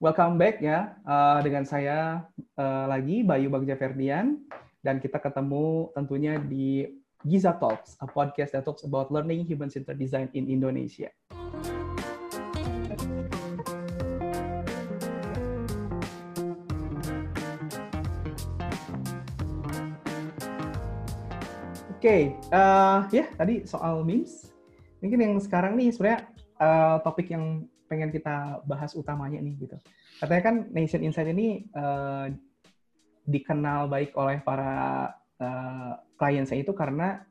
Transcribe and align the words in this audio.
welcome 0.00 0.40
back 0.40 0.64
ya 0.64 0.96
uh, 1.04 1.44
dengan 1.44 1.60
saya 1.68 2.24
uh, 2.56 2.88
lagi 2.88 3.20
Bayu 3.20 3.52
Bagja 3.52 3.76
Ferdian 3.76 4.40
dan 4.80 4.96
kita 4.96 5.20
ketemu 5.20 5.92
tentunya 5.92 6.40
di 6.40 6.88
Giza 7.20 7.52
Talks, 7.52 8.00
a 8.00 8.08
podcast 8.08 8.56
that 8.56 8.64
talks 8.64 8.80
about 8.80 9.12
learning 9.12 9.44
human-centered 9.44 10.00
design 10.00 10.32
in 10.32 10.48
Indonesia. 10.48 11.12
Oke, 21.92 22.00
okay, 22.00 22.22
uh, 22.48 23.04
ya 23.12 23.20
yeah, 23.20 23.28
tadi 23.36 23.68
soal 23.68 24.00
memes. 24.08 24.48
Mungkin 25.04 25.20
yang 25.20 25.36
sekarang 25.36 25.76
nih 25.76 25.92
sebenarnya 25.92 26.24
uh, 26.56 27.04
topik 27.04 27.28
yang 27.28 27.68
pengen 27.90 28.14
kita 28.14 28.62
bahas 28.70 28.94
utamanya 28.94 29.42
nih 29.42 29.66
gitu. 29.66 29.76
Katanya 30.22 30.42
kan 30.46 30.56
Nation 30.70 31.02
Insight 31.02 31.34
ini 31.34 31.66
uh, 31.74 32.30
dikenal 33.26 33.90
baik 33.90 34.14
oleh 34.14 34.38
para 34.46 35.10
uh, 35.42 35.98
klien 36.14 36.46
saya 36.46 36.62
itu 36.62 36.70
karena 36.70 37.26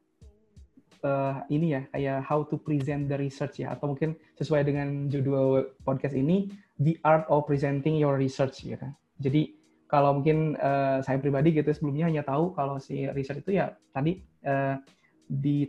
uh, 1.08 1.40
ini 1.48 1.80
ya 1.80 1.82
kayak 1.96 2.20
how 2.28 2.44
to 2.44 2.60
present 2.60 3.08
the 3.08 3.16
research 3.16 3.64
ya 3.64 3.72
atau 3.72 3.96
mungkin 3.96 4.20
sesuai 4.36 4.68
dengan 4.68 5.08
judul 5.08 5.80
podcast 5.88 6.20
ini 6.20 6.52
the 6.84 7.00
art 7.08 7.24
of 7.32 7.48
presenting 7.48 7.96
your 7.96 8.20
research 8.20 8.68
ya 8.68 8.76
kan. 8.76 8.92
Jadi 9.24 9.56
kalau 9.90 10.22
mungkin 10.22 10.60
uh, 10.60 11.02
saya 11.02 11.18
pribadi 11.18 11.56
gitu 11.56 11.72
sebelumnya 11.74 12.12
hanya 12.12 12.22
tahu 12.28 12.54
kalau 12.54 12.78
si 12.78 13.10
research 13.10 13.42
itu 13.42 13.58
ya 13.58 13.74
tadi 13.90 14.22
uh, 14.46 14.78
di 15.26 15.66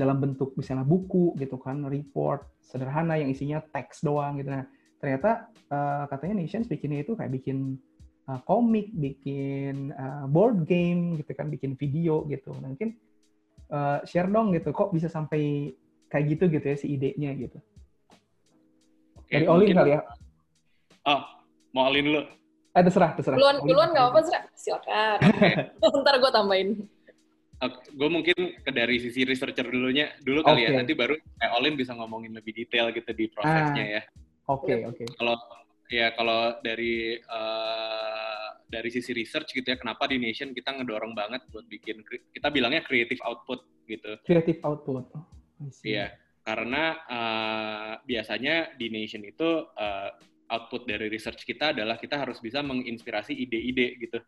dalam 0.00 0.16
bentuk 0.16 0.56
misalnya 0.56 0.88
buku 0.88 1.36
gitu 1.36 1.60
kan, 1.60 1.84
report 1.84 2.48
sederhana 2.64 3.20
yang 3.20 3.28
isinya 3.28 3.60
teks 3.60 4.00
doang 4.00 4.40
gitu. 4.40 4.48
Nah, 4.48 4.64
ternyata 4.96 5.52
uh, 5.68 6.08
katanya 6.08 6.40
Nations 6.40 6.64
bikinnya 6.64 7.04
itu 7.04 7.12
kayak 7.12 7.36
bikin 7.36 7.76
uh, 8.24 8.40
komik, 8.48 8.88
bikin 8.96 9.92
uh, 9.92 10.24
board 10.24 10.64
game 10.64 11.20
gitu 11.20 11.36
kan, 11.36 11.52
bikin 11.52 11.76
video 11.76 12.24
gitu. 12.32 12.56
Nah, 12.56 12.72
mungkin 12.72 12.96
uh, 13.68 14.00
share 14.08 14.32
dong 14.32 14.56
gitu, 14.56 14.72
kok 14.72 14.88
bisa 14.96 15.12
sampai 15.12 15.76
kayak 16.08 16.24
gitu 16.36 16.44
gitu 16.48 16.66
ya 16.66 16.76
si 16.80 16.86
idenya 16.96 17.30
gitu. 17.36 17.60
Oke, 19.20 19.36
Dari 19.36 19.46
Olin 19.46 19.76
kali 19.76 19.92
ya. 19.94 20.02
Oh, 21.06 21.22
mau 21.76 21.92
Olin 21.92 22.04
dulu. 22.08 22.22
Eh, 22.70 22.82
terserah, 22.86 23.18
terserah. 23.18 23.34
Duluan, 23.34 23.56
duluan 23.66 23.88
nggak 23.90 24.04
apa-apa, 24.14 24.20
Silakan. 24.54 25.18
Ntar 26.06 26.14
gue 26.22 26.30
tambahin 26.30 26.68
gue 27.68 28.08
mungkin 28.08 28.38
ke 28.64 28.70
dari 28.72 28.96
sisi 28.96 29.28
researcher 29.28 29.68
dulunya 29.68 30.16
dulu 30.24 30.40
kali 30.40 30.64
okay. 30.64 30.72
ya 30.72 30.78
nanti 30.80 30.92
baru 30.96 31.12
kayak 31.36 31.52
Olin 31.60 31.76
bisa 31.76 31.92
ngomongin 31.92 32.32
lebih 32.32 32.56
detail 32.56 32.88
gitu 32.94 33.12
di 33.12 33.28
prosesnya 33.28 33.84
ah. 33.84 33.94
ya. 34.00 34.02
Oke 34.48 34.72
okay, 34.72 34.78
oke. 34.88 34.96
Okay. 35.04 35.06
Kalau 35.20 35.36
ya 35.92 36.06
kalau 36.16 36.40
dari 36.64 37.20
uh, 37.20 38.48
dari 38.70 38.88
sisi 38.88 39.12
research 39.12 39.52
gitu 39.52 39.66
ya 39.66 39.76
kenapa 39.76 40.08
di 40.08 40.16
Nation 40.16 40.56
kita 40.56 40.72
ngedorong 40.72 41.12
banget 41.12 41.44
buat 41.52 41.68
bikin 41.68 42.00
kita 42.32 42.48
bilangnya 42.48 42.80
creative 42.80 43.20
output 43.26 43.60
gitu. 43.84 44.16
Creative 44.24 44.60
output. 44.64 45.04
Oh, 45.12 45.68
iya 45.84 46.16
karena 46.40 46.96
uh, 47.04 47.92
biasanya 48.02 48.74
di 48.74 48.88
Nation 48.88 49.20
itu 49.20 49.68
uh, 49.68 50.10
output 50.50 50.88
dari 50.88 51.06
research 51.06 51.44
kita 51.46 51.76
adalah 51.76 52.00
kita 52.00 52.18
harus 52.18 52.40
bisa 52.42 52.64
menginspirasi 52.64 53.36
ide-ide 53.36 54.00
gitu 54.00 54.18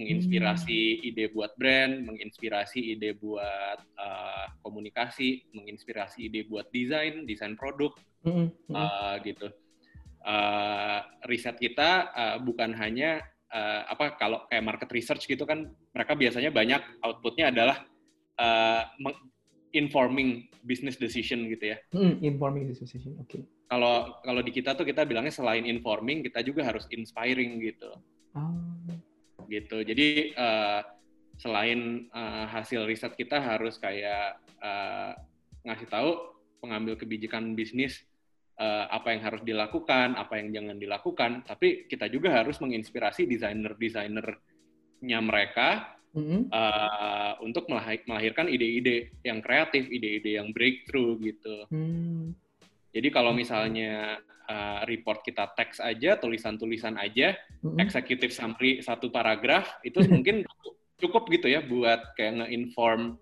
menginspirasi 0.00 0.80
hmm. 0.96 1.08
ide 1.12 1.24
buat 1.28 1.52
brand, 1.60 2.08
menginspirasi 2.08 2.96
ide 2.96 3.12
buat 3.20 3.78
uh, 4.00 4.46
komunikasi, 4.64 5.52
menginspirasi 5.52 6.32
ide 6.32 6.48
buat 6.48 6.72
desain, 6.72 7.28
desain 7.28 7.52
produk, 7.60 7.92
hmm. 8.24 8.48
uh, 8.72 9.20
gitu. 9.20 9.52
Uh, 10.24 11.00
riset 11.28 11.60
kita 11.60 12.12
uh, 12.12 12.36
bukan 12.40 12.72
hanya 12.76 13.24
uh, 13.52 13.88
apa 13.88 14.16
kalau 14.16 14.44
kayak 14.48 14.64
market 14.64 14.88
research 14.96 15.28
gitu 15.28 15.44
kan, 15.44 15.68
mereka 15.92 16.16
biasanya 16.16 16.48
banyak 16.48 16.80
outputnya 17.04 17.52
adalah 17.52 17.84
uh, 18.40 18.84
informing 19.76 20.48
business 20.64 20.96
decision 20.96 21.44
gitu 21.52 21.76
ya. 21.76 21.78
Hmm, 21.92 22.16
informing 22.24 22.72
business 22.72 22.88
decision, 22.88 23.20
oke. 23.20 23.28
Okay. 23.28 23.44
Kalau 23.70 24.18
kalau 24.24 24.40
di 24.42 24.50
kita 24.50 24.74
tuh 24.74 24.82
kita 24.82 25.04
bilangnya 25.06 25.30
selain 25.30 25.62
informing, 25.62 26.26
kita 26.26 26.42
juga 26.42 26.66
harus 26.66 26.88
inspiring 26.90 27.60
gitu. 27.62 27.92
Oh 28.34 28.70
gitu. 29.50 29.82
Jadi 29.82 30.30
uh, 30.38 30.80
selain 31.34 32.06
uh, 32.14 32.46
hasil 32.46 32.86
riset 32.86 33.18
kita 33.18 33.42
harus 33.42 33.76
kayak 33.82 34.38
uh, 34.62 35.12
ngasih 35.66 35.88
tahu 35.90 36.10
pengambil 36.62 36.94
kebijakan 36.94 37.58
bisnis 37.58 38.04
uh, 38.60 38.86
apa 38.92 39.16
yang 39.16 39.22
harus 39.24 39.42
dilakukan, 39.42 40.14
apa 40.14 40.36
yang 40.38 40.52
jangan 40.52 40.76
dilakukan, 40.76 41.30
tapi 41.48 41.88
kita 41.88 42.06
juga 42.12 42.36
harus 42.36 42.60
menginspirasi 42.60 43.24
desainer-desainernya 43.24 45.18
mereka 45.24 45.96
mm-hmm. 46.12 46.52
uh, 46.52 47.32
untuk 47.40 47.66
melahirkan 48.06 48.46
ide-ide 48.52 49.16
yang 49.24 49.40
kreatif, 49.40 49.88
ide-ide 49.88 50.36
yang 50.36 50.52
breakthrough 50.52 51.16
gitu. 51.24 51.64
Mm. 51.72 52.36
Jadi 52.90 53.08
kalau 53.14 53.30
misalnya 53.30 54.18
uh, 54.50 54.80
report 54.86 55.22
kita 55.22 55.54
teks 55.54 55.78
aja, 55.78 56.18
tulisan-tulisan 56.18 56.98
aja, 56.98 57.38
mm-hmm. 57.62 57.78
executive 57.78 58.34
summary 58.34 58.82
satu 58.82 59.08
paragraf 59.08 59.78
itu 59.86 60.02
mungkin 60.12 60.42
cukup 61.00 61.30
gitu 61.32 61.48
ya 61.48 61.64
buat 61.64 62.12
kayak 62.18 62.44
nge-inform 62.44 63.16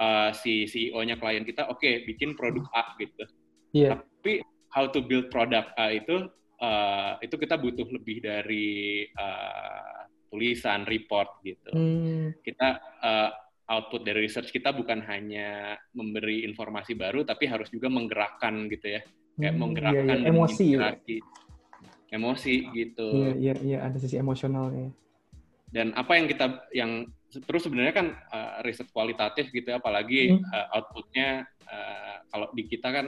uh, 0.00 0.30
si 0.34 0.66
CEO-nya 0.66 1.20
klien 1.20 1.44
kita, 1.44 1.68
oke 1.68 1.78
okay, 1.78 2.02
bikin 2.08 2.34
produk 2.34 2.64
A 2.72 2.96
gitu. 2.96 3.24
Yeah. 3.70 4.02
Tapi 4.02 4.42
how 4.72 4.88
to 4.90 5.04
build 5.04 5.30
product 5.30 5.70
A 5.78 5.94
itu 5.94 6.26
uh, 6.58 7.12
itu 7.20 7.36
kita 7.36 7.60
butuh 7.60 7.86
lebih 7.86 8.24
dari 8.24 9.06
uh, 9.14 10.08
tulisan, 10.30 10.86
report 10.86 11.42
gitu. 11.42 11.70
Mm. 11.74 12.38
Kita 12.40 12.68
uh, 13.02 13.30
output 13.70 14.02
dari 14.02 14.26
research 14.26 14.50
kita 14.50 14.74
bukan 14.74 14.98
hanya 15.06 15.78
memberi 15.94 16.42
informasi 16.42 16.98
baru, 16.98 17.22
tapi 17.22 17.46
harus 17.46 17.70
juga 17.70 17.86
menggerakkan 17.86 18.66
gitu 18.66 18.98
ya, 18.98 19.00
kayak 19.38 19.54
hmm, 19.54 19.62
menggerakkan 19.62 20.18
iya, 20.18 20.26
iya. 20.26 20.30
emosi, 20.34 20.66
ya. 20.74 20.90
emosi 22.10 22.54
gitu. 22.74 23.08
Iya, 23.14 23.32
iya, 23.38 23.54
iya, 23.62 23.78
ada 23.86 23.96
sisi 24.02 24.18
emosionalnya. 24.18 24.90
Dan 25.70 25.94
apa 25.94 26.18
yang 26.18 26.26
kita 26.26 26.66
yang 26.74 27.06
terus 27.30 27.62
sebenarnya 27.62 27.94
kan 27.94 28.06
uh, 28.34 28.58
riset 28.66 28.90
kualitatif 28.90 29.54
gitu, 29.54 29.70
ya, 29.70 29.78
apalagi 29.78 30.34
hmm. 30.34 30.42
uh, 30.50 30.66
outputnya 30.74 31.46
uh, 31.70 32.26
kalau 32.26 32.50
di 32.50 32.66
kita 32.66 32.90
kan 32.90 33.06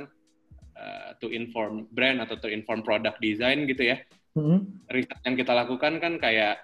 uh, 0.78 1.10
to 1.18 1.26
inform 1.34 1.90
brand 1.90 2.22
atau 2.22 2.38
to 2.38 2.46
inform 2.46 2.86
product 2.86 3.18
design 3.18 3.66
gitu 3.66 3.90
ya. 3.90 3.98
Hmm. 4.38 4.78
Riset 4.86 5.18
yang 5.26 5.34
kita 5.34 5.52
lakukan 5.52 5.98
kan 5.98 6.22
kayak 6.22 6.62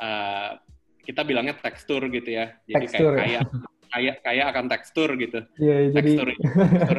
uh, 0.00 0.56
kita 1.06 1.22
bilangnya 1.22 1.54
tekstur 1.54 2.02
gitu 2.10 2.26
ya. 2.34 2.58
Jadi 2.66 2.90
tekstur, 2.90 3.14
kayak 3.14 3.30
ya. 3.30 3.42
kayak 3.86 4.14
kayak 4.26 4.46
akan 4.50 4.64
tekstur 4.66 5.10
gitu. 5.14 5.38
Iya, 5.62 5.76
yeah, 5.88 5.94
tekstur, 5.94 6.26
jadi 6.26 6.42
tekstur. 6.42 6.98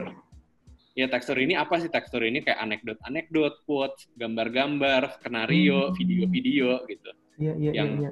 ya 0.99 1.05
tekstur 1.11 1.37
ini 1.37 1.53
apa 1.53 1.75
sih 1.77 1.91
tekstur 1.91 2.25
ini 2.25 2.41
kayak 2.41 2.57
anekdot-anekdot, 2.63 3.67
quotes, 3.67 4.09
gambar-gambar, 4.15 5.19
skenario, 5.19 5.91
hmm. 5.91 5.93
video-video 5.93 6.87
gitu. 6.87 7.11
Iya, 7.37 7.53
iya, 7.59 7.71
yang 7.83 7.89
iya, 8.01 8.09
iya. 8.09 8.11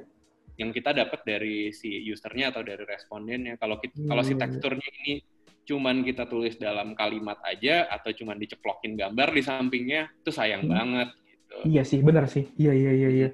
yang 0.60 0.70
kita 0.70 0.94
dapat 0.94 1.20
dari 1.26 1.74
si 1.74 1.98
usernya 2.06 2.54
atau 2.54 2.62
dari 2.62 2.84
respondennya. 2.84 3.56
Kalau 3.56 3.80
kita, 3.80 3.96
yeah, 3.96 4.08
kalau 4.12 4.22
si 4.22 4.32
iya, 4.32 4.36
iya. 4.36 4.42
teksturnya 4.44 4.90
ini 5.02 5.14
cuman 5.66 6.06
kita 6.06 6.30
tulis 6.30 6.54
dalam 6.62 6.94
kalimat 6.94 7.42
aja 7.42 7.90
atau 7.90 8.14
cuman 8.14 8.38
diceplokin 8.38 8.94
gambar 8.94 9.34
di 9.34 9.42
sampingnya, 9.42 10.06
itu 10.22 10.30
sayang 10.30 10.68
hmm. 10.68 10.72
banget 10.76 11.08
gitu. 11.26 11.56
Iya 11.66 11.82
sih, 11.82 11.98
benar 12.06 12.30
sih. 12.30 12.46
Iya, 12.54 12.70
iya, 12.70 12.92
iya, 12.94 13.10
iya. 13.10 13.28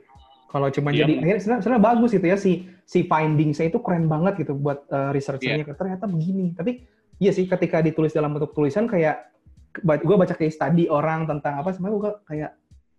Kalau 0.52 0.68
cuma 0.68 0.92
ya, 0.92 1.08
jadi 1.08 1.24
akhirnya 1.24 1.64
sebenarnya 1.64 1.80
bagus 1.80 2.10
gitu 2.12 2.26
ya 2.28 2.36
si 2.36 2.68
si 2.84 3.08
finding 3.08 3.56
saya 3.56 3.72
itu 3.72 3.80
keren 3.80 4.04
banget 4.04 4.44
gitu 4.44 4.52
buat 4.52 4.84
uh, 4.92 5.08
research-nya 5.16 5.64
yeah. 5.64 5.72
ternyata 5.72 6.04
begini. 6.04 6.52
Tapi 6.52 6.84
iya 7.16 7.32
sih 7.32 7.48
ketika 7.48 7.80
ditulis 7.80 8.12
dalam 8.12 8.36
bentuk 8.36 8.52
tulisan 8.52 8.84
kayak 8.84 9.32
gue 9.80 10.16
baca 10.20 10.36
case 10.36 10.60
study 10.60 10.92
orang 10.92 11.24
tentang 11.24 11.56
apa 11.56 11.72
sebenarnya 11.72 11.96
gue 11.96 12.12
kayak 12.28 12.50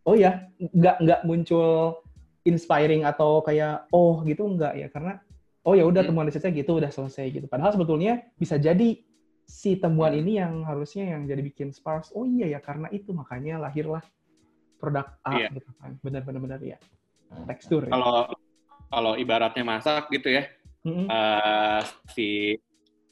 oh 0.10 0.18
ya 0.18 0.50
nggak 0.58 0.98
nggak 1.06 1.22
muncul 1.30 2.02
inspiring 2.42 3.06
atau 3.06 3.46
kayak 3.46 3.86
oh 3.94 4.26
gitu 4.26 4.50
nggak 4.50 4.74
ya 4.74 4.88
karena 4.90 5.22
oh 5.64 5.78
ya 5.78 5.86
udah 5.86 6.02
hmm. 6.02 6.10
temuan 6.10 6.26
risetnya 6.26 6.58
gitu 6.58 6.82
udah 6.82 6.90
selesai 6.90 7.30
gitu. 7.30 7.46
Padahal 7.46 7.78
sebetulnya 7.78 8.26
bisa 8.36 8.58
jadi 8.58 8.98
si 9.46 9.78
temuan 9.78 10.18
hmm. 10.18 10.22
ini 10.26 10.32
yang 10.42 10.54
harusnya 10.66 11.14
yang 11.14 11.30
jadi 11.30 11.46
bikin 11.46 11.70
sparks. 11.70 12.10
Oh 12.18 12.26
iya 12.26 12.50
ya 12.50 12.60
karena 12.66 12.90
itu 12.90 13.14
makanya 13.14 13.62
lahirlah 13.62 14.02
produk 14.82 15.14
A 15.22 15.38
yeah. 15.38 15.54
gitu 15.54 15.70
kan. 15.78 16.02
Benar-benar 16.02 16.58
ya 16.66 16.82
tekstur. 17.50 17.88
Ya? 17.88 17.92
Kalau 17.94 18.18
ya? 18.30 18.36
kalau 18.94 19.14
ibaratnya 19.18 19.64
masak 19.66 20.10
gitu 20.14 20.30
ya, 20.38 20.44
mm-hmm. 20.86 21.08
uh, 21.10 21.82
si 22.14 22.58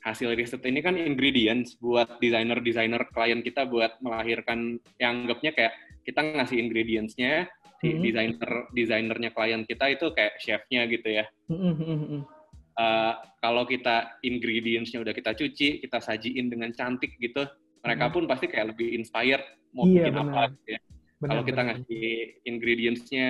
hasil 0.01 0.33
riset 0.33 0.61
ini 0.65 0.81
kan 0.81 0.97
ingredients 0.97 1.77
buat 1.77 2.17
desainer-desainer 2.17 3.13
klien 3.13 3.45
kita 3.45 3.69
buat 3.69 4.01
melahirkan 4.01 4.81
yang 4.97 5.25
anggapnya 5.25 5.53
kayak 5.53 5.73
kita 6.01 6.25
ngasih 6.25 6.57
ingredientsnya 6.57 7.45
si 7.77 7.93
mm-hmm. 7.93 8.01
desainer 8.01 8.51
desainernya 8.73 9.29
klien 9.33 9.61
kita 9.65 9.85
itu 9.93 10.09
kayak 10.13 10.37
chefnya 10.41 10.85
gitu 10.89 11.09
ya. 11.21 11.25
Mm-hmm. 11.49 12.25
Uh, 12.71 13.13
kalau 13.43 13.67
kita 13.67 14.17
ingredientsnya 14.25 15.03
udah 15.03 15.13
kita 15.13 15.35
cuci, 15.37 15.83
kita 15.83 15.97
sajiin 16.01 16.49
dengan 16.49 16.71
cantik 16.73 17.17
gitu, 17.21 17.45
mereka 17.81 18.09
mm-hmm. 18.09 18.15
pun 18.15 18.23
pasti 18.29 18.45
kayak 18.49 18.73
lebih 18.73 18.95
inspired 18.95 19.43
mau 19.75 19.87
iya, 19.87 20.07
bikin 20.07 20.13
benar. 20.15 20.29
apa 20.29 20.41
gitu 20.55 20.69
ya 20.77 20.81
Kalau 21.21 21.41
kita 21.45 21.61
ngasih 21.61 22.05
ingredients-nya 22.49 23.25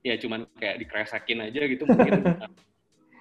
ya 0.00 0.14
cuman 0.16 0.48
kayak 0.56 0.80
dikeresakin 0.80 1.38
aja 1.48 1.60
gitu 1.68 1.84
mungkin 1.84 2.24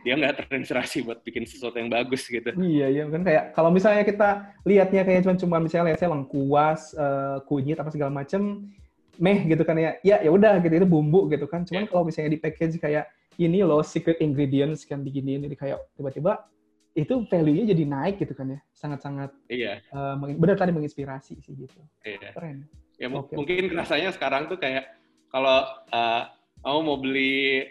dia 0.04 0.16
nggak 0.16 0.48
terinspirasi 0.48 1.04
buat 1.04 1.20
bikin 1.28 1.44
sesuatu 1.44 1.76
yang 1.76 1.92
bagus 1.92 2.24
gitu. 2.24 2.48
Iya 2.56 2.88
iya 2.88 3.04
kan 3.12 3.22
kayak 3.24 3.44
kalau 3.52 3.70
misalnya 3.70 4.04
kita 4.08 4.48
lihatnya 4.64 5.04
kayak 5.04 5.22
cuma 5.28 5.36
cuma 5.36 5.58
misalnya 5.60 6.00
saya 6.00 6.16
lengkuas, 6.16 6.96
uh, 6.96 7.44
kunyit 7.44 7.76
apa 7.76 7.92
segala 7.92 8.12
macem, 8.12 8.72
meh 9.20 9.44
gitu 9.52 9.64
kan 9.68 9.76
ya. 9.76 10.00
Ya 10.00 10.24
ya 10.24 10.32
udah 10.32 10.64
gitu 10.64 10.80
itu 10.80 10.88
bumbu 10.88 11.28
gitu 11.28 11.44
kan. 11.52 11.68
Cuman 11.68 11.84
yeah. 11.84 11.92
kalau 11.92 12.04
misalnya 12.08 12.32
di 12.32 12.40
package 12.40 12.80
kayak 12.80 13.12
ini 13.40 13.60
loh 13.64 13.84
secret 13.84 14.24
ingredients 14.24 14.88
kan 14.88 15.04
begini 15.04 15.36
ini 15.40 15.56
kayak 15.56 15.84
tiba-tiba 16.00 16.48
itu 16.96 17.24
value-nya 17.28 17.76
jadi 17.76 17.84
naik 17.84 18.24
gitu 18.24 18.32
kan 18.32 18.56
ya. 18.56 18.60
Sangat-sangat 18.72 19.36
iya. 19.52 19.84
Uh, 19.92 20.16
benar 20.40 20.56
tadi 20.56 20.72
menginspirasi 20.72 21.44
sih 21.44 21.54
gitu. 21.60 21.80
Iya. 22.08 22.32
Keren. 22.32 22.64
Ya 23.00 23.12
okay. 23.12 23.36
mungkin 23.36 23.76
rasanya 23.76 24.16
sekarang 24.16 24.48
tuh 24.48 24.60
kayak 24.60 24.96
kalau 25.28 25.68
uh, 25.92 26.24
mau 26.66 26.80
mau 26.84 26.98
beli 27.00 27.66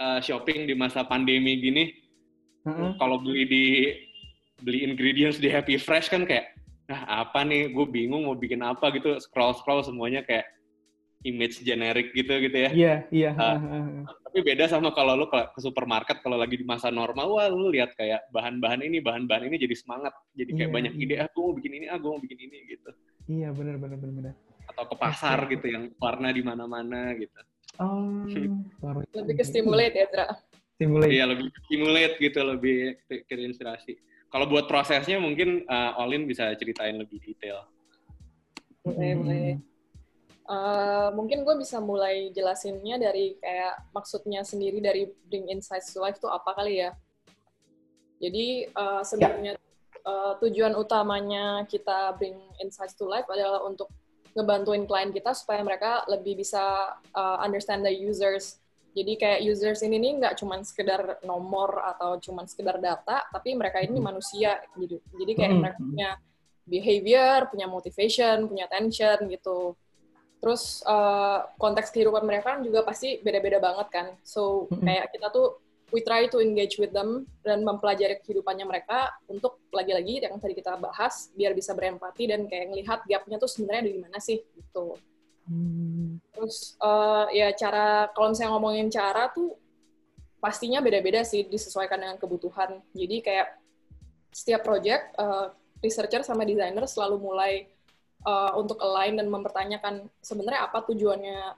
uh, 0.00 0.20
shopping 0.22 0.64
di 0.66 0.74
masa 0.74 1.04
pandemi 1.04 1.58
gini, 1.60 1.84
mm-hmm. 2.64 2.96
kalau 2.96 3.20
beli 3.20 3.42
di 3.46 3.64
beli 4.62 4.86
ingredients 4.86 5.42
di 5.42 5.50
Happy 5.50 5.74
Fresh 5.76 6.08
kan 6.08 6.22
kayak, 6.22 6.54
nah 6.86 7.26
apa 7.26 7.42
nih, 7.42 7.74
gue 7.74 7.86
bingung 7.90 8.30
mau 8.30 8.38
bikin 8.38 8.62
apa 8.62 8.94
gitu, 8.94 9.18
scroll 9.18 9.52
scroll 9.58 9.82
semuanya 9.82 10.22
kayak 10.22 10.46
image 11.22 11.62
generik 11.62 12.10
gitu 12.14 12.34
gitu 12.42 12.56
ya. 12.56 12.70
Iya 12.74 12.94
iya. 13.14 13.30
Uh, 13.38 14.06
tapi 14.26 14.42
beda 14.42 14.66
sama 14.66 14.90
kalau 14.90 15.14
lu 15.14 15.26
ke 15.30 15.38
supermarket 15.62 16.18
kalau 16.24 16.40
lagi 16.40 16.58
di 16.58 16.66
masa 16.66 16.90
normal, 16.90 17.30
wah 17.30 17.46
lu 17.46 17.70
lihat 17.70 17.94
kayak 17.94 18.26
bahan-bahan 18.34 18.82
ini, 18.82 18.98
bahan-bahan 18.98 19.46
ini 19.46 19.60
jadi 19.60 19.76
semangat, 19.76 20.14
jadi 20.34 20.50
kayak 20.56 20.70
yeah, 20.70 20.74
banyak 20.74 20.92
yeah. 20.98 21.04
ide, 21.04 21.14
ah 21.20 21.28
gue 21.30 21.42
mau 21.42 21.54
bikin 21.54 21.72
ini, 21.78 21.86
ah 21.86 21.98
gue 22.00 22.10
mau 22.10 22.22
bikin 22.22 22.38
ini 22.38 22.56
gitu. 22.70 22.90
Iya 23.30 23.48
benar 23.54 23.76
benar 23.78 23.96
benar 24.02 24.14
benar. 24.18 24.34
Atau 24.66 24.84
ke 24.88 24.96
pasar 24.98 25.38
okay. 25.46 25.58
gitu 25.58 25.66
yang 25.70 25.84
warna 25.98 26.34
di 26.34 26.42
mana-mana 26.42 27.12
gitu. 27.18 27.38
Oh, 27.80 28.28
lebih 29.16 29.34
ke 29.40 29.44
stimulate 29.48 29.96
ya, 29.96 30.06
Tra? 30.12 30.26
Stimulate. 30.76 31.12
Iya, 31.14 31.24
lebih 31.30 31.48
stimulate 31.64 32.14
gitu, 32.20 32.40
lebih 32.44 33.00
ke 33.08 33.32
inspirasi. 33.32 33.96
Kalau 34.32 34.48
buat 34.48 34.64
prosesnya 34.64 35.20
mungkin 35.20 35.64
uh, 35.68 36.00
Olin 36.00 36.24
bisa 36.24 36.52
ceritain 36.56 36.96
lebih 36.96 37.20
detail. 37.20 37.68
Boleh, 38.84 39.12
hmm. 39.12 39.20
boleh. 39.20 39.50
Uh, 40.42 41.08
mungkin 41.14 41.46
gue 41.46 41.54
bisa 41.54 41.78
mulai 41.78 42.34
jelasinnya 42.34 42.98
dari 42.98 43.38
kayak 43.38 43.88
maksudnya 43.94 44.42
sendiri 44.42 44.82
dari 44.82 45.06
Bring 45.30 45.48
Insights 45.48 45.94
to 45.94 46.02
Life 46.02 46.18
itu 46.18 46.28
apa 46.28 46.50
kali 46.52 46.82
ya. 46.82 46.90
Jadi 48.18 48.66
uh, 48.74 49.06
sebenarnya 49.06 49.54
ya. 49.54 49.62
uh, 50.04 50.32
tujuan 50.42 50.74
utamanya 50.74 51.62
kita 51.70 52.18
Bring 52.18 52.36
Insights 52.58 52.98
to 52.98 53.06
Life 53.06 53.28
adalah 53.30 53.62
untuk 53.64 53.88
ngebantuin 54.32 54.84
klien 54.88 55.12
kita 55.12 55.36
supaya 55.36 55.60
mereka 55.60 56.04
lebih 56.08 56.40
bisa 56.40 56.96
uh, 57.12 57.38
understand 57.40 57.84
the 57.84 57.92
users. 57.92 58.58
Jadi 58.92 59.16
kayak 59.16 59.40
users 59.40 59.80
ini 59.80 59.96
nih 59.96 60.12
nggak 60.20 60.34
cuma 60.36 60.60
sekedar 60.60 61.20
nomor 61.24 61.80
atau 61.96 62.20
cuma 62.20 62.44
sekedar 62.44 62.76
data, 62.76 63.24
tapi 63.32 63.56
mereka 63.56 63.80
ini 63.80 63.96
hmm. 63.96 64.04
manusia 64.04 64.60
gitu. 64.76 65.00
Jadi 65.16 65.32
kayak 65.32 65.52
hmm. 65.52 65.60
mereka 65.64 65.78
punya 65.80 66.10
behavior, 66.68 67.38
punya 67.48 67.66
motivation, 67.68 68.36
punya 68.52 68.68
attention 68.68 69.32
gitu. 69.32 69.72
Terus 70.42 70.84
uh, 70.84 71.48
konteks 71.56 71.88
kehidupan 71.88 72.26
mereka 72.28 72.52
kan 72.52 72.60
juga 72.60 72.84
pasti 72.84 73.16
beda-beda 73.24 73.62
banget 73.64 73.88
kan. 73.88 74.06
So 74.26 74.68
hmm. 74.68 74.84
kayak 74.84 75.06
kita 75.16 75.32
tuh 75.32 75.61
we 75.92 76.00
try 76.00 76.24
to 76.26 76.40
engage 76.40 76.80
with 76.80 76.90
them 76.90 77.28
dan 77.44 77.60
mempelajari 77.60 78.18
kehidupannya 78.24 78.64
mereka 78.64 79.12
untuk 79.28 79.60
lagi-lagi 79.68 80.24
yang 80.24 80.40
tadi 80.40 80.56
kita 80.56 80.80
bahas 80.80 81.28
biar 81.36 81.52
bisa 81.52 81.76
berempati 81.76 82.32
dan 82.32 82.48
kayak 82.48 82.72
ngelihat 82.72 83.04
gapnya 83.04 83.36
tuh 83.36 83.50
sebenarnya 83.52 83.92
di 83.92 84.00
mana 84.00 84.16
sih 84.16 84.40
gitu. 84.40 84.96
Hmm. 85.44 86.16
Terus 86.32 86.80
uh, 86.80 87.28
ya 87.28 87.52
cara 87.52 88.08
kalau 88.16 88.32
misalnya 88.32 88.52
ngomongin 88.56 88.88
cara 88.88 89.28
tuh 89.28 89.52
pastinya 90.40 90.80
beda-beda 90.80 91.22
sih 91.22 91.44
disesuaikan 91.46 92.00
dengan 92.00 92.16
kebutuhan. 92.16 92.80
Jadi 92.96 93.16
kayak 93.20 93.60
setiap 94.32 94.64
project 94.64 95.12
uh, 95.20 95.52
researcher 95.84 96.24
sama 96.24 96.48
designer 96.48 96.88
selalu 96.88 97.20
mulai 97.20 97.68
uh, 98.24 98.56
untuk 98.56 98.80
align 98.80 99.20
dan 99.20 99.28
mempertanyakan 99.28 100.08
sebenarnya 100.24 100.72
apa 100.72 100.82
tujuannya 100.88 101.52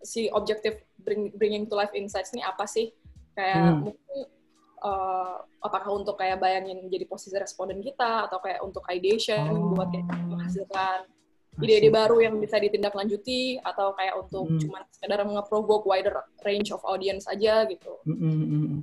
si 0.00 0.32
objektif 0.32 0.80
bring, 1.02 1.32
bringing 1.36 1.68
to 1.68 1.76
life 1.76 1.92
insights 1.92 2.32
ini 2.32 2.40
apa 2.40 2.64
sih 2.64 2.92
kayak 3.34 3.62
hmm. 3.62 3.80
mungkin 3.86 4.18
uh, 4.82 5.36
apakah 5.60 5.90
untuk 5.92 6.16
kayak 6.16 6.40
bayangin 6.40 6.88
jadi 6.88 7.04
posisi 7.04 7.36
responden 7.36 7.84
kita 7.84 8.26
atau 8.28 8.40
kayak 8.40 8.60
untuk 8.64 8.84
ideation 8.88 9.48
oh. 9.50 9.76
buat 9.76 9.92
kayak 9.92 10.08
menghasilkan 10.26 11.06
ide-ide 11.60 11.92
baru 11.92 12.24
yang 12.24 12.34
bisa 12.40 12.56
ditindaklanjuti 12.56 13.60
atau 13.60 13.92
kayak 13.92 14.14
untuk 14.16 14.48
hmm. 14.48 14.60
cuma 14.64 14.80
sekedar 14.88 15.20
nge-provoke 15.20 15.84
wider 15.84 16.24
range 16.46 16.72
of 16.72 16.80
audience 16.88 17.28
aja 17.28 17.68
gitu. 17.68 18.00
Hmm. 18.08 18.16
hmm, 18.16 18.32
hmm, 18.32 18.46
hmm. 18.48 18.80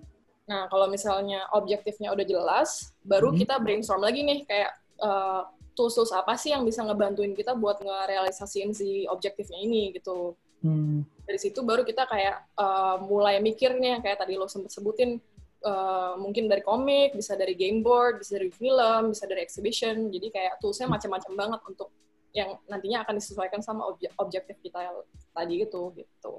Nah, 0.47 0.63
kalau 0.71 0.87
misalnya 0.87 1.43
objektifnya 1.51 2.13
udah 2.15 2.23
jelas, 2.23 2.95
baru 3.03 3.35
hmm. 3.35 3.37
kita 3.43 3.55
brainstorm 3.59 3.99
lagi 3.99 4.23
nih 4.23 4.47
kayak 4.47 4.71
uh, 5.03 5.43
tools-tools 5.75 6.15
apa 6.15 6.39
sih 6.39 6.55
yang 6.55 6.63
bisa 6.63 6.81
ngebantuin 6.87 7.35
kita 7.35 7.51
buat 7.53 7.83
ngerealisasiin 7.83 8.71
si 8.71 9.03
objektifnya 9.11 9.59
ini 9.59 9.91
gitu. 9.97 10.37
Hmm. 10.63 11.03
Dari 11.27 11.39
situ 11.43 11.59
baru 11.59 11.83
kita 11.83 12.07
kayak 12.07 12.55
uh, 12.55 13.03
mulai 13.03 13.43
mikirnya 13.43 13.99
kayak 13.99 14.23
tadi 14.23 14.39
lo 14.39 14.47
sempet 14.47 14.71
sebutin 14.71 15.19
uh, 15.67 16.15
mungkin 16.15 16.47
dari 16.47 16.63
komik, 16.63 17.19
bisa 17.19 17.35
dari 17.35 17.51
game 17.51 17.83
board, 17.83 18.23
bisa 18.23 18.39
dari 18.39 18.47
film, 18.47 19.11
bisa 19.11 19.27
dari 19.27 19.43
exhibition. 19.43 20.07
Jadi 20.07 20.31
kayak 20.31 20.63
toolsnya 20.63 20.87
macam-macam 20.87 21.31
banget 21.35 21.59
untuk 21.67 21.91
yang 22.31 22.55
nantinya 22.71 23.03
akan 23.03 23.19
disesuaikan 23.19 23.59
sama 23.59 23.83
objek 23.91 24.15
objektif 24.15 24.55
kita 24.63 24.93
tadi 25.35 25.67
itu 25.67 25.81
gitu. 25.99 26.33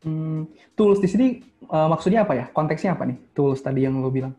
Hmm, 0.00 0.48
tools 0.72 0.96
di 1.04 1.08
sini 1.12 1.26
uh, 1.68 1.88
maksudnya 1.92 2.24
apa 2.24 2.32
ya? 2.32 2.46
Konteksnya 2.48 2.96
apa 2.96 3.04
nih? 3.04 3.20
Tools 3.36 3.60
tadi 3.60 3.84
yang 3.84 4.00
lo 4.00 4.08
bilang? 4.08 4.32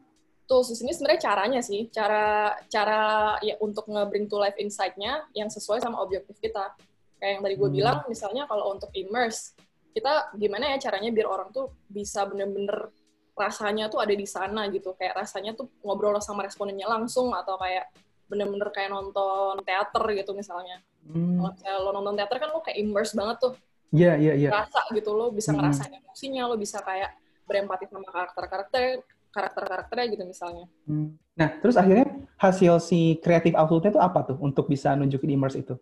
Tools 0.49 0.73
di 0.73 0.75
sini 0.75 0.91
sebenarnya 0.91 1.21
caranya 1.21 1.61
sih, 1.61 1.87
cara 1.93 2.57
cara 2.65 3.37
ya 3.45 3.55
untuk 3.61 3.85
nge-bring 3.85 4.25
to 4.25 4.41
life 4.41 4.57
insight-nya 4.57 5.29
yang 5.37 5.53
sesuai 5.53 5.77
sama 5.77 6.01
objektif 6.01 6.41
kita. 6.41 6.73
Kayak 7.21 7.31
yang 7.37 7.43
tadi 7.45 7.55
gue 7.61 7.69
hmm. 7.69 7.77
bilang, 7.77 7.97
misalnya 8.09 8.43
kalau 8.49 8.73
untuk 8.73 8.89
immerse, 8.97 9.53
kita 9.91 10.33
gimana 10.35 10.75
ya 10.75 10.89
caranya 10.89 11.11
biar 11.11 11.27
orang 11.27 11.49
tuh 11.51 11.71
bisa 11.87 12.23
bener-bener 12.27 12.89
rasanya 13.35 13.87
tuh 13.87 13.99
ada 14.03 14.15
di 14.15 14.27
sana 14.27 14.67
gitu. 14.71 14.95
Kayak 14.95 15.23
rasanya 15.23 15.51
tuh 15.55 15.67
ngobrol 15.83 16.17
sama 16.23 16.43
respondennya 16.47 16.87
langsung 16.87 17.31
atau 17.35 17.59
kayak 17.59 17.91
bener-bener 18.31 18.71
kayak 18.71 18.95
nonton 18.95 19.59
teater 19.67 20.03
gitu 20.15 20.31
misalnya. 20.31 20.79
Hmm. 21.03 21.43
Kalau 21.59 21.91
lo 21.91 21.99
nonton 21.99 22.15
teater 22.15 22.39
kan 22.39 22.49
lo 22.55 22.63
kayak 22.63 22.79
immerse 22.79 23.11
banget 23.11 23.37
tuh. 23.43 23.53
Iya, 23.91 24.15
yeah, 24.15 24.15
iya, 24.15 24.27
yeah, 24.31 24.35
iya. 24.39 24.47
Yeah. 24.47 24.63
Rasa 24.63 24.81
gitu, 24.95 25.11
lo 25.11 25.35
bisa 25.35 25.51
hmm. 25.51 25.59
ngerasain 25.59 25.93
emosinya, 25.99 26.43
lo 26.47 26.55
bisa 26.55 26.79
kayak 26.79 27.11
berempati 27.43 27.91
sama 27.91 28.07
karakter-karakter, 28.07 29.03
karakter-karakternya 29.35 30.07
gitu 30.15 30.23
misalnya. 30.23 30.65
Hmm. 30.87 31.19
Nah, 31.35 31.49
terus 31.59 31.75
akhirnya 31.75 32.07
hasil 32.39 32.79
si 32.79 33.19
kreatif 33.19 33.51
outputnya 33.59 33.99
itu 33.99 34.01
apa 34.01 34.23
tuh 34.31 34.37
untuk 34.39 34.71
bisa 34.71 34.95
nunjukin 34.95 35.35
immerse 35.35 35.59
itu? 35.59 35.75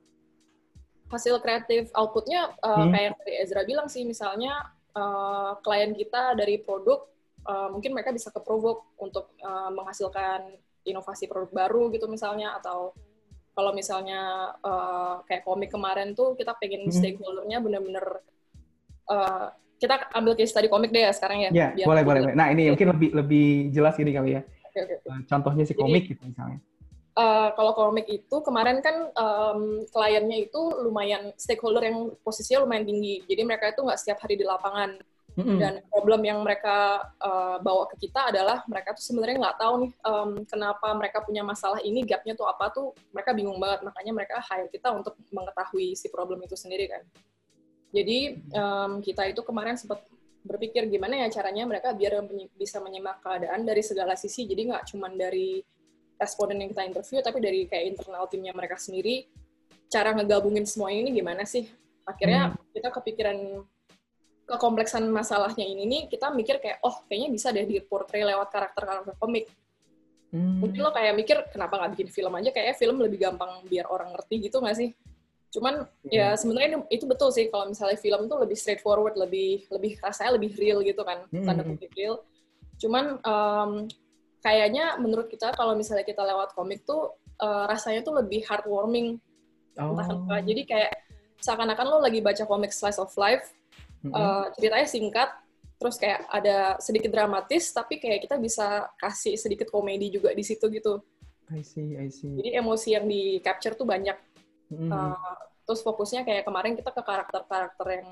Hasil 1.10 1.42
kreatif 1.42 1.89
outputnya 1.98 2.54
uh, 2.62 2.86
hmm. 2.86 2.89
kayak 2.94 3.06
yang 3.10 3.16
tadi 3.18 3.34
Ezra 3.42 3.62
bilang 3.66 3.88
sih 3.89 4.06
misalnya 4.06 4.62
uh, 4.94 5.58
klien 5.66 5.92
kita 5.98 6.38
dari 6.38 6.62
produk 6.62 7.10
uh, 7.50 7.74
mungkin 7.74 7.98
mereka 7.98 8.13
bisa 8.13 8.30
ke 8.30 8.39
provoke 8.39 8.94
untuk 9.01 9.34
uh, 9.42 9.74
menghasilkan 9.74 10.54
inovasi 10.86 11.25
produk 11.25 11.50
baru 11.50 11.89
gitu 11.92 12.06
misalnya 12.06 12.56
atau 12.62 12.94
kalau 13.58 13.75
misalnya 13.75 14.54
uh, 14.63 15.20
kayak 15.28 15.44
komik 15.44 15.74
kemarin 15.74 16.16
tuh 16.16 16.38
kita 16.38 16.56
pengen 16.62 16.88
hmm. 16.88 16.94
stakeholdernya 16.94 17.58
bener-bener 17.60 18.06
uh, 19.10 19.51
kita 19.80 20.12
ambil 20.16 20.36
case 20.36 20.54
tadi 20.54 20.68
komik 20.68 20.92
deh 20.92 21.08
ya 21.08 21.12
sekarang 21.16 21.48
ya. 21.48 21.72
Ya, 21.72 21.88
boleh, 21.88 22.04
boleh, 22.04 22.20
boleh. 22.28 22.36
Nah, 22.36 22.51
ini 22.51 22.68
mungkin 22.68 22.92
lebih 22.92 23.10
lebih 23.16 23.48
jelas 23.72 23.96
gini 23.96 24.12
kali 24.12 24.36
ya. 24.36 24.42
Okay, 24.44 24.84
okay. 24.84 24.98
Contohnya 25.24 25.63
si 25.63 25.72
komik 25.72 26.04
Jadi, 26.04 26.12
gitu 26.20 26.24
misalnya 26.28 26.60
uh, 27.20 27.52
kalau 27.60 27.76
komik 27.76 28.08
itu 28.08 28.36
kemarin 28.40 28.80
kan 28.80 29.12
um, 29.20 29.84
kliennya 29.92 30.48
itu 30.48 30.62
lumayan 30.88 31.36
stakeholder 31.36 31.84
yang 31.84 32.16
posisinya 32.24 32.64
lumayan 32.64 32.88
tinggi, 32.88 33.28
jadi 33.28 33.44
mereka 33.44 33.76
itu 33.76 33.84
nggak 33.84 34.00
setiap 34.00 34.24
hari 34.24 34.40
di 34.40 34.48
lapangan. 34.48 34.96
Mm-hmm. 35.40 35.56
Dan 35.62 35.74
problem 35.88 36.22
yang 36.28 36.40
mereka 36.44 37.00
uh, 37.22 37.64
bawa 37.64 37.88
ke 37.88 38.10
kita 38.10 38.28
adalah 38.28 38.60
mereka 38.68 38.92
tuh 38.92 39.08
sebenarnya 39.08 39.40
nggak 39.40 39.58
tahu 39.62 39.74
nih 39.88 39.92
um, 40.04 40.32
kenapa 40.44 40.88
mereka 40.92 41.24
punya 41.24 41.48
masalah 41.48 41.80
ini, 41.80 42.04
gapnya 42.04 42.36
tuh 42.36 42.44
apa 42.44 42.68
tuh 42.76 42.92
mereka 43.16 43.32
bingung 43.32 43.56
banget. 43.56 43.88
Makanya 43.88 44.12
mereka 44.12 44.36
hire 44.44 44.68
kita 44.68 44.92
untuk 44.92 45.16
mengetahui 45.32 45.96
si 45.96 46.12
problem 46.12 46.44
itu 46.44 46.60
sendiri 46.60 46.92
kan. 46.92 47.08
Jadi 47.96 48.36
um, 48.52 49.00
kita 49.00 49.32
itu 49.32 49.40
kemarin 49.46 49.80
sempat 49.80 50.04
berpikir 50.44 50.92
gimana 50.92 51.24
ya 51.24 51.28
caranya 51.32 51.64
mereka 51.64 51.96
biar 51.96 52.20
bisa 52.60 52.84
menyimak 52.84 53.24
keadaan 53.24 53.64
dari 53.64 53.80
segala 53.80 54.20
sisi. 54.20 54.44
Jadi 54.44 54.76
nggak 54.76 54.92
cuma 54.92 55.08
dari 55.08 55.64
responden 56.20 56.60
yang 56.60 56.70
kita 56.76 56.84
interview, 56.84 57.24
tapi 57.24 57.40
dari 57.40 57.66
kayak 57.66 57.96
internal 57.96 58.28
timnya 58.28 58.52
mereka 58.52 58.76
sendiri, 58.76 59.26
cara 59.88 60.12
ngegabungin 60.14 60.68
semua 60.68 60.92
ini 60.92 61.10
gimana 61.16 61.48
sih? 61.48 61.66
Akhirnya 62.04 62.52
hmm. 62.54 62.76
kita 62.76 62.90
kepikiran 62.92 63.38
kekompleksan 64.50 65.06
masalahnya 65.08 65.64
ini 65.64 65.86
nih, 65.86 66.02
kita 66.12 66.34
mikir 66.34 66.60
kayak, 66.60 66.84
oh 66.84 67.06
kayaknya 67.08 67.30
bisa 67.32 67.54
deh 67.56 67.64
di 67.64 67.80
portray 67.80 68.26
lewat 68.28 68.50
karakter-karakter 68.52 69.16
komik. 69.16 69.48
Hmm. 70.30 70.62
Mungkin 70.62 70.80
lo 70.84 70.92
kayak 70.94 71.14
mikir, 71.18 71.38
kenapa 71.50 71.80
nggak 71.80 71.92
bikin 71.98 72.10
film 72.10 72.34
aja? 72.36 72.50
Kayaknya 72.54 72.76
film 72.78 72.98
lebih 73.02 73.18
gampang 73.22 73.62
biar 73.66 73.90
orang 73.90 74.14
ngerti 74.14 74.50
gitu 74.50 74.62
nggak 74.62 74.78
sih? 74.78 74.90
Cuman 75.50 75.86
yeah. 76.06 76.34
ya 76.34 76.38
sebenarnya 76.38 76.86
itu 76.94 77.10
betul 77.10 77.34
sih 77.34 77.50
kalau 77.50 77.74
misalnya 77.74 77.98
film 77.98 78.30
tuh 78.30 78.38
lebih 78.42 78.58
straightforward, 78.58 79.18
lebih 79.18 79.66
lebih 79.74 79.98
rasanya 80.02 80.38
lebih 80.38 80.54
real 80.58 80.82
gitu 80.86 81.02
kan, 81.02 81.26
hmm. 81.30 81.46
tanda 81.46 81.66
kutip 81.66 81.90
real. 81.98 82.22
Cuman 82.78 83.18
um, 83.26 83.72
kayaknya 84.39 84.96
menurut 85.00 85.27
kita 85.27 85.51
kalau 85.55 85.75
misalnya 85.75 86.08
kita 86.08 86.24
lewat 86.24 86.55
komik 86.55 86.84
tuh 86.88 87.15
uh, 87.39 87.65
rasanya 87.67 88.03
tuh 88.03 88.19
lebih 88.19 88.43
heartwarming. 88.48 89.19
Oh. 89.79 89.96
Entah 89.96 90.05
kenapa. 90.08 90.36
Jadi 90.43 90.62
kayak 90.67 90.91
seakan-akan 91.39 91.86
lo 91.88 91.98
lagi 92.03 92.19
baca 92.19 92.43
komik 92.43 92.75
slice 92.75 93.00
of 93.00 93.12
life, 93.15 93.55
mm 94.03 94.12
-hmm. 94.12 94.13
uh, 94.15 94.46
ceritanya 94.60 94.88
singkat, 94.88 95.29
terus 95.79 95.96
kayak 95.96 96.27
ada 96.27 96.75
sedikit 96.84 97.08
dramatis 97.15 97.72
tapi 97.72 98.03
kayak 98.03 98.27
kita 98.27 98.36
bisa 98.36 98.91
kasih 99.00 99.39
sedikit 99.39 99.72
komedi 99.72 100.12
juga 100.12 100.36
di 100.36 100.43
situ 100.43 100.67
gitu. 100.67 101.00
I 101.50 101.63
see, 101.63 101.96
I 101.98 102.12
see. 102.12 102.36
Jadi 102.36 102.60
emosi 102.60 102.93
yang 102.93 103.08
di 103.08 103.39
capture 103.41 103.74
tuh 103.74 103.88
banyak. 103.88 104.13
Mm-hmm. 104.69 104.91
Uh, 104.91 105.39
terus 105.65 105.81
fokusnya 105.81 106.27
kayak 106.27 106.46
kemarin 106.46 106.75
kita 106.77 106.91
ke 106.93 107.01
karakter-karakter 107.01 107.88
yang 107.89 108.10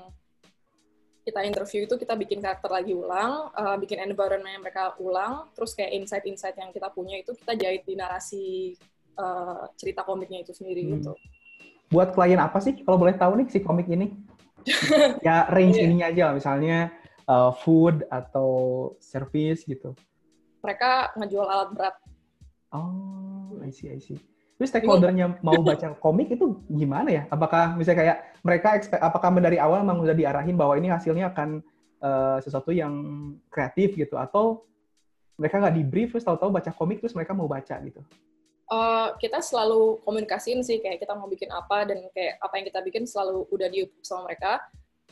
kita 1.28 1.44
interview 1.44 1.84
itu 1.84 2.00
kita 2.00 2.16
bikin 2.16 2.40
karakter 2.40 2.72
lagi 2.72 2.96
ulang, 2.96 3.52
uh, 3.52 3.76
bikin 3.76 4.00
environment 4.00 4.48
yang 4.48 4.64
mereka 4.64 4.96
ulang, 4.96 5.52
terus 5.52 5.76
kayak 5.76 5.92
insight-insight 5.92 6.56
yang 6.56 6.72
kita 6.72 6.88
punya 6.88 7.20
itu 7.20 7.36
kita 7.36 7.52
jahit 7.52 7.84
di 7.84 7.92
narasi 7.92 8.72
uh, 9.20 9.68
cerita 9.76 10.08
komiknya 10.08 10.40
itu 10.40 10.56
sendiri 10.56 10.88
hmm. 10.88 10.90
gitu. 10.96 11.12
Buat 11.92 12.16
klien 12.16 12.40
apa 12.40 12.56
sih 12.64 12.80
kalau 12.80 12.96
boleh 12.96 13.12
tahu 13.20 13.44
nih 13.44 13.46
si 13.52 13.60
komik 13.60 13.92
ini? 13.92 14.16
ya 15.26 15.44
range 15.52 15.76
yeah. 15.76 15.84
ininya 15.84 16.06
aja 16.08 16.24
misalnya 16.32 16.78
uh, 17.28 17.52
food 17.52 18.08
atau 18.08 18.50
service 19.04 19.68
gitu? 19.68 19.92
Mereka 20.64 21.12
ngejual 21.20 21.44
alat 21.44 21.70
berat. 21.76 21.96
Oh, 22.72 23.60
I 23.64 23.72
see, 23.72 23.92
I 23.92 24.00
see. 24.00 24.16
Terus 24.58 24.74
stakeholdernya 24.74 25.38
mau 25.38 25.62
baca 25.62 25.94
komik 26.02 26.34
itu 26.34 26.58
gimana 26.66 27.08
ya? 27.08 27.22
Apakah 27.30 27.78
misalnya 27.78 27.98
kayak 28.02 28.16
mereka 28.42 28.68
expect, 28.74 28.98
apakah 28.98 29.30
dari 29.38 29.56
awal 29.62 29.86
memang 29.86 30.02
udah 30.02 30.18
diarahin 30.18 30.58
bahwa 30.58 30.74
ini 30.74 30.90
hasilnya 30.90 31.30
akan 31.30 31.62
uh, 32.02 32.42
sesuatu 32.42 32.74
yang 32.74 32.92
kreatif 33.48 33.94
gitu? 33.94 34.18
Atau 34.18 34.66
mereka 35.38 35.62
nggak 35.62 35.76
di 35.78 35.82
brief 35.86 36.10
terus 36.10 36.26
tahu-tahu 36.26 36.50
baca 36.50 36.74
komik 36.74 36.98
terus 36.98 37.14
mereka 37.14 37.38
mau 37.38 37.46
baca 37.46 37.78
gitu? 37.86 38.02
Uh, 38.68 39.14
kita 39.22 39.40
selalu 39.40 40.02
komunikasiin 40.04 40.60
sih 40.60 40.82
kayak 40.82 41.00
kita 41.00 41.14
mau 41.14 41.30
bikin 41.30 41.48
apa 41.48 41.88
dan 41.88 42.04
kayak 42.12 42.36
apa 42.42 42.52
yang 42.58 42.66
kita 42.68 42.80
bikin 42.82 43.04
selalu 43.08 43.46
udah 43.48 43.70
di 43.70 43.86
sama 44.02 44.28
mereka 44.28 44.60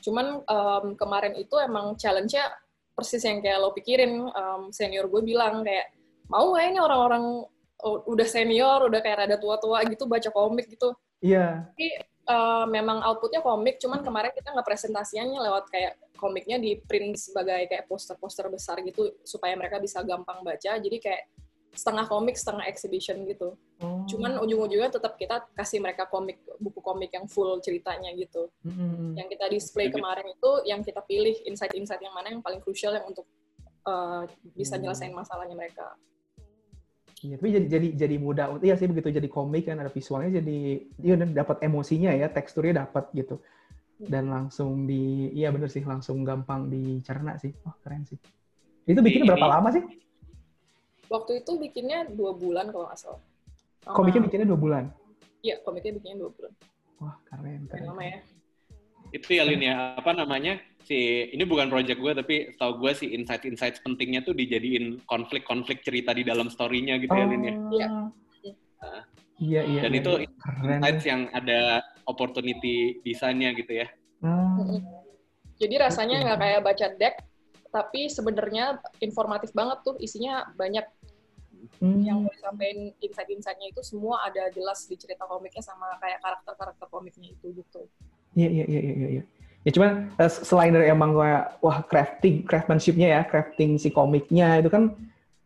Cuman 0.07 0.45
um, 0.45 0.85
kemarin 0.95 1.35
itu 1.35 1.59
emang 1.59 1.97
challenge-nya 1.97 2.53
persis 2.95 3.27
yang 3.27 3.41
kayak 3.41 3.59
lo 3.61 3.75
pikirin. 3.75 4.23
Um, 4.31 4.71
senior 4.73 5.09
gue 5.09 5.23
bilang 5.25 5.67
kayak, 5.67 5.91
mau 6.31 6.55
gak 6.55 6.71
ini 6.71 6.79
orang-orang 6.79 7.43
udah 7.85 8.29
senior, 8.29 8.89
udah 8.89 9.01
kayak 9.05 9.27
rada 9.27 9.37
tua-tua 9.37 9.85
gitu, 9.89 10.09
baca 10.09 10.31
komik 10.33 10.67
gitu. 10.73 10.97
Iya. 11.21 11.37
Yeah. 11.37 11.53
Tapi 11.73 11.89
uh, 12.29 12.65
memang 12.69 13.05
outputnya 13.05 13.41
komik, 13.45 13.77
cuman 13.83 14.01
kemarin 14.01 14.33
kita 14.33 14.53
nggak 14.53 14.67
presentasiannya 14.67 15.39
lewat 15.41 15.65
kayak 15.69 16.01
komiknya 16.17 16.57
di 16.57 16.81
print 16.81 17.21
sebagai 17.21 17.69
kayak 17.69 17.85
poster-poster 17.85 18.49
besar 18.49 18.81
gitu, 18.81 19.13
supaya 19.25 19.53
mereka 19.53 19.77
bisa 19.77 20.01
gampang 20.01 20.41
baca. 20.41 20.81
Jadi 20.81 20.97
kayak 20.97 21.29
setengah 21.77 22.09
komik 22.09 22.41
setengah 22.41 22.65
exhibition 22.65 23.21
gitu. 23.29 23.53
Oh. 23.85 24.09
Cuman 24.09 24.41
ujung-ujungnya 24.41 24.89
tetap 24.89 25.21
kita 25.21 25.45
kasih 25.53 25.85
mereka 25.85 26.09
komik 26.09 26.41
buku 26.57 26.81
komik 26.81 27.13
yang 27.13 27.29
full 27.29 27.61
ceritanya 27.61 28.09
gitu. 28.17 28.49
Hmm. 28.65 29.13
Yang 29.13 29.37
kita 29.37 29.47
display 29.53 29.93
kemarin 29.93 30.25
itu 30.25 30.51
yang 30.65 30.81
kita 30.81 31.05
pilih 31.05 31.37
insight-insight 31.45 32.01
yang 32.01 32.17
mana 32.17 32.33
yang 32.33 32.41
paling 32.41 32.65
krusial 32.65 32.97
yang 32.97 33.05
untuk 33.05 33.29
uh, 33.85 34.25
bisa 34.57 34.81
hmm. 34.81 34.89
nyelesain 34.89 35.13
masalahnya 35.13 35.53
mereka. 35.53 35.93
Iya, 37.27 37.35
tapi 37.43 37.49
jadi 37.51 37.67
jadi 37.67 37.89
jadi 38.07 38.17
mudah. 38.23 38.47
Iya 38.63 38.79
sih 38.79 38.87
begitu 38.87 39.11
jadi 39.11 39.27
komik 39.27 39.67
kan 39.67 39.83
ada 39.83 39.91
visualnya 39.91 40.39
jadi 40.39 40.59
dia 40.95 41.15
dapat 41.19 41.59
emosinya 41.67 42.15
ya, 42.15 42.31
teksturnya 42.31 42.87
dapat 42.87 43.11
gitu. 43.19 43.43
Dan 43.99 44.31
langsung 44.31 44.87
di 44.87 45.35
iya 45.35 45.51
bener 45.51 45.67
sih 45.67 45.83
langsung 45.83 46.23
gampang 46.23 46.71
dicerna 46.71 47.35
sih. 47.43 47.51
Wah, 47.67 47.75
keren 47.83 48.07
sih. 48.07 48.19
Itu 48.87 49.03
bikinnya 49.03 49.35
berapa 49.35 49.59
lama 49.59 49.75
sih? 49.75 49.83
waktu 51.07 51.43
itu 51.43 51.53
bikinnya 51.59 52.07
dua 52.11 52.35
bulan 52.35 52.71
kalau 52.71 52.91
nggak 52.91 52.99
salah. 52.99 53.23
Komiknya 53.87 54.23
bikinnya 54.27 54.47
dua 54.51 54.59
bulan? 54.59 54.85
Iya, 55.47 55.63
komiknya 55.63 55.93
bikinnya 55.95 56.27
dua 56.27 56.31
bulan. 56.35 56.53
Wah, 56.99 57.17
keren, 57.31 57.71
keren. 57.71 57.87
Lama 57.87 58.03
ya. 58.03 58.19
Itu 59.15 59.29
ya, 59.31 59.43
Lin 59.47 59.63
ya, 59.63 59.95
apa 59.95 60.11
namanya, 60.11 60.59
si, 60.87 61.27
ini 61.35 61.43
bukan 61.43 61.67
project 61.67 61.99
gue, 61.99 62.13
tapi 62.15 62.35
setahu 62.55 62.79
gue 62.79 62.93
sih 62.95 63.09
insight-insight 63.11 63.83
pentingnya 63.83 64.23
tuh 64.23 64.39
dijadiin 64.39 65.03
konflik-konflik 65.11 65.83
cerita 65.83 66.15
di 66.15 66.23
dalam 66.23 66.47
story-nya 66.47 67.03
gitu 67.03 67.11
oh. 67.11 67.19
ya, 67.19 67.27
Lin 67.27 67.43
ya. 67.43 67.55
Iya. 67.75 67.89
Nah, 67.91 69.03
iya, 69.43 69.61
iya. 69.67 69.81
Dan 69.83 69.93
iya, 69.93 70.01
itu 70.01 70.13
iya. 70.23 70.29
insights 70.79 71.05
yang 71.05 71.21
ada 71.35 71.83
opportunity 72.07 73.03
desainnya 73.03 73.51
gitu 73.59 73.83
ya. 73.83 73.87
Hmm. 74.23 74.79
Jadi 75.59 75.75
rasanya 75.83 76.23
nggak 76.23 76.39
kayak 76.39 76.61
baca 76.63 76.87
deck, 76.95 77.15
tapi 77.75 78.07
sebenarnya 78.07 78.79
informatif 79.03 79.51
banget 79.51 79.83
tuh 79.83 79.99
isinya 79.99 80.47
banyak 80.55 80.87
hmm. 81.83 82.01
yang 82.07 82.23
mau 82.23 82.31
disampaikan 82.31 82.95
insight-insightnya 83.03 83.75
itu 83.75 83.83
semua 83.83 84.23
ada 84.23 84.49
jelas 84.55 84.87
di 84.87 84.95
cerita 84.95 85.27
komiknya 85.27 85.67
sama 85.67 85.99
kayak 85.99 86.23
karakter-karakter 86.23 86.87
komiknya 86.89 87.35
itu 87.35 87.51
gitu. 87.59 87.83
Iya 88.37 88.49
iya 88.53 88.65
iya 88.69 88.81
iya 88.81 89.09
iya. 89.21 89.25
Ya 89.67 89.75
cuman 89.75 90.15
eh, 90.15 90.31
selain 90.31 90.71
dari 90.71 90.87
emang 90.95 91.11
kayak 91.19 91.59
wah 91.59 91.83
crafting 91.83 92.47
craftsmanshipnya 92.47 93.19
ya 93.19 93.21
crafting 93.27 93.83
si 93.83 93.91
komiknya 93.91 94.63
itu 94.63 94.71
kan 94.71 94.95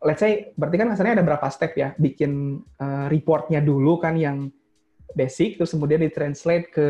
let's 0.05 0.21
say 0.21 0.53
berarti 0.61 0.77
kan 0.77 0.93
kasarnya 0.93 1.21
ada 1.21 1.25
berapa 1.25 1.49
step 1.49 1.73
ya 1.77 1.97
bikin 1.97 2.61
uh, 2.81 3.09
reportnya 3.09 3.65
dulu 3.65 3.97
kan 3.97 4.21
yang 4.21 4.53
basic 5.17 5.57
terus 5.57 5.73
kemudian 5.73 6.05
ditranslate 6.05 6.69
ke 6.69 6.89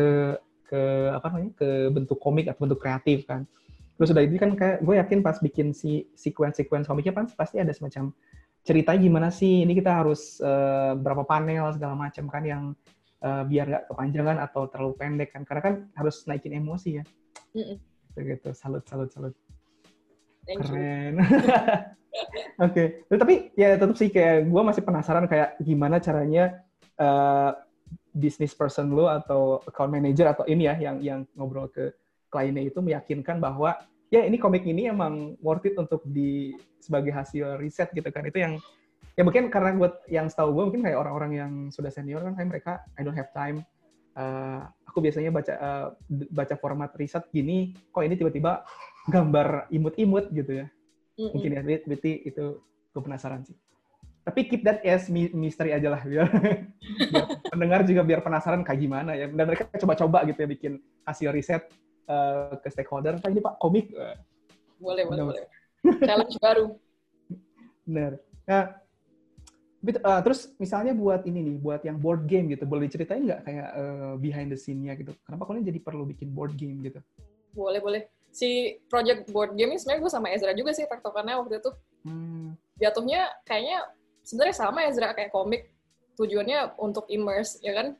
ke 0.67 0.81
apa 1.11 1.27
namanya 1.31 1.51
ke 1.59 1.69
bentuk 1.91 2.19
komik 2.19 2.47
atau 2.47 2.67
bentuk 2.67 2.79
kreatif 2.79 3.27
kan. 3.27 3.43
Terus 3.99 4.11
udah 4.15 4.23
itu 4.23 4.39
kan 4.39 4.51
kayak 4.55 4.77
gue 4.83 4.95
yakin 4.97 5.19
pas 5.23 5.37
bikin 5.39 5.75
si 5.75 6.07
sequence-sequence 6.15 6.87
komiknya 6.87 7.13
kan 7.15 7.27
pasti 7.35 7.59
ada 7.59 7.75
semacam 7.75 8.15
ceritanya 8.63 8.99
gimana 8.99 9.27
sih 9.29 9.67
ini 9.67 9.75
kita 9.75 10.03
harus 10.03 10.39
uh, 10.39 10.95
berapa 10.95 11.27
panel 11.27 11.75
segala 11.75 11.95
macam 11.95 12.25
kan 12.31 12.43
yang 12.47 12.63
uh, 13.21 13.43
biar 13.43 13.65
nggak 13.67 13.85
kepanjangan 13.91 14.37
atau 14.39 14.71
terlalu 14.71 14.93
pendek 14.95 15.29
kan 15.35 15.43
karena 15.43 15.61
kan 15.61 15.73
harus 15.99 16.23
naikin 16.25 16.55
emosi 16.55 17.01
ya. 17.01 17.05
Mm 17.51 17.63
-mm. 17.63 17.77
Gitu, 18.15 18.49
salut 18.55 18.83
salut 18.87 19.09
salut. 19.11 19.33
Thank 20.47 20.67
Keren. 20.67 21.19
Oke, 22.59 23.07
okay. 23.07 23.15
tapi 23.15 23.35
ya 23.55 23.79
tetap 23.79 23.95
sih 23.95 24.11
kayak 24.11 24.51
gue 24.51 24.61
masih 24.61 24.83
penasaran 24.83 25.31
kayak 25.31 25.55
gimana 25.63 25.95
caranya 26.03 26.59
uh, 26.99 27.55
business 28.11 28.51
person 28.51 28.91
lo 28.91 29.07
atau 29.07 29.63
account 29.63 29.91
manager 29.95 30.27
atau 30.27 30.43
ini 30.43 30.67
ya 30.67 30.75
yang 30.75 30.97
yang 30.99 31.19
ngobrol 31.39 31.71
ke 31.71 31.95
kliennya 32.27 32.67
itu 32.67 32.83
meyakinkan 32.83 33.39
bahwa 33.39 33.79
ya 34.11 34.27
ini 34.27 34.35
komik 34.35 34.67
ini 34.67 34.91
emang 34.91 35.39
worth 35.39 35.63
it 35.63 35.75
untuk 35.79 36.03
di 36.03 36.51
sebagai 36.83 37.15
hasil 37.15 37.55
riset 37.55 37.87
gitu 37.95 38.07
kan 38.11 38.27
itu 38.27 38.43
yang 38.43 38.53
ya 39.15 39.23
mungkin 39.23 39.47
karena 39.47 39.71
buat 39.79 40.03
yang 40.11 40.27
setahu 40.27 40.51
gue 40.51 40.63
mungkin 40.71 40.83
kayak 40.83 40.99
orang-orang 40.99 41.31
yang 41.31 41.51
sudah 41.71 41.91
senior 41.91 42.19
kan 42.23 42.35
kayak 42.35 42.49
mereka 42.51 42.73
I 42.99 43.07
don't 43.07 43.15
have 43.15 43.31
time 43.31 43.63
uh, 44.17 44.67
aku 44.87 44.99
biasanya 45.03 45.31
baca 45.31 45.53
uh, 45.55 45.87
baca 46.09 46.55
format 46.59 46.91
riset 46.95 47.27
gini 47.31 47.75
kok 47.91 48.03
ini 48.03 48.15
tiba-tiba 48.15 48.63
gambar 49.07 49.71
imut-imut 49.71 50.29
gitu 50.31 50.63
ya 50.63 50.67
mm-hmm. 50.67 51.31
mungkin 51.31 51.51
ya 51.51 51.61
berarti 51.87 52.11
itu 52.27 52.45
gue 52.91 53.01
penasaran 53.01 53.43
sih 53.47 53.57
tapi 54.21 54.45
keep 54.45 54.61
that 54.61 54.85
as 54.85 55.09
misteri 55.09 55.73
aja 55.73 55.97
lah 55.97 56.01
biar, 56.05 56.29
biar 57.09 57.25
pendengar 57.49 57.81
juga 57.89 58.05
biar 58.05 58.21
penasaran 58.21 58.61
kayak 58.61 58.79
gimana 58.79 59.17
ya 59.17 59.25
dan 59.25 59.45
mereka 59.49 59.65
coba-coba 59.81 60.29
gitu 60.29 60.45
ya 60.45 60.49
bikin 60.49 60.73
hasil 61.09 61.33
riset 61.33 61.65
uh, 62.11 62.53
ke 62.59 62.67
stakeholder, 62.71 63.17
Pak 63.19 63.29
ini 63.31 63.41
Pak 63.41 63.55
komik. 63.57 63.91
Boleh, 64.81 65.03
boleh, 65.05 65.23
boleh. 65.29 65.45
Challenge 66.01 66.35
baru. 66.41 66.65
Benar. 67.85 68.11
Nah, 68.49 68.63
uh, 69.81 70.21
terus 70.21 70.53
misalnya 70.61 70.93
buat 70.93 71.25
ini 71.25 71.41
nih, 71.41 71.55
buat 71.57 71.81
yang 71.81 71.97
board 71.97 72.29
game 72.29 72.53
gitu, 72.53 72.69
boleh 72.69 72.85
diceritain 72.85 73.25
nggak 73.25 73.41
kayak 73.41 73.67
uh, 73.73 74.13
behind 74.21 74.53
the 74.53 74.57
scene-nya 74.57 74.93
gitu? 74.93 75.17
Kenapa 75.25 75.49
kalian 75.49 75.65
jadi 75.65 75.79
perlu 75.81 76.05
bikin 76.05 76.29
board 76.29 76.53
game 76.53 76.85
gitu? 76.85 77.01
Boleh, 77.57 77.81
boleh. 77.81 78.01
Si 78.31 78.79
project 78.87 79.27
board 79.33 79.57
game 79.57 79.75
ini 79.75 79.79
sebenarnya 79.81 80.01
gue 80.07 80.13
sama 80.13 80.27
Ezra 80.31 80.53
juga 80.55 80.71
sih 80.71 80.85
tektokannya 80.85 81.35
waktu 81.41 81.59
itu. 81.59 81.71
Hmm. 82.05 82.55
Jatuhnya 82.79 83.27
kayaknya 83.43 83.89
sebenarnya 84.23 84.55
sama 84.55 84.79
Ezra 84.87 85.11
kayak 85.17 85.33
komik. 85.33 85.73
Tujuannya 86.15 86.77
untuk 86.77 87.09
immerse, 87.09 87.57
ya 87.65 87.73
kan? 87.73 87.97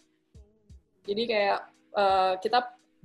Jadi 1.08 1.24
kayak 1.26 1.60
uh, 1.98 2.38
kita 2.38 2.60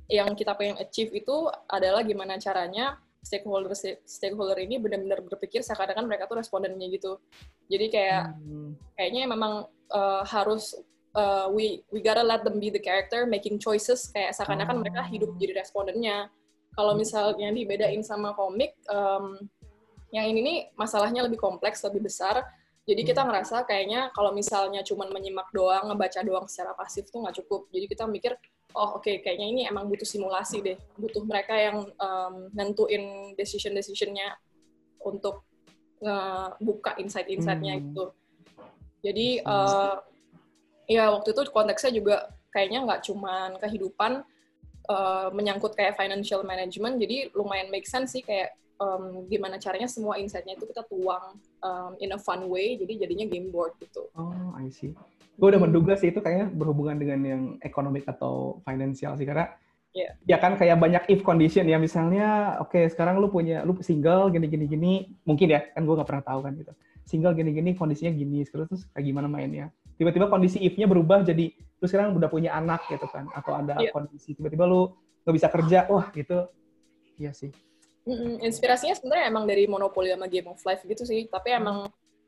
yang 0.06 0.36
kita 0.36 0.52
pengen 0.54 0.76
achieve 0.78 1.10
itu 1.16 1.50
adalah 1.66 2.04
gimana 2.04 2.38
caranya 2.38 3.00
stakeholder 3.26 3.74
stakeholder 4.06 4.54
ini 4.62 4.78
benar-benar 4.78 5.18
berpikir 5.26 5.66
seakan-akan 5.66 6.06
mereka 6.06 6.30
tuh 6.30 6.38
respondennya 6.38 6.86
gitu. 6.94 7.18
Jadi 7.66 7.86
kayak 7.90 8.38
hmm. 8.38 8.78
kayaknya 8.94 9.22
memang 9.26 9.66
uh, 9.90 10.22
harus 10.22 10.78
uh, 11.18 11.50
we 11.50 11.82
we 11.90 11.98
gotta 11.98 12.22
let 12.22 12.46
them 12.46 12.62
be 12.62 12.70
the 12.70 12.78
character 12.78 13.26
making 13.26 13.58
choices 13.58 14.06
kayak 14.14 14.30
seakan-akan 14.38 14.78
oh. 14.78 14.80
mereka 14.86 15.02
hidup 15.10 15.34
jadi 15.42 15.58
respondennya. 15.58 16.30
Kalau 16.76 16.92
misalnya 16.92 17.48
dibedain 17.56 18.04
sama 18.04 18.36
komik, 18.36 18.76
um, 18.92 19.40
yang 20.12 20.28
ini 20.28 20.40
nih 20.44 20.58
masalahnya 20.76 21.24
lebih 21.24 21.40
kompleks, 21.40 21.80
lebih 21.82 22.04
besar. 22.04 22.44
Jadi 22.86 23.02
kita 23.02 23.26
ngerasa 23.26 23.66
kayaknya 23.66 24.14
kalau 24.14 24.30
misalnya 24.30 24.78
cuma 24.86 25.10
menyimak 25.10 25.50
doang, 25.50 25.90
ngebaca 25.90 26.22
doang 26.22 26.46
secara 26.46 26.70
pasif 26.78 27.10
tuh 27.10 27.26
nggak 27.26 27.42
cukup. 27.42 27.66
Jadi 27.74 27.86
kita 27.90 28.06
mikir, 28.06 28.38
oh 28.78 29.02
oke, 29.02 29.02
okay, 29.02 29.18
kayaknya 29.26 29.46
ini 29.50 29.62
emang 29.66 29.90
butuh 29.90 30.06
simulasi 30.06 30.62
deh. 30.62 30.78
Butuh 30.94 31.26
mereka 31.26 31.58
yang 31.58 31.90
um, 31.98 32.46
nentuin 32.54 33.34
decision-decisionnya 33.34 34.38
untuk 35.02 35.42
ngebuka 35.98 36.94
insight-insightnya 37.02 37.74
hmm. 37.74 37.82
gitu. 37.90 38.04
Jadi 39.02 39.42
uh, 39.42 39.98
ya 40.86 41.10
waktu 41.10 41.34
itu 41.34 41.42
konteksnya 41.50 41.90
juga 41.90 42.16
kayaknya 42.54 42.86
nggak 42.86 43.02
cuma 43.02 43.50
kehidupan, 43.58 44.22
uh, 44.86 45.28
menyangkut 45.34 45.74
kayak 45.74 45.98
financial 45.98 46.46
management, 46.46 47.02
jadi 47.02 47.34
lumayan 47.34 47.66
make 47.68 47.86
sense 47.86 48.14
sih 48.14 48.22
kayak 48.22 48.54
um, 48.80 49.24
gimana 49.28 49.56
caranya 49.56 49.88
semua 49.88 50.20
insight-nya 50.20 50.56
itu 50.56 50.68
kita 50.68 50.84
tuang 50.88 51.40
um, 51.64 51.92
in 52.00 52.12
a 52.12 52.20
fun 52.20 52.48
way, 52.48 52.76
jadi 52.76 53.06
jadinya 53.06 53.26
game 53.28 53.48
board 53.52 53.76
gitu. 53.80 54.08
Oh, 54.16 54.52
I 54.56 54.68
see. 54.72 54.92
Gue 55.36 55.52
udah 55.52 55.60
menduga 55.60 55.96
sih 56.00 56.08
itu 56.08 56.20
kayaknya 56.24 56.48
berhubungan 56.48 56.96
dengan 56.96 57.20
yang 57.20 57.42
ekonomik 57.60 58.08
atau 58.08 58.64
financial 58.64 59.16
sih, 59.20 59.28
karena 59.28 59.52
yeah. 59.92 60.12
ya 60.24 60.36
kan 60.40 60.56
kayak 60.56 60.80
banyak 60.80 61.02
if 61.12 61.20
condition 61.20 61.68
ya, 61.68 61.76
misalnya 61.76 62.56
oke 62.60 62.72
okay, 62.72 62.88
sekarang 62.88 63.20
lu 63.20 63.28
punya, 63.28 63.60
lu 63.64 63.76
single 63.84 64.32
gini-gini-gini, 64.32 65.12
mungkin 65.28 65.52
ya, 65.52 65.60
kan 65.76 65.84
gue 65.84 65.94
nggak 65.96 66.08
pernah 66.08 66.24
tahu 66.24 66.40
kan 66.40 66.52
gitu. 66.56 66.72
Single 67.04 67.36
gini-gini, 67.36 67.76
kondisinya 67.76 68.12
gini, 68.16 68.48
terus 68.48 68.66
terus 68.72 68.82
kayak 68.96 69.04
gimana 69.12 69.28
mainnya. 69.28 69.68
Tiba-tiba 70.00 70.28
kondisi 70.32 70.60
if-nya 70.60 70.88
berubah 70.88 71.24
jadi, 71.24 71.52
lu 71.52 71.84
sekarang 71.84 72.16
udah 72.16 72.28
punya 72.32 72.56
anak 72.56 72.88
gitu 72.88 73.04
kan, 73.08 73.28
atau 73.36 73.56
ada 73.56 73.76
yeah. 73.76 73.92
kondisi, 73.92 74.32
tiba-tiba 74.32 74.64
lu 74.64 74.96
nggak 75.24 75.36
bisa 75.36 75.48
kerja, 75.52 75.78
wah 75.92 76.08
gitu, 76.16 76.48
iya 77.20 77.36
sih 77.36 77.52
Mm-mm, 78.06 78.38
inspirasinya 78.38 78.94
sebenarnya 78.94 79.26
emang 79.34 79.44
dari 79.50 79.66
Monopoly 79.66 80.14
sama 80.14 80.30
Game 80.30 80.46
of 80.46 80.62
Life 80.62 80.86
gitu 80.86 81.02
sih, 81.02 81.26
tapi 81.26 81.50
hmm. 81.50 81.58
emang 81.58 81.78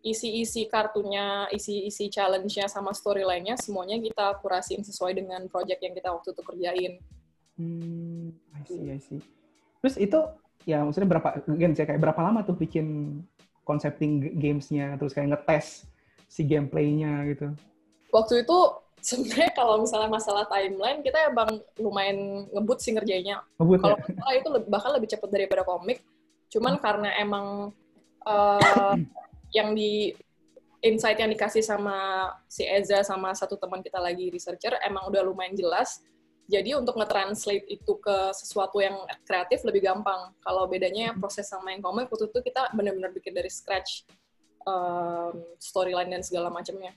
isi-isi 0.02 0.66
kartunya, 0.66 1.46
isi-isi 1.54 2.10
challenge-nya 2.10 2.66
sama 2.66 2.90
storyline-nya 2.90 3.54
semuanya 3.58 3.98
kita 3.98 4.42
kurasiin 4.42 4.82
sesuai 4.82 5.14
dengan 5.14 5.46
project 5.46 5.78
yang 5.82 5.94
kita 5.94 6.10
waktu 6.10 6.34
itu 6.34 6.42
kerjain. 6.42 6.92
Hmm, 7.58 8.34
I 8.54 8.62
see, 8.66 8.86
I 8.90 8.98
see. 9.02 9.22
Terus 9.82 9.94
itu 9.98 10.18
ya 10.66 10.82
maksudnya 10.82 11.10
berapa 11.10 11.42
sih 11.46 11.86
kayak 11.86 12.02
berapa 12.02 12.20
lama 12.26 12.42
tuh 12.42 12.58
bikin 12.58 13.18
concepting 13.62 14.38
games-nya 14.38 14.98
terus 14.98 15.14
kayak 15.14 15.34
ngetes 15.34 15.86
si 16.30 16.42
gameplay-nya 16.46 17.26
gitu. 17.30 17.54
Waktu 18.10 18.46
itu 18.46 18.58
sebenarnya 19.00 19.50
kalau 19.54 19.82
misalnya 19.82 20.10
masalah 20.10 20.44
timeline 20.46 21.00
kita 21.02 21.30
emang 21.30 21.60
lumayan 21.78 22.48
ngebut 22.52 22.78
sih 22.82 22.92
ngerjainnya. 22.94 23.42
Ngebut 23.58 23.78
kalau 23.82 23.96
ya? 24.34 24.38
itu 24.38 24.48
bahkan 24.68 24.90
lebih 24.94 25.08
cepat 25.10 25.30
daripada 25.30 25.62
komik. 25.64 26.02
Cuman 26.48 26.76
hmm. 26.76 26.82
karena 26.82 27.10
emang 27.20 27.46
uh, 28.24 28.94
yang 29.56 29.72
di 29.72 30.12
insight 30.80 31.18
yang 31.18 31.30
dikasih 31.32 31.64
sama 31.64 32.30
si 32.46 32.62
Eza 32.62 33.02
sama 33.02 33.34
satu 33.34 33.58
teman 33.58 33.82
kita 33.82 33.98
lagi 33.98 34.30
researcher 34.30 34.78
emang 34.84 35.10
udah 35.10 35.22
lumayan 35.26 35.54
jelas. 35.58 36.02
Jadi 36.48 36.72
untuk 36.72 36.96
nge-translate 36.96 37.68
itu 37.68 37.92
ke 38.00 38.32
sesuatu 38.32 38.80
yang 38.80 38.96
kreatif 39.28 39.60
lebih 39.68 39.84
gampang. 39.84 40.32
Kalau 40.40 40.64
bedanya 40.64 41.12
hmm. 41.12 41.20
proses 41.20 41.44
sama 41.44 41.76
yang 41.76 41.84
komik, 41.84 42.08
waktu 42.08 42.32
itu 42.32 42.40
kita 42.40 42.72
benar-benar 42.72 43.12
bikin 43.12 43.36
dari 43.36 43.52
scratch 43.52 44.08
um, 44.64 45.44
storyline 45.60 46.08
dan 46.08 46.24
segala 46.24 46.48
macamnya. 46.48 46.96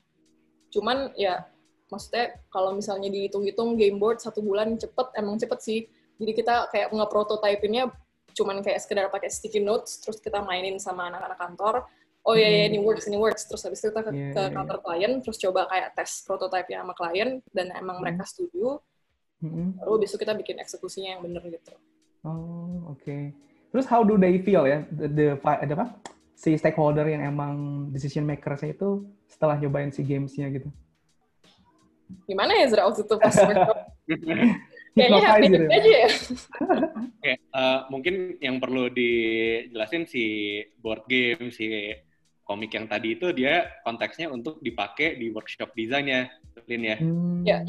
Cuman 0.71 1.11
ya 1.19 1.43
maksudnya 1.91 2.39
kalau 2.47 2.71
misalnya 2.71 3.11
dihitung-hitung 3.11 3.75
game 3.75 3.99
board 3.99 4.23
satu 4.23 4.39
bulan 4.39 4.79
cepet 4.79 5.07
emang 5.19 5.35
cepet 5.35 5.59
sih 5.59 5.79
jadi 6.17 6.31
kita 6.31 6.55
kayak 6.71 6.87
nge-prototypingnya 6.95 7.91
cuman 8.31 8.63
kayak 8.63 8.79
sekedar 8.79 9.11
pakai 9.11 9.27
sticky 9.27 9.59
notes 9.59 9.99
terus 9.99 10.23
kita 10.23 10.39
mainin 10.39 10.79
sama 10.79 11.11
anak-anak 11.11 11.35
kantor 11.35 11.75
oh 12.23 12.33
iya, 12.37 12.47
iya 12.47 12.63
ini 12.71 12.79
hmm. 12.79 12.87
works 12.87 13.05
ini 13.11 13.17
works 13.19 13.43
terus 13.49 13.61
habis 13.65 13.83
itu 13.83 13.91
kita 13.91 14.01
ke, 14.07 14.11
yeah, 14.13 14.31
ke 14.31 14.41
iya, 14.47 14.55
kantor 14.55 14.77
yeah. 14.77 14.85
klien 14.87 15.11
terus 15.19 15.37
coba 15.41 15.61
kayak 15.67 15.89
tes 15.97 16.11
prototipe 16.23 16.71
sama 16.71 16.93
klien 16.95 17.29
dan 17.51 17.67
emang 17.73 17.97
mm. 17.97 18.01
mereka 18.05 18.23
setuju 18.29 18.77
mm. 19.41 19.81
baru 19.81 19.97
besok 19.97 20.21
kita 20.21 20.33
bikin 20.37 20.61
eksekusinya 20.61 21.17
yang 21.17 21.21
bener 21.25 21.43
gitu 21.49 21.73
oh 22.23 22.93
oke 22.93 23.01
okay. 23.01 23.33
terus 23.73 23.89
how 23.89 24.05
do 24.05 24.15
they 24.21 24.37
feel 24.39 24.69
ya 24.69 24.85
the, 24.93 25.09
the 25.09 25.27
ada 25.41 25.73
apa 25.73 25.87
si 26.37 26.53
stakeholder 26.57 27.05
yang 27.09 27.25
emang 27.25 27.85
decision 27.89 28.25
maker 28.25 28.53
saya 28.53 28.77
itu 28.77 29.05
setelah 29.25 29.57
nyobain 29.57 29.89
si 29.89 30.05
gamesnya 30.05 30.49
gitu 30.53 30.69
gimana 32.25 32.51
ya 32.57 32.65
Zra 32.71 32.87
waktu 32.87 33.03
itu 33.03 33.15
pas 33.17 33.35
Kayaknya 34.91 35.21
happy 35.23 35.47
gitu 35.47 35.63
ya. 35.63 35.77
aja 35.79 35.91
ya. 36.03 36.09
Oke, 37.15 37.33
uh, 37.55 37.79
mungkin 37.87 38.15
yang 38.43 38.59
perlu 38.59 38.91
dijelasin 38.91 40.03
si 40.03 40.59
board 40.83 41.07
game, 41.07 41.47
si 41.47 41.95
komik 42.43 42.75
yang 42.75 42.91
tadi 42.91 43.15
itu 43.15 43.31
dia 43.31 43.71
konteksnya 43.87 44.27
untuk 44.27 44.59
dipakai 44.59 45.15
di 45.15 45.31
workshop 45.31 45.71
desainnya, 45.71 46.27
Lin 46.67 46.83
ya. 46.83 46.97
Hmm. 46.99 47.39
Ya. 47.47 47.63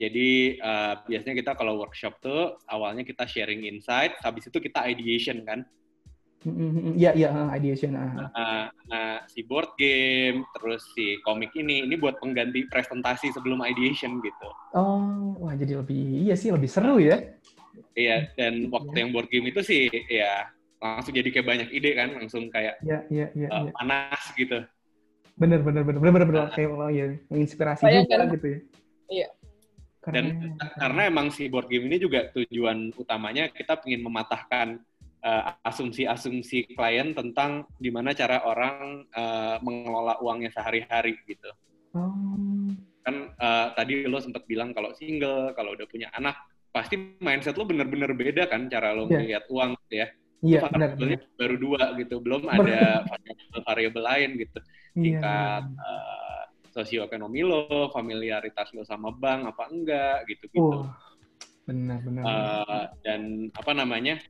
Jadi 0.00 0.56
uh, 0.56 1.04
biasanya 1.04 1.36
kita 1.36 1.52
kalau 1.52 1.84
workshop 1.84 2.16
tuh 2.24 2.56
awalnya 2.64 3.04
kita 3.04 3.28
sharing 3.28 3.68
insight, 3.68 4.16
habis 4.24 4.48
itu 4.48 4.56
kita 4.56 4.88
ideation 4.88 5.44
kan. 5.44 5.68
Iya, 6.94 7.10
iya, 7.18 7.30
ideation. 7.58 7.98
Nah, 7.98 8.30
nah, 8.86 9.18
si 9.26 9.42
board 9.42 9.74
game, 9.74 10.46
terus 10.54 10.86
si 10.94 11.18
komik 11.26 11.50
ini, 11.58 11.82
ini 11.82 11.98
buat 11.98 12.22
pengganti 12.22 12.70
presentasi 12.70 13.34
sebelum 13.34 13.66
ideation 13.66 14.22
gitu. 14.22 14.48
Oh, 14.70 15.34
wah 15.42 15.58
jadi 15.58 15.82
lebih, 15.82 16.22
iya 16.30 16.38
sih 16.38 16.54
lebih 16.54 16.70
seru 16.70 17.02
ya. 17.02 17.18
Iya, 17.98 18.30
dan 18.38 18.70
waktu 18.70 18.94
yang 18.94 19.10
board 19.10 19.28
game 19.28 19.50
itu 19.50 19.60
sih, 19.66 19.90
ya 20.06 20.46
langsung 20.78 21.16
jadi 21.16 21.28
kayak 21.34 21.46
banyak 21.46 21.68
ide 21.74 21.90
kan, 21.98 22.08
langsung 22.14 22.46
kayak 22.52 22.78
ya, 22.84 23.02
ya, 23.10 23.26
ya, 23.34 23.48
uh, 23.50 23.66
ya. 23.66 23.72
panas 23.74 24.22
gitu. 24.38 24.58
Bener, 25.36 25.60
bener, 25.60 25.82
bener, 25.82 26.00
bener, 26.00 26.12
bener, 26.14 26.26
bener. 26.30 26.42
Nah. 26.46 26.52
kayak 26.54 26.70
oh, 26.72 26.90
ya, 26.92 27.06
menginspirasi 27.28 27.82
juga 27.84 28.16
kan? 28.22 28.28
gitu 28.38 28.46
ya. 28.46 28.60
Iya. 29.06 29.28
Dan 30.06 30.54
karena 30.78 31.10
emang 31.10 31.34
si 31.34 31.50
board 31.50 31.66
game 31.66 31.90
ini 31.90 31.98
juga 31.98 32.30
tujuan 32.30 32.94
utamanya 32.94 33.50
kita 33.50 33.74
ingin 33.82 34.06
mematahkan 34.06 34.78
asumsi-asumsi 35.66 36.58
uh, 36.62 36.68
klien 36.78 37.10
tentang 37.10 37.66
gimana 37.82 38.14
cara 38.14 38.46
orang 38.46 39.02
uh, 39.10 39.58
mengelola 39.58 40.22
uangnya 40.22 40.54
sehari-hari 40.54 41.18
gitu. 41.26 41.50
Oh. 41.98 42.70
Kan 43.02 43.34
uh, 43.38 43.74
tadi 43.74 44.06
lo 44.06 44.22
sempat 44.22 44.46
bilang 44.46 44.70
kalau 44.70 44.94
single, 44.94 45.50
kalau 45.58 45.74
udah 45.74 45.86
punya 45.90 46.10
anak, 46.14 46.38
pasti 46.70 47.18
mindset 47.18 47.58
lo 47.58 47.66
bener-bener 47.66 48.14
beda 48.14 48.46
kan 48.46 48.70
cara 48.70 48.94
lo 48.94 49.10
yeah. 49.10 49.18
melihat 49.18 49.44
uang 49.50 49.74
gitu 49.86 49.94
ya. 50.06 50.08
Iya, 50.44 50.58
yeah, 50.62 50.70
benar. 50.70 50.90
Baru 51.40 51.56
dua 51.56 51.82
gitu, 51.96 52.20
belum 52.20 52.46
ada 52.46 53.02
variabel 53.64 54.04
lain 54.04 54.30
gitu. 54.36 54.58
Iya, 54.94 55.02
Tingkat 55.02 55.64
yeah. 55.74 55.86
uh, 55.90 56.42
sosioekonomi 56.76 57.40
lo, 57.40 57.88
familiaritas 57.90 58.70
lo 58.76 58.84
sama 58.84 59.10
bank 59.10 59.48
apa 59.48 59.64
enggak 59.72 60.28
gitu-gitu. 60.28 60.84
Oh, 60.84 60.92
benar, 61.64 61.98
benar. 62.04 62.22
Uh, 62.22 62.84
dan 63.00 63.48
apa 63.56 63.72
namanya? 63.72 64.20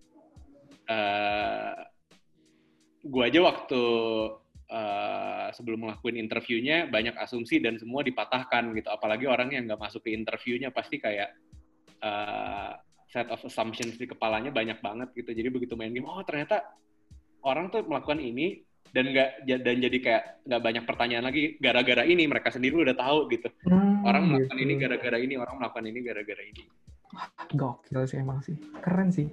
Uh, 0.90 0.94
eh, 0.94 1.75
gue 3.07 3.22
aja 3.22 3.40
waktu 3.42 3.83
uh, 4.70 5.49
sebelum 5.55 5.87
ngelakuin 5.87 6.16
interviewnya 6.18 6.90
banyak 6.90 7.14
asumsi 7.18 7.62
dan 7.62 7.79
semua 7.79 8.03
dipatahkan 8.03 8.75
gitu. 8.75 8.88
Apalagi 8.90 9.31
orang 9.31 9.55
yang 9.55 9.70
nggak 9.70 9.81
masuk 9.81 10.03
ke 10.07 10.14
interviewnya 10.14 10.75
pasti 10.75 10.99
kayak 10.99 11.35
uh, 12.03 12.75
set 13.07 13.31
of 13.31 13.40
assumptions 13.46 13.94
di 13.94 14.07
kepalanya 14.11 14.51
banyak 14.51 14.83
banget 14.83 15.14
gitu. 15.14 15.31
Jadi 15.31 15.49
begitu 15.51 15.79
main 15.79 15.94
game, 15.94 16.09
oh 16.09 16.22
ternyata 16.27 16.66
orang 17.46 17.70
tuh 17.70 17.87
melakukan 17.87 18.18
ini 18.18 18.66
dan 18.90 19.12
nggak 19.12 19.31
dan 19.44 19.77
jadi 19.83 19.99
kayak 19.99 20.22
nggak 20.46 20.62
banyak 20.62 20.85
pertanyaan 20.87 21.25
lagi 21.27 21.59
gara-gara 21.61 22.03
ini 22.07 22.25
mereka 22.27 22.49
sendiri 22.51 22.83
udah 22.83 22.96
tahu 22.96 23.31
gitu. 23.31 23.49
Hmm, 23.66 24.03
orang 24.03 24.22
melakukan 24.31 24.57
gitu. 24.59 24.64
ini 24.66 24.75
gara-gara 24.79 25.18
ini, 25.18 25.35
orang 25.38 25.55
melakukan 25.62 25.87
ini 25.87 26.01
gara-gara 26.03 26.42
ini. 26.42 26.64
Gokil 27.55 28.03
sih 28.11 28.18
emang 28.18 28.42
sih, 28.42 28.57
keren 28.83 29.14
sih 29.14 29.31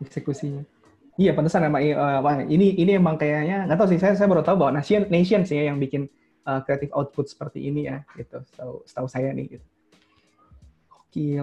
eksekusinya. 0.00 0.79
Iya, 1.20 1.36
pantesan 1.36 1.68
emang 1.68 1.84
uh, 1.84 2.48
ini 2.48 2.80
ini 2.80 2.96
emang 2.96 3.20
kayaknya 3.20 3.68
nggak 3.68 3.76
tahu 3.76 3.88
sih 3.92 4.00
saya 4.00 4.16
saya 4.16 4.24
baru 4.24 4.40
tahu 4.40 4.56
bahwa 4.56 4.80
Nation 4.80 5.04
Nation 5.12 5.44
sih 5.44 5.60
yang 5.60 5.76
bikin 5.76 6.08
uh, 6.48 6.64
creative 6.64 6.96
output 6.96 7.28
seperti 7.28 7.68
ini 7.68 7.92
ya 7.92 8.00
gitu. 8.16 8.40
Setahu, 8.48 8.74
setahu 8.88 9.04
saya 9.04 9.28
nih 9.36 9.60
gitu. 9.60 9.66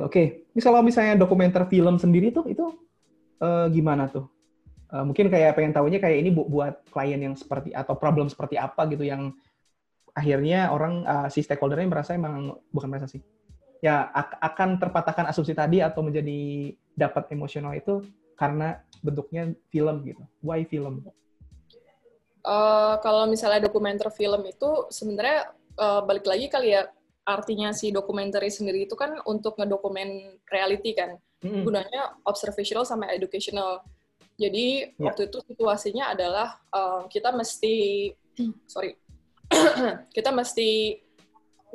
Oke, 0.02 0.50
kalau 0.58 0.82
misalnya 0.82 1.22
dokumenter 1.22 1.70
film 1.70 2.02
sendiri 2.02 2.34
tuh 2.34 2.50
itu 2.50 2.66
uh, 3.38 3.70
gimana 3.70 4.10
tuh? 4.10 4.26
Uh, 4.90 5.06
mungkin 5.06 5.30
kayak 5.30 5.54
pengen 5.54 5.76
tahunya 5.76 6.00
kayak 6.02 6.26
ini 6.26 6.34
bu 6.34 6.50
buat 6.50 6.82
klien 6.90 7.20
yang 7.22 7.36
seperti 7.38 7.70
atau 7.76 7.94
problem 8.00 8.32
seperti 8.32 8.58
apa 8.58 8.88
gitu 8.90 9.04
yang 9.06 9.36
akhirnya 10.16 10.74
orang 10.74 11.06
uh, 11.06 11.28
si 11.30 11.46
stakeholdernya 11.46 11.86
merasa 11.86 12.18
emang 12.18 12.56
bukan 12.74 12.90
merasa 12.90 13.06
sih 13.06 13.22
ya 13.84 14.10
akan 14.42 14.82
terpatahkan 14.82 15.30
asumsi 15.30 15.54
tadi 15.54 15.86
atau 15.86 16.02
menjadi 16.02 16.72
dapat 16.98 17.30
emosional 17.30 17.78
itu 17.78 18.02
karena 18.38 18.80
bentuknya 19.02 19.52
film 19.74 20.06
gitu. 20.06 20.24
Why 20.46 20.64
film? 20.64 21.04
Uh, 22.46 22.96
kalau 23.04 23.28
misalnya 23.28 23.68
dokumenter 23.68 24.08
film 24.14 24.46
itu 24.48 24.88
sebenarnya 24.88 25.52
uh, 25.76 26.02
balik 26.06 26.24
lagi 26.24 26.48
kali 26.48 26.72
ya 26.72 26.88
artinya 27.28 27.76
si 27.76 27.92
dokumenter 27.92 28.40
sendiri 28.48 28.88
itu 28.88 28.96
kan 28.96 29.20
untuk 29.28 29.60
ngedokumen 29.60 30.40
reality 30.48 30.96
kan. 30.96 31.20
Mm-hmm. 31.44 31.64
Gunanya 31.68 32.02
observational 32.24 32.88
sama 32.88 33.12
educational. 33.12 33.84
Jadi 34.40 34.96
yeah. 34.96 35.12
waktu 35.12 35.28
itu 35.28 35.44
situasinya 35.44 36.16
adalah 36.16 36.62
uh, 36.72 37.10
kita 37.12 37.36
mesti 37.36 37.76
sorry 38.70 38.94
kita 40.16 40.30
mesti 40.30 41.02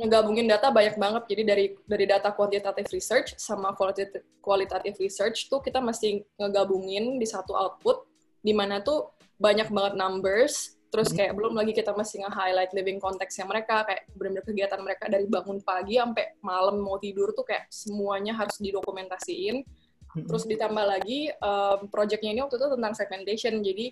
ngegabungin 0.01 0.49
data 0.49 0.73
banyak 0.73 0.97
banget. 0.97 1.23
Jadi 1.29 1.43
dari 1.45 1.67
dari 1.85 2.05
data 2.09 2.33
quantitative 2.33 2.89
research 2.89 3.37
sama 3.37 3.77
qualitative, 3.77 4.25
qualitative 4.41 4.97
research 4.97 5.53
tuh 5.53 5.61
kita 5.61 5.79
mesti 5.85 6.25
ngegabungin 6.41 7.21
di 7.21 7.27
satu 7.29 7.53
output 7.53 8.09
di 8.41 8.57
mana 8.57 8.81
tuh 8.81 9.13
banyak 9.37 9.69
banget 9.69 9.95
numbers. 9.99 10.77
Terus 10.93 11.09
hmm. 11.09 11.17
kayak 11.17 11.33
belum 11.41 11.57
lagi 11.57 11.73
kita 11.73 11.97
mesti 11.97 12.21
nge-highlight 12.21 12.73
living 12.77 13.01
konteksnya 13.01 13.49
mereka, 13.49 13.81
kayak 13.89 14.13
benar-benar 14.13 14.45
kegiatan 14.45 14.81
mereka 14.85 15.05
dari 15.09 15.25
bangun 15.25 15.59
pagi 15.65 15.97
sampai 15.97 16.37
malam 16.45 16.85
mau 16.85 17.01
tidur 17.01 17.33
tuh 17.33 17.49
kayak 17.49 17.65
semuanya 17.73 18.37
harus 18.37 18.61
didokumentasiin. 18.61 19.65
Hmm. 20.13 20.25
Terus 20.29 20.45
ditambah 20.45 20.85
lagi 20.85 21.33
um, 21.41 21.89
projectnya 21.89 22.37
ini 22.37 22.41
waktu 22.45 22.61
itu 22.61 22.69
tentang 22.77 22.93
segmentation. 22.93 23.55
Jadi 23.65 23.87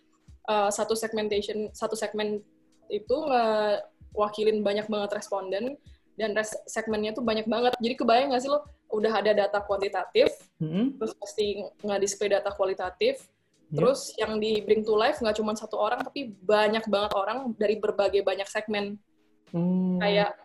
uh, 0.52 0.68
satu 0.68 0.92
segmentation, 0.92 1.72
satu 1.72 1.96
segmen 1.96 2.44
itu 2.92 3.16
ngewakilin 4.12 4.60
banyak 4.60 4.86
banget 4.90 5.10
responden 5.16 5.78
dan 6.20 6.36
segmennya 6.68 7.16
tuh 7.16 7.24
banyak 7.24 7.48
banget. 7.48 7.72
Jadi 7.80 7.94
kebayang 7.96 8.28
nggak 8.34 8.42
sih 8.44 8.50
lo 8.52 8.66
udah 8.90 9.12
ada 9.22 9.32
data 9.32 9.58
kuantitatif, 9.64 10.28
mm-hmm. 10.60 10.98
terus 10.98 11.12
pasti 11.16 11.64
nggak 11.80 12.00
display 12.02 12.28
data 12.28 12.50
kualitatif, 12.52 13.24
yeah. 13.24 13.76
terus 13.78 14.12
yang 14.18 14.36
di 14.36 14.60
bring 14.60 14.82
to 14.84 14.98
life 14.98 15.22
nggak 15.22 15.38
cuma 15.38 15.54
satu 15.54 15.78
orang 15.78 16.02
tapi 16.02 16.34
banyak 16.42 16.84
banget 16.90 17.12
orang 17.14 17.54
dari 17.56 17.78
berbagai 17.78 18.20
banyak 18.26 18.50
segmen. 18.50 18.98
Mm. 19.54 20.02
Kayak 20.02 20.36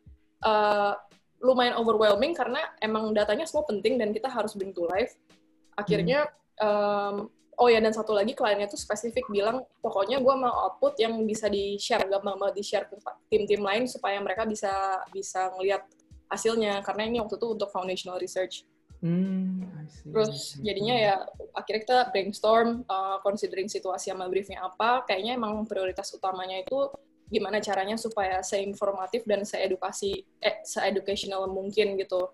uh, 0.45 0.95
lumayan 1.43 1.75
overwhelming 1.75 2.31
karena 2.37 2.61
emang 2.79 3.11
datanya 3.11 3.43
semua 3.49 3.65
penting 3.67 3.99
dan 3.99 4.15
kita 4.15 4.29
harus 4.31 4.55
bring 4.55 4.71
to 4.71 4.85
life. 4.87 5.17
Akhirnya 5.75 6.29
mm. 6.61 6.63
um, 6.63 7.15
oh 7.59 7.67
ya 7.71 7.79
dan 7.79 7.91
satu 7.91 8.11
lagi 8.11 8.35
kliennya 8.35 8.67
tuh 8.67 8.79
spesifik 8.79 9.27
bilang 9.31 9.63
pokoknya 9.79 10.19
gue 10.19 10.35
mau 10.35 10.53
output 10.67 10.99
yang 10.99 11.15
bisa 11.23 11.47
di 11.47 11.79
share 11.79 12.05
gak 12.07 12.23
mau 12.23 12.35
di 12.51 12.63
share 12.63 12.87
ke 12.87 12.95
tim-tim 13.31 13.63
lain 13.63 13.87
supaya 13.87 14.19
mereka 14.19 14.43
bisa 14.43 14.71
bisa 15.11 15.51
ngelihat 15.55 15.87
hasilnya. 16.29 16.81
Karena 16.81 17.07
ini 17.07 17.17
waktu 17.21 17.37
itu 17.37 17.47
untuk 17.47 17.69
foundational 17.71 18.19
research. 18.19 18.65
Hmm, 19.03 19.85
terus 20.01 20.57
jadinya 20.65 20.95
ya 20.97 21.15
akhirnya 21.53 21.81
kita 21.85 21.99
brainstorm 22.09 22.81
uh, 22.89 23.21
considering 23.21 23.69
situasi 23.69 24.09
sama 24.09 24.25
briefnya 24.25 24.65
apa. 24.65 25.05
Kayaknya 25.05 25.37
emang 25.37 25.67
prioritas 25.69 26.09
utamanya 26.15 26.63
itu 26.63 26.89
gimana 27.29 27.57
caranya 27.61 27.97
supaya 27.97 28.41
seinformatif 28.41 29.25
dan 29.25 29.41
seedukasi 29.45 30.25
eh 30.41 30.61
seeducational 30.61 31.49
mungkin 31.49 31.97
gitu 31.97 32.29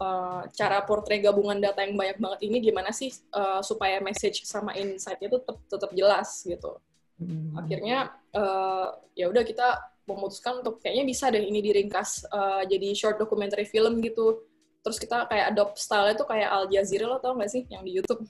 uh, 0.00 0.46
cara 0.52 0.84
portray 0.84 1.20
gabungan 1.20 1.58
data 1.58 1.82
yang 1.84 1.96
banyak 1.96 2.18
banget 2.20 2.40
ini 2.46 2.56
gimana 2.60 2.90
sih 2.92 3.12
uh, 3.32 3.60
supaya 3.60 4.00
message 4.00 4.44
sama 4.44 4.76
insight-nya 4.76 5.28
itu 5.32 5.38
tetap, 5.42 5.58
tetap 5.66 5.90
jelas 5.96 6.28
gitu. 6.44 6.78
Hmm. 7.16 7.56
Akhirnya 7.56 8.12
uh, 8.36 8.92
ya 9.16 9.32
udah 9.32 9.42
kita 9.42 9.80
memutuskan 10.06 10.62
untuk 10.62 10.78
kayaknya 10.78 11.04
bisa 11.08 11.32
deh 11.32 11.42
ini 11.42 11.58
diringkas 11.64 12.28
uh, 12.30 12.62
jadi 12.68 12.94
short 12.94 13.16
documentary 13.18 13.66
film 13.66 13.98
gitu. 14.04 14.46
Terus 14.84 15.02
kita 15.02 15.26
kayak 15.26 15.50
adopt 15.50 15.82
style 15.82 16.14
itu 16.14 16.22
kayak 16.22 16.46
Al 16.46 16.64
Jazeera 16.70 17.10
lo 17.10 17.18
tau 17.18 17.34
gak 17.34 17.50
sih 17.50 17.66
yang 17.66 17.82
di 17.82 17.98
YouTube? 17.98 18.22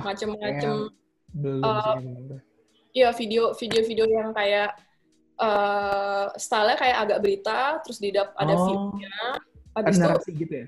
Macem-macem. 0.00 0.88
Uh, 1.36 2.00
Iya 2.90 3.14
video 3.14 3.54
video-video 3.54 4.02
yang 4.10 4.34
kayak 4.34 4.74
uh, 5.38 6.26
style-nya 6.34 6.74
kayak 6.74 6.96
agak 7.06 7.18
berita, 7.22 7.58
terus 7.86 8.02
di 8.02 8.10
ada 8.10 8.54
oh. 8.58 8.66
view-nya, 8.66 9.38
Habis 9.76 9.96
ada 9.98 10.04
narasi 10.10 10.30
gitu 10.34 10.54
ya? 10.54 10.66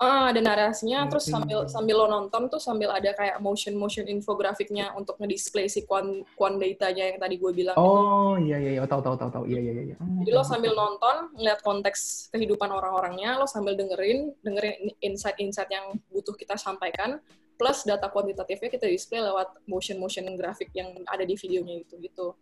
Ah, 0.00 0.32
ada 0.32 0.40
narasinya, 0.40 1.04
narasi. 1.04 1.10
terus 1.12 1.24
sambil 1.28 1.58
sambil 1.68 1.94
lo 2.00 2.06
nonton 2.08 2.48
tuh 2.48 2.56
sambil 2.56 2.88
ada 2.88 3.12
kayak 3.12 3.36
motion 3.44 3.76
motion 3.76 4.08
infografiknya 4.08 4.96
untuk 4.96 5.20
ngedisplay 5.20 5.68
si 5.68 5.84
quan 5.84 6.24
quan 6.32 6.56
datanya 6.56 7.12
yang 7.12 7.20
tadi 7.20 7.36
gue 7.36 7.52
bilang. 7.52 7.76
Oh 7.76 8.32
iya 8.40 8.56
iya 8.56 8.80
iya, 8.80 8.88
tahu 8.88 9.04
tahu 9.04 9.20
tahu 9.20 9.28
tahu, 9.28 9.44
iya 9.44 9.60
iya 9.60 9.92
iya. 9.92 9.96
Jadi 10.00 10.30
lo 10.32 10.40
sambil 10.40 10.72
nonton 10.72 11.36
ngeliat 11.36 11.60
konteks 11.60 12.32
kehidupan 12.32 12.72
orang-orangnya, 12.72 13.36
lo 13.36 13.44
sambil 13.44 13.76
dengerin 13.76 14.32
dengerin 14.40 14.88
insight-insight 15.04 15.68
yang 15.68 15.92
butuh 16.08 16.32
kita 16.32 16.56
sampaikan, 16.56 17.20
plus 17.60 17.84
data 17.84 18.08
kuantitatifnya 18.08 18.72
kita 18.72 18.88
display 18.88 19.20
lewat 19.20 19.52
motion 19.68 20.00
motion 20.00 20.24
grafik 20.32 20.72
yang 20.72 20.96
ada 21.12 21.28
di 21.28 21.36
videonya 21.36 21.84
itu 21.84 22.00
gitu. 22.00 22.32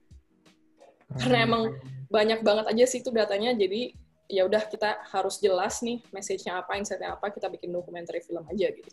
Karena 1.18 1.42
emang 1.42 1.74
banyak 2.06 2.46
banget 2.46 2.70
aja 2.70 2.84
sih 2.86 3.02
itu 3.02 3.10
datanya, 3.10 3.50
jadi 3.50 3.98
ya 4.28 4.44
udah 4.44 4.62
kita 4.68 5.00
harus 5.08 5.40
jelas 5.40 5.80
nih 5.80 6.04
message-nya 6.12 6.60
apa, 6.60 6.76
insight-nya 6.76 7.16
apa, 7.16 7.32
kita 7.32 7.48
bikin 7.48 7.72
dokumenter 7.72 8.20
film 8.20 8.44
aja 8.44 8.68
gitu. 8.68 8.92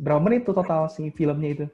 Berapa 0.00 0.20
menit 0.24 0.48
tuh 0.48 0.56
total 0.56 0.88
si 0.88 1.12
filmnya 1.12 1.50
itu? 1.52 1.66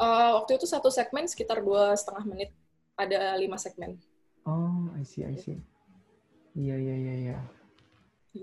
Uh, 0.00 0.40
waktu 0.40 0.56
itu 0.56 0.64
satu 0.64 0.88
segmen 0.88 1.28
sekitar 1.28 1.60
dua 1.60 1.92
setengah 1.92 2.24
menit, 2.24 2.50
ada 2.96 3.36
lima 3.36 3.60
segmen. 3.60 4.00
Oh, 4.48 4.88
I 4.96 5.04
see, 5.04 5.28
I 5.28 5.36
see. 5.36 5.60
Iya, 6.56 6.76
iya, 6.80 6.94
iya, 6.96 7.14
iya. 7.20 7.36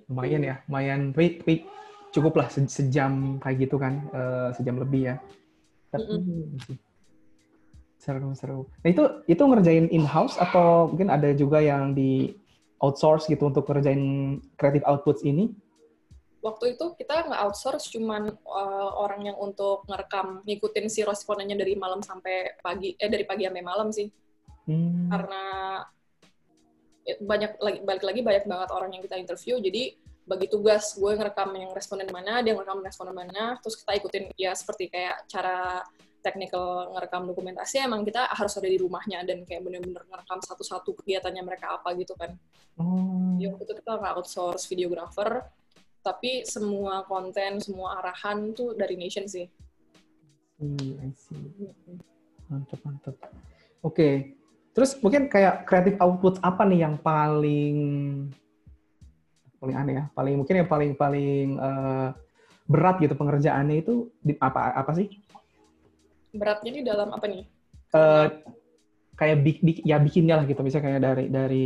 Lumayan 0.06 0.46
ya, 0.46 0.56
lumayan. 0.70 1.10
Tapi, 1.10 1.42
tapi 1.42 1.54
cukup 2.14 2.38
lah 2.38 2.48
sejam 2.54 3.42
kayak 3.42 3.58
gitu 3.66 3.82
kan, 3.82 4.06
uh, 4.14 4.50
sejam 4.54 4.78
lebih 4.78 5.10
ya. 5.10 5.16
Tapi, 5.90 6.06
mm 6.06 6.22
-mm. 6.22 6.78
Seru, 7.98 8.30
seru. 8.38 8.70
Nah 8.86 8.90
itu 8.94 9.04
itu 9.26 9.42
ngerjain 9.42 9.90
in-house 9.90 10.38
atau 10.38 10.94
mungkin 10.94 11.10
ada 11.10 11.34
juga 11.34 11.60
yang 11.60 11.98
di 11.98 12.32
outsource 12.82 13.26
gitu 13.30 13.50
untuk 13.50 13.66
kerjain 13.66 14.38
creative 14.56 14.86
outputs 14.86 15.26
ini? 15.26 15.54
Waktu 16.46 16.78
itu 16.78 16.94
kita 16.96 17.28
nggak 17.28 17.42
outsource, 17.50 17.90
cuman 17.92 18.30
uh, 18.46 18.92
orang 19.02 19.34
yang 19.34 19.38
untuk 19.42 19.84
ngerekam, 19.90 20.46
ngikutin 20.46 20.88
si 20.88 21.02
respondennya 21.02 21.58
dari 21.58 21.74
malam 21.76 22.00
sampai 22.00 22.56
pagi, 22.62 22.94
eh 22.96 23.10
dari 23.10 23.26
pagi 23.26 23.50
sampai 23.50 23.66
malam 23.66 23.90
sih. 23.90 24.08
Hmm. 24.70 25.10
Karena 25.10 25.44
ya, 27.04 27.16
banyak 27.20 27.52
lagi 27.58 27.80
balik 27.84 28.04
lagi 28.06 28.22
banyak 28.22 28.46
banget 28.46 28.70
orang 28.72 28.90
yang 28.94 29.04
kita 29.04 29.18
interview, 29.18 29.58
jadi 29.60 29.98
bagi 30.28 30.48
tugas 30.52 30.92
gue 31.00 31.12
ngerekam 31.16 31.56
yang 31.56 31.72
responden 31.72 32.12
mana, 32.12 32.44
dia 32.44 32.52
ngerekam 32.52 32.84
responden 32.84 33.16
mana, 33.16 33.56
terus 33.64 33.80
kita 33.80 33.96
ikutin 33.96 34.24
ya 34.36 34.52
seperti 34.52 34.92
kayak 34.92 35.24
cara 35.32 35.82
technical 36.28 36.92
ngerekam 36.92 37.24
dokumentasi 37.24 37.88
emang 37.88 38.04
kita 38.04 38.28
harus 38.36 38.52
ada 38.60 38.68
di 38.68 38.76
rumahnya 38.76 39.24
dan 39.24 39.48
kayak 39.48 39.64
bener-bener 39.64 40.04
ngerekam 40.04 40.44
satu-satu 40.44 40.92
kegiatannya 41.00 41.44
mereka 41.48 41.80
apa 41.80 41.96
gitu 41.96 42.12
kan. 42.20 42.36
Hmm. 42.76 43.40
Ya 43.40 43.56
waktu 43.56 43.64
itu 43.64 43.80
kita 43.80 43.96
nggak 43.96 44.14
outsource 44.20 44.68
videographer, 44.68 45.48
tapi 46.04 46.44
semua 46.44 47.08
konten, 47.08 47.64
semua 47.64 48.04
arahan 48.04 48.52
tuh 48.52 48.76
dari 48.76 49.00
Nation 49.00 49.24
sih. 49.26 49.48
Hmm, 50.60 51.00
I 51.00 51.10
see. 51.16 51.40
Mantap, 52.52 52.80
mantap. 52.84 53.16
Oke, 53.18 53.32
okay. 53.84 54.14
terus 54.74 54.98
mungkin 55.00 55.32
kayak 55.32 55.64
creative 55.70 56.00
output 56.02 56.42
apa 56.44 56.66
nih 56.68 56.84
yang 56.84 56.96
paling 57.00 57.78
paling 59.58 59.76
aneh 59.76 59.94
ya, 60.02 60.06
paling 60.14 60.36
mungkin 60.38 60.56
yang 60.64 60.70
paling 60.70 60.92
paling 60.98 61.48
uh, 61.62 62.10
berat 62.68 63.00
gitu 63.00 63.16
pengerjaannya 63.16 63.80
itu 63.80 64.12
di, 64.20 64.36
apa 64.40 64.76
apa 64.76 64.92
sih? 64.98 65.08
Beratnya 66.38 66.72
di 66.72 66.82
dalam 66.86 67.12
apa 67.12 67.26
nih? 67.26 67.44
Uh, 67.92 68.28
kayak 69.18 69.38
bik, 69.42 69.58
bik, 69.66 69.78
ya 69.84 69.98
bikinnya 69.98 70.38
lah 70.38 70.46
gitu, 70.46 70.62
misalnya 70.62 70.86
kayak 70.86 71.02
dari 71.02 71.26
dari 71.28 71.66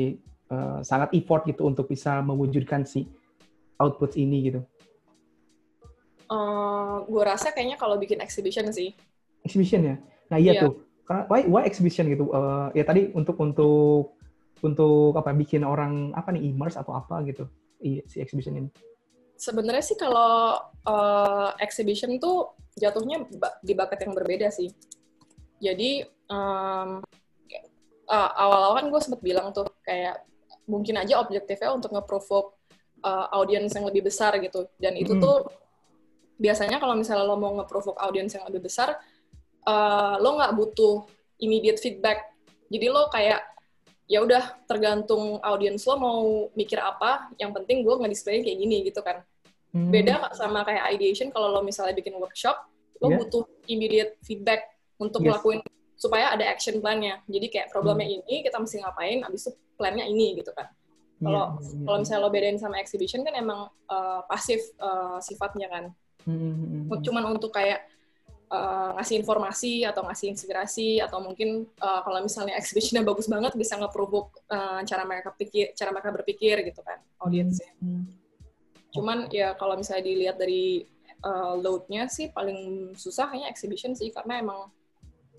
uh, 0.51 0.79
sangat 0.81 1.11
effort 1.15 1.43
gitu 1.47 1.67
untuk 1.67 1.91
bisa 1.91 2.23
mewujudkan 2.23 2.87
si 2.87 3.07
output 3.79 4.15
ini 4.15 4.51
gitu. 4.51 4.61
Uh, 6.31 6.35
eh, 6.35 6.95
gue 7.11 7.23
rasa 7.27 7.51
kayaknya 7.51 7.75
kalau 7.75 7.99
bikin 7.99 8.23
exhibition 8.23 8.71
sih. 8.71 8.95
Exhibition 9.43 9.81
ya. 9.83 9.95
Nah 10.31 10.37
iya 10.39 10.51
yeah. 10.55 10.63
tuh. 10.63 10.73
Karena 11.03 11.27
why, 11.27 11.43
why 11.49 11.63
exhibition 11.67 12.07
gitu? 12.07 12.31
Uh, 12.31 12.71
ya 12.71 12.87
tadi 12.87 13.11
untuk 13.11 13.35
untuk 13.41 14.15
untuk 14.61 15.17
apa 15.17 15.33
bikin 15.33 15.65
orang 15.65 16.13
apa 16.13 16.31
nih 16.31 16.53
immerse 16.53 16.77
atau 16.77 16.93
apa 16.93 17.25
gitu 17.25 17.49
si 17.81 18.21
exhibition 18.21 18.55
ini. 18.55 18.69
Sebenarnya 19.41 19.81
sih 19.81 19.97
kalau 19.97 20.53
uh, 20.85 21.49
exhibition 21.57 22.21
tuh 22.21 22.53
jatuhnya 22.77 23.25
di 23.65 23.73
bakat 23.73 24.05
yang 24.05 24.13
berbeda 24.13 24.53
sih. 24.53 24.69
Jadi 25.57 26.05
um, 26.29 27.01
uh, 28.05 28.31
awal-awal 28.37 28.77
kan 28.77 28.85
gue 28.93 29.01
sempat 29.01 29.21
bilang 29.25 29.49
tuh 29.49 29.65
kayak 29.81 30.21
mungkin 30.69 31.01
aja 31.01 31.17
objektifnya 31.17 31.73
untuk 31.73 31.89
nge-provoke 31.89 32.53
uh, 33.01 33.33
audiens 33.33 33.73
yang 33.73 33.89
lebih 33.89 34.05
besar 34.05 34.37
gitu. 34.37 34.69
Dan 34.77 34.93
itu 34.93 35.17
hmm. 35.17 35.21
tuh 35.25 35.49
biasanya 36.37 36.77
kalau 36.77 36.93
misalnya 36.93 37.25
lo 37.25 37.33
mau 37.41 37.57
nge-provoke 37.57 37.97
audiens 37.97 38.37
yang 38.37 38.45
lebih 38.45 38.69
besar, 38.69 38.93
uh, 39.65 40.21
lo 40.21 40.37
nggak 40.37 40.53
butuh 40.53 41.09
immediate 41.41 41.81
feedback. 41.81 42.29
Jadi 42.69 42.93
lo 42.93 43.09
kayak 43.09 43.41
ya 44.05 44.21
udah 44.21 44.59
tergantung 44.69 45.41
audiens 45.41 45.81
lo 45.87 45.95
mau 45.97 46.21
mikir 46.53 46.77
apa, 46.77 47.31
yang 47.41 47.49
penting 47.57 47.81
gue 47.81 47.95
nge-display 48.05 48.45
kayak 48.45 48.59
gini 48.61 48.85
gitu 48.85 49.01
kan. 49.01 49.25
Hmm. 49.71 49.89
Beda 49.91 50.31
sama 50.35 50.67
kayak 50.67 50.83
ideation 50.95 51.31
kalau 51.31 51.51
lo 51.51 51.61
misalnya 51.63 51.95
bikin 51.95 52.15
workshop, 52.19 52.59
lo 52.99 53.07
yeah. 53.07 53.17
butuh 53.19 53.43
immediate 53.71 54.19
feedback 54.23 54.67
untuk 54.99 55.23
yes. 55.23 55.27
ngelakuin 55.31 55.59
supaya 55.95 56.35
ada 56.35 56.43
action 56.43 56.83
plan-nya. 56.83 57.23
Jadi 57.29 57.47
kayak 57.47 57.67
problemnya 57.71 58.07
hmm. 58.07 58.17
ini 58.27 58.35
kita 58.43 58.57
mesti 58.59 58.83
ngapain, 58.83 59.23
abis 59.23 59.47
itu 59.47 59.51
plan-nya 59.79 60.05
ini 60.05 60.35
gitu 60.35 60.51
kan. 60.51 60.67
Kalau 61.21 61.55
yeah, 61.55 61.71
yeah, 61.71 61.83
kalau 61.87 61.97
misalnya 62.01 62.21
lo 62.25 62.29
bedain 62.33 62.57
sama 62.59 62.75
exhibition 62.81 63.21
kan 63.21 63.33
emang 63.37 63.69
uh, 63.87 64.21
pasif 64.27 64.59
uh, 64.81 65.21
sifatnya 65.23 65.69
kan. 65.69 65.83
Hmm, 66.25 66.37
hmm, 66.37 66.91
hmm. 66.91 67.01
Cuman 67.01 67.23
untuk 67.33 67.53
kayak 67.53 67.85
uh, 68.51 68.89
ngasih 68.99 69.15
informasi 69.23 69.87
atau 69.87 70.03
ngasih 70.05 70.27
inspirasi 70.35 70.99
atau 70.99 71.23
mungkin 71.23 71.65
uh, 71.79 72.01
kalau 72.03 72.19
misalnya 72.21 72.59
exhibitionnya 72.59 73.07
bagus 73.07 73.31
banget 73.31 73.55
bisa 73.55 73.79
nge-provoke 73.79 74.35
uh, 74.51 74.83
cara 74.83 75.03
mereka 75.07 75.31
pikir 75.33 75.71
cara 75.73 75.89
mereka 75.95 76.11
berpikir 76.11 76.59
gitu 76.67 76.83
kan 76.83 76.99
audiensnya. 77.23 77.71
Hmm. 77.79 78.05
Cuman 78.91 79.31
ya 79.31 79.55
kalau 79.55 79.79
misalnya 79.79 80.03
dilihat 80.07 80.37
dari 80.39 80.83
uh, 81.25 81.55
load-nya 81.57 82.09
sih 82.11 82.29
paling 82.33 82.91
susah 82.97 83.29
hanya 83.31 83.47
exhibition 83.47 83.95
sih 83.95 84.11
karena 84.11 84.41
emang 84.41 84.67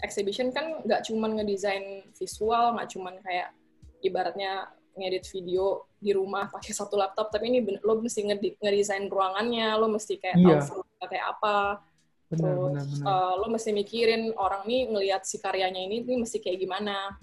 exhibition 0.02 0.50
kan 0.50 0.82
nggak 0.82 1.06
cuman 1.06 1.38
ngedesain 1.38 2.10
visual 2.16 2.74
nggak 2.74 2.88
cuman 2.90 3.14
kayak 3.22 3.54
ibaratnya 4.02 4.70
ngedit 4.98 5.24
video 5.30 5.88
di 5.96 6.12
rumah 6.12 6.50
pakai 6.50 6.72
satu 6.78 6.98
laptop 6.98 7.30
tapi 7.30 7.48
ini 7.48 7.60
lo 7.82 7.98
mesti 8.02 8.26
ngedesain 8.60 9.06
ruangannya 9.08 9.78
lo 9.78 9.88
mesti 9.88 10.18
kayak 10.18 10.36
iya. 10.38 10.58
tahu 10.60 10.82
kayak 11.06 11.26
apa 11.38 11.82
benar, 12.30 12.38
terus 12.38 12.58
benar, 12.58 12.84
benar. 12.86 13.06
Uh, 13.06 13.32
lo 13.42 13.46
mesti 13.50 13.70
mikirin 13.70 14.22
orang 14.36 14.62
nih 14.66 14.82
ngelihat 14.90 15.22
si 15.26 15.36
karyanya 15.38 15.80
ini 15.80 16.02
ini 16.02 16.14
mesti 16.22 16.38
kayak 16.42 16.58
gimana 16.60 17.16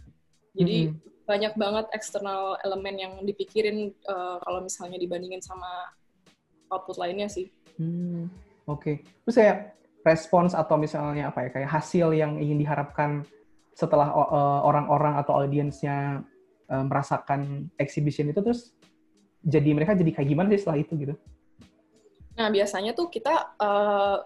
jadi 0.56 0.92
mm-hmm. 0.92 1.28
banyak 1.30 1.54
banget 1.56 1.86
eksternal 1.94 2.58
elemen 2.66 2.96
yang 2.98 3.14
dipikirin 3.22 3.94
uh, 4.10 4.42
kalau 4.42 4.66
misalnya 4.66 4.98
dibandingin 4.98 5.44
sama 5.46 5.94
output 6.70 6.98
lainnya 7.02 7.28
sih 7.28 7.50
hmm, 7.78 8.30
oke 8.70 8.82
okay. 8.82 8.96
terus 9.26 9.36
saya 9.36 9.54
respons 10.06 10.56
atau 10.56 10.80
misalnya 10.80 11.30
apa 11.30 11.46
ya 11.46 11.50
kayak 11.52 11.70
hasil 11.70 12.16
yang 12.16 12.40
ingin 12.40 12.64
diharapkan 12.64 13.28
setelah 13.76 14.12
uh, 14.12 14.62
orang-orang 14.68 15.20
atau 15.20 15.40
audiensnya 15.40 16.24
uh, 16.68 16.84
merasakan 16.84 17.72
exhibition 17.80 18.28
itu 18.32 18.40
terus 18.44 18.76
jadi 19.40 19.72
mereka 19.72 19.96
jadi 19.96 20.12
kayak 20.12 20.28
gimana 20.28 20.48
sih 20.52 20.60
setelah 20.60 20.80
itu 20.84 20.94
gitu? 21.00 21.16
Nah 22.36 22.52
biasanya 22.52 22.92
tuh 22.92 23.08
kita 23.08 23.56
uh, 23.56 24.20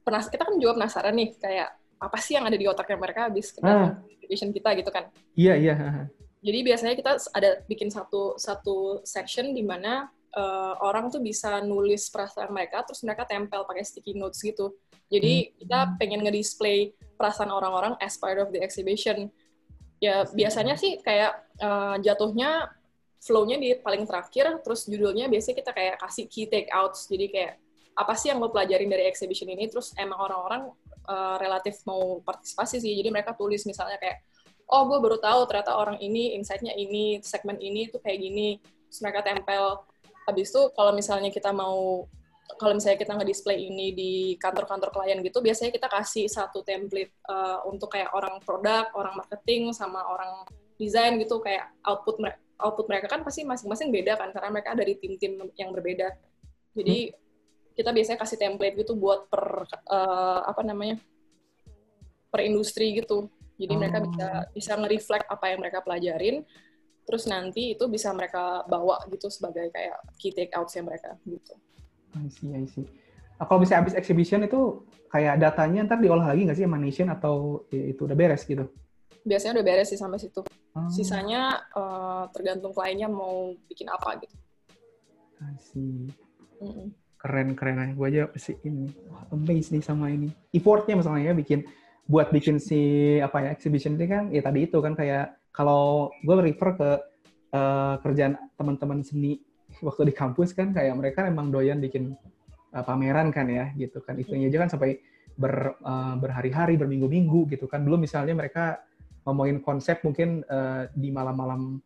penas 0.00 0.32
kita 0.32 0.48
kan 0.48 0.56
juga 0.56 0.80
penasaran 0.80 1.12
nih 1.12 1.36
kayak 1.36 1.68
apa 1.96 2.18
sih 2.20 2.36
yang 2.36 2.48
ada 2.48 2.56
di 2.56 2.64
otaknya 2.68 2.96
mereka 3.00 3.28
habis 3.28 3.52
ah. 3.60 4.00
exhibition 4.08 4.52
kita 4.52 4.68
gitu 4.80 4.90
kan? 4.92 5.12
Iya 5.36 5.54
iya. 5.56 5.74
Jadi 6.40 6.58
biasanya 6.64 6.94
kita 6.96 7.12
ada 7.36 7.50
bikin 7.68 7.88
satu 7.92 8.36
satu 8.40 9.04
section 9.04 9.52
di 9.52 9.64
mana 9.64 10.08
uh, 10.36 10.76
orang 10.84 11.08
tuh 11.08 11.24
bisa 11.24 11.64
nulis 11.64 12.12
perasaan 12.12 12.52
mereka 12.52 12.84
terus 12.84 13.00
mereka 13.02 13.24
tempel 13.24 13.64
pakai 13.64 13.82
sticky 13.82 14.14
notes 14.14 14.44
gitu. 14.44 14.76
Jadi 15.08 15.34
hmm. 15.48 15.50
kita 15.64 15.78
pengen 15.96 16.20
ngedisplay 16.22 16.92
perasaan 17.16 17.48
orang-orang 17.50 17.96
as 17.98 18.20
part 18.20 18.36
of 18.36 18.52
the 18.52 18.60
exhibition 18.60 19.32
ya 19.96 20.28
biasanya 20.28 20.76
sih 20.76 21.00
kayak 21.00 21.48
uh, 21.56 21.96
jatuhnya 22.04 22.68
flow-nya 23.16 23.56
di 23.58 23.74
paling 23.80 24.06
terakhir, 24.06 24.60
terus 24.62 24.86
judulnya 24.86 25.26
biasanya 25.26 25.56
kita 25.58 25.72
kayak 25.74 25.94
kasih 25.98 26.24
key 26.30 26.46
take 26.46 26.70
outs, 26.70 27.10
jadi 27.10 27.26
kayak 27.26 27.52
apa 27.96 28.12
sih 28.14 28.28
yang 28.30 28.38
lo 28.38 28.52
pelajarin 28.52 28.86
dari 28.86 29.08
exhibition 29.08 29.48
ini, 29.50 29.66
terus 29.66 29.96
emang 29.96 30.20
orang-orang 30.20 30.70
uh, 31.08 31.40
relatif 31.40 31.80
mau 31.88 32.20
partisipasi 32.22 32.78
sih, 32.78 32.92
jadi 32.92 33.08
mereka 33.10 33.34
tulis 33.34 33.66
misalnya 33.66 33.98
kayak, 33.98 34.22
oh 34.68 34.86
gue 34.86 35.00
baru 35.00 35.18
tahu 35.18 35.48
ternyata 35.48 35.74
orang 35.74 35.98
ini, 35.98 36.36
insight-nya 36.38 36.76
ini, 36.76 37.18
segmen 37.24 37.56
ini 37.58 37.88
tuh 37.90 37.98
kayak 37.98 38.20
gini, 38.20 38.60
terus 38.60 39.00
mereka 39.02 39.26
tempel. 39.26 39.82
Habis 40.26 40.50
itu 40.50 40.62
kalau 40.74 40.92
misalnya 40.92 41.30
kita 41.30 41.54
mau 41.54 42.04
kalau 42.46 42.78
misalnya 42.78 43.02
kita 43.02 43.12
nge-display 43.18 43.58
ini 43.58 43.90
di 43.90 44.12
kantor-kantor 44.38 44.94
klien 44.94 45.18
gitu, 45.18 45.42
biasanya 45.42 45.74
kita 45.74 45.90
kasih 45.90 46.30
satu 46.30 46.62
template 46.62 47.10
uh, 47.26 47.66
untuk 47.66 47.90
kayak 47.90 48.14
orang 48.14 48.38
produk, 48.38 48.86
orang 48.94 49.18
marketing, 49.18 49.74
sama 49.74 50.06
orang 50.06 50.46
desain 50.78 51.18
gitu, 51.18 51.42
kayak 51.42 51.74
output 51.82 52.22
mereka 52.22 52.38
output 52.56 52.86
mereka 52.88 53.06
kan 53.12 53.20
pasti 53.20 53.44
masing-masing 53.44 53.92
beda 53.92 54.16
kan, 54.16 54.30
karena 54.30 54.48
mereka 54.48 54.78
dari 54.78 54.94
tim-tim 54.96 55.42
yang 55.58 55.74
berbeda. 55.74 56.14
Jadi 56.72 57.10
hmm. 57.10 57.74
kita 57.76 57.90
biasanya 57.92 58.18
kasih 58.22 58.38
template 58.38 58.74
gitu 58.78 58.94
buat 58.94 59.26
per 59.26 59.66
uh, 59.90 60.40
apa 60.46 60.62
namanya 60.62 61.02
per 62.30 62.46
industri 62.46 62.94
gitu. 62.96 63.26
Jadi 63.58 63.74
oh. 63.74 63.78
mereka 63.80 63.98
bisa 64.06 64.28
bisa 64.54 64.72
nge-reflect 64.78 65.26
apa 65.28 65.44
yang 65.50 65.58
mereka 65.60 65.82
pelajarin, 65.82 66.46
terus 67.06 67.30
nanti 67.30 67.78
itu 67.78 67.86
bisa 67.86 68.10
mereka 68.10 68.66
bawa 68.66 68.98
gitu 69.06 69.30
sebagai 69.30 69.70
kayak 69.70 69.96
key 70.18 70.34
take 70.34 70.50
outs 70.58 70.74
yang 70.74 70.90
mereka 70.90 71.14
gitu. 71.22 71.54
I 72.18 72.26
see, 72.26 72.50
I 72.50 72.66
see. 72.66 72.84
Nah, 73.36 73.44
kalau 73.46 73.62
bisa 73.62 73.78
habis 73.78 73.94
exhibition 73.94 74.42
itu 74.42 74.82
kayak 75.12 75.38
datanya 75.38 75.86
ntar 75.86 76.02
diolah 76.02 76.34
lagi 76.34 76.42
nggak 76.48 76.58
sih 76.58 76.66
sama 76.66 76.80
Nation 76.82 77.08
atau 77.12 77.64
ya, 77.70 77.94
itu 77.94 78.10
udah 78.10 78.16
beres 78.18 78.42
gitu? 78.42 78.66
Biasanya 79.22 79.60
udah 79.60 79.66
beres 79.66 79.88
sih 79.94 80.00
sampai 80.00 80.18
situ. 80.18 80.42
Hmm. 80.74 80.90
Sisanya 80.90 81.62
uh, 81.78 82.26
tergantung 82.34 82.74
kliennya 82.74 83.06
mau 83.06 83.54
bikin 83.70 83.86
apa 83.86 84.18
gitu. 84.18 84.34
I 85.44 85.56
see. 85.60 86.10
Mm 86.58 86.72
-mm. 86.72 86.86
Keren 87.20 87.48
keren 87.52 87.76
aja. 87.78 87.92
Gue 87.92 88.06
aja 88.08 88.22
sih 88.40 88.56
ini 88.64 88.88
Wah, 89.12 89.28
amazed 89.30 89.70
nih 89.76 89.84
sama 89.84 90.08
ini. 90.08 90.32
Effortnya 90.56 90.96
misalnya 90.96 91.36
bikin 91.36 91.68
buat 92.06 92.30
bikin 92.30 92.62
si 92.62 92.80
apa 93.18 93.42
ya 93.42 93.48
exhibition 93.50 93.98
ini 93.98 94.06
kan 94.06 94.24
ya 94.30 94.38
tadi 94.38 94.70
itu 94.70 94.78
kan 94.78 94.94
kayak 94.94 95.34
kalau 95.56 96.12
gue 96.20 96.36
refer 96.44 96.70
ke 96.76 96.90
uh, 97.56 97.96
kerjaan 98.04 98.36
teman-teman 98.60 99.00
seni 99.00 99.40
waktu 99.80 100.12
di 100.12 100.14
kampus 100.14 100.52
kan 100.52 100.76
kayak 100.76 100.92
mereka 100.92 101.24
emang 101.24 101.48
doyan 101.48 101.80
bikin 101.80 102.12
uh, 102.76 102.84
pameran 102.84 103.32
kan 103.32 103.48
ya 103.48 103.72
gitu 103.80 104.04
kan 104.04 104.20
itunya 104.20 104.52
aja 104.52 104.68
kan 104.68 104.70
sampai 104.76 105.00
ber, 105.32 105.80
uh, 105.80 106.14
berhari-hari 106.20 106.76
berminggu-minggu 106.76 107.48
gitu 107.56 107.64
kan 107.64 107.80
belum 107.82 108.04
misalnya 108.04 108.36
mereka 108.36 108.84
ngomongin 109.24 109.64
konsep 109.64 110.04
mungkin 110.04 110.44
uh, 110.46 110.86
di 110.92 111.08
malam-malam 111.10 111.80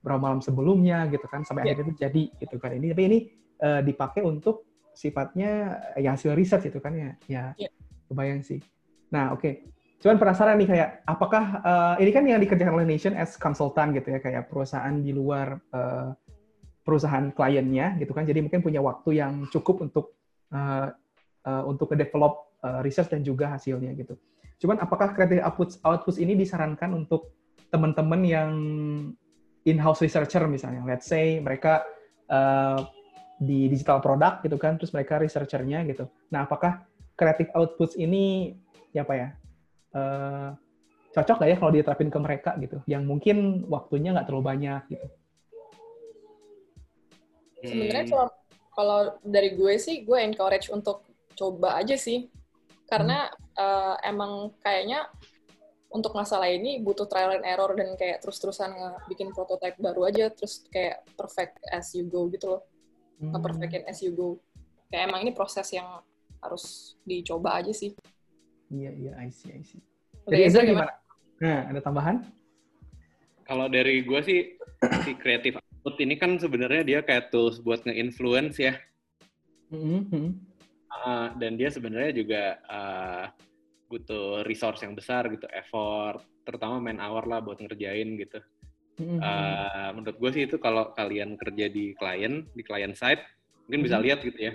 berapa 0.00 0.20
malam 0.20 0.40
sebelumnya 0.40 1.06
gitu 1.12 1.28
kan 1.28 1.44
sampai 1.44 1.68
yeah. 1.68 1.76
akhirnya 1.76 1.84
itu 1.92 1.94
jadi 2.00 2.22
gitu 2.40 2.56
kan 2.56 2.72
ini 2.72 2.86
tapi 2.96 3.02
ini 3.04 3.18
uh, 3.60 3.80
dipakai 3.84 4.24
untuk 4.24 4.64
sifatnya 4.96 5.78
ya 6.00 6.16
hasil 6.16 6.34
riset 6.34 6.64
gitu 6.66 6.80
kan 6.80 6.96
ya 6.96 7.10
ya 7.28 7.44
yeah. 7.56 7.72
kebayang 8.08 8.40
sih 8.40 8.58
nah 9.12 9.30
oke 9.36 9.44
okay. 9.44 9.54
Cuman 10.00 10.16
penasaran 10.16 10.56
nih 10.56 10.68
kayak 10.68 10.88
apakah 11.04 11.44
uh, 11.60 11.94
ini 12.00 12.10
kan 12.10 12.24
yang 12.24 12.40
dikerjakan 12.40 12.72
oleh 12.72 12.88
Nation 12.88 13.12
as 13.12 13.36
konsultan 13.36 13.92
gitu 13.92 14.16
ya 14.16 14.18
kayak 14.18 14.48
perusahaan 14.48 14.96
di 14.96 15.12
luar 15.12 15.60
uh, 15.76 16.16
perusahaan 16.80 17.28
kliennya 17.28 18.00
gitu 18.00 18.16
kan. 18.16 18.24
Jadi 18.24 18.40
mungkin 18.40 18.64
punya 18.64 18.80
waktu 18.80 19.20
yang 19.20 19.44
cukup 19.52 19.84
untuk 19.84 20.16
uh, 20.56 20.88
uh, 21.44 21.62
untuk 21.68 21.92
develop 21.92 22.56
uh, 22.64 22.80
research 22.80 23.12
dan 23.12 23.20
juga 23.20 23.52
hasilnya 23.52 23.92
gitu. 23.92 24.16
Cuman 24.60 24.80
apakah 24.80 25.12
creative 25.12 25.44
outputs 25.44 25.76
outputs 25.84 26.16
ini 26.16 26.32
disarankan 26.32 26.96
untuk 26.96 27.36
teman-teman 27.68 28.24
yang 28.24 28.52
in-house 29.68 30.00
researcher 30.00 30.48
misalnya, 30.48 30.80
let's 30.88 31.04
say 31.04 31.38
mereka 31.44 31.84
uh, 32.32 32.88
di 33.36 33.68
digital 33.68 34.00
product 34.00 34.44
gitu 34.48 34.56
kan, 34.56 34.80
terus 34.80 34.96
mereka 34.96 35.20
researchernya 35.20 35.84
gitu. 35.88 36.08
Nah, 36.32 36.48
apakah 36.48 36.88
creative 37.16 37.52
outputs 37.52 37.96
ini 38.00 38.56
ya 38.96 39.04
apa 39.04 39.14
ya 39.14 39.28
uh, 39.94 40.54
cocok 41.10 41.36
nggak 41.42 41.50
ya 41.50 41.56
kalau 41.58 41.72
diterapin 41.74 42.10
ke 42.10 42.18
mereka 42.22 42.50
gitu, 42.62 42.78
yang 42.86 43.02
mungkin 43.02 43.66
waktunya 43.66 44.14
nggak 44.14 44.30
terlalu 44.30 44.44
banyak 44.46 44.82
gitu? 44.90 45.06
Sebenarnya 47.60 48.04
hmm. 48.08 48.12
kalau 48.12 48.28
kalau 48.70 49.00
dari 49.20 49.52
gue 49.52 49.74
sih 49.76 50.06
gue 50.06 50.18
encourage 50.22 50.72
untuk 50.72 51.04
coba 51.36 51.76
aja 51.76 51.96
sih. 51.98 52.30
Karena 52.88 53.28
hmm. 53.28 53.60
uh, 53.60 53.96
emang 54.02 54.50
kayaknya 54.64 55.06
untuk 55.90 56.14
masalah 56.14 56.46
ini 56.46 56.78
butuh 56.82 57.06
trial 57.10 57.34
and 57.34 57.46
error 57.46 57.74
dan 57.74 57.98
kayak 57.98 58.22
terus-terusan 58.22 58.70
bikin 59.10 59.34
prototype 59.34 59.74
baru 59.82 60.06
aja 60.06 60.30
terus 60.30 60.62
kayak 60.70 61.02
perfect 61.18 61.58
as 61.70 61.90
you 61.94 62.06
go 62.06 62.30
gitu 62.30 62.56
loh. 62.58 62.62
Hmm. 63.18 63.34
Nge-perfectin 63.34 63.84
as 63.86 64.00
you 64.02 64.14
go. 64.14 64.38
Kayak 64.90 65.10
emang 65.10 65.20
ini 65.26 65.32
proses 65.34 65.66
yang 65.74 66.02
harus 66.40 66.96
dicoba 67.04 67.60
aja 67.60 67.70
sih. 67.74 67.94
Iya, 68.70 68.90
iya, 68.94 69.12
I 69.18 69.28
see, 69.34 69.50
I 69.50 69.62
see. 69.66 69.82
Dari 70.30 70.46
Ezra 70.46 70.62
gimana? 70.62 70.94
Nah, 71.42 71.74
ada 71.74 71.80
tambahan? 71.82 72.22
Kalau 73.42 73.66
dari 73.66 74.06
gue 74.06 74.20
sih, 74.22 74.54
si 75.02 75.12
kreatif 75.18 75.58
Output 75.58 75.96
ini 76.06 76.14
kan 76.14 76.38
sebenarnya 76.38 76.82
dia 76.86 77.00
kayak 77.02 77.34
tools 77.34 77.58
buat 77.58 77.82
nge-influence 77.82 78.62
ya. 78.62 78.78
Mm-hmm. 79.74 80.26
Uh, 80.90 81.28
dan 81.40 81.58
dia 81.58 81.72
sebenarnya 81.72 82.12
juga 82.14 82.42
uh, 82.68 83.24
butuh 83.90 84.46
resource 84.46 84.86
yang 84.86 84.94
besar 84.94 85.26
gitu, 85.34 85.50
effort, 85.50 86.22
terutama 86.46 86.78
main 86.78 87.02
hour 87.02 87.26
lah 87.26 87.42
buat 87.42 87.58
ngerjain 87.58 88.14
gitu. 88.22 88.38
Mm-hmm. 89.02 89.18
Uh, 89.18 89.90
menurut 89.98 90.16
gue 90.20 90.30
sih 90.36 90.42
itu 90.46 90.60
kalau 90.62 90.94
kalian 90.94 91.34
kerja 91.34 91.66
di 91.66 91.96
klien, 91.98 92.46
di 92.54 92.62
client 92.62 92.94
side, 92.94 93.24
mungkin 93.66 93.82
bisa 93.82 93.98
mm-hmm. 93.98 94.06
lihat 94.06 94.18
gitu 94.22 94.40
ya, 94.46 94.52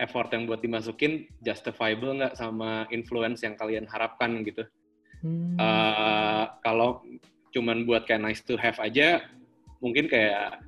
effort 0.00 0.32
yang 0.32 0.48
buat 0.48 0.64
dimasukin 0.64 1.28
justifiable 1.44 2.16
nggak 2.16 2.34
sama 2.34 2.88
influence 2.90 3.44
yang 3.44 3.54
kalian 3.54 3.84
harapkan 3.84 4.40
gitu. 4.42 4.64
Hmm. 5.20 5.54
Uh, 5.60 6.44
kalau 6.64 7.04
cuman 7.52 7.84
buat 7.84 8.08
kayak 8.08 8.24
nice 8.24 8.40
to 8.40 8.56
have 8.56 8.80
aja, 8.80 9.20
mungkin 9.84 10.08
kayak 10.08 10.64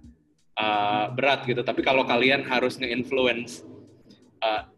uh, 0.60 1.08
berat 1.16 1.48
gitu. 1.48 1.64
Tapi 1.64 1.80
kalau 1.80 2.04
kalian 2.04 2.44
harus 2.44 2.76
nge-influence 2.76 3.64
uh, 4.44 4.68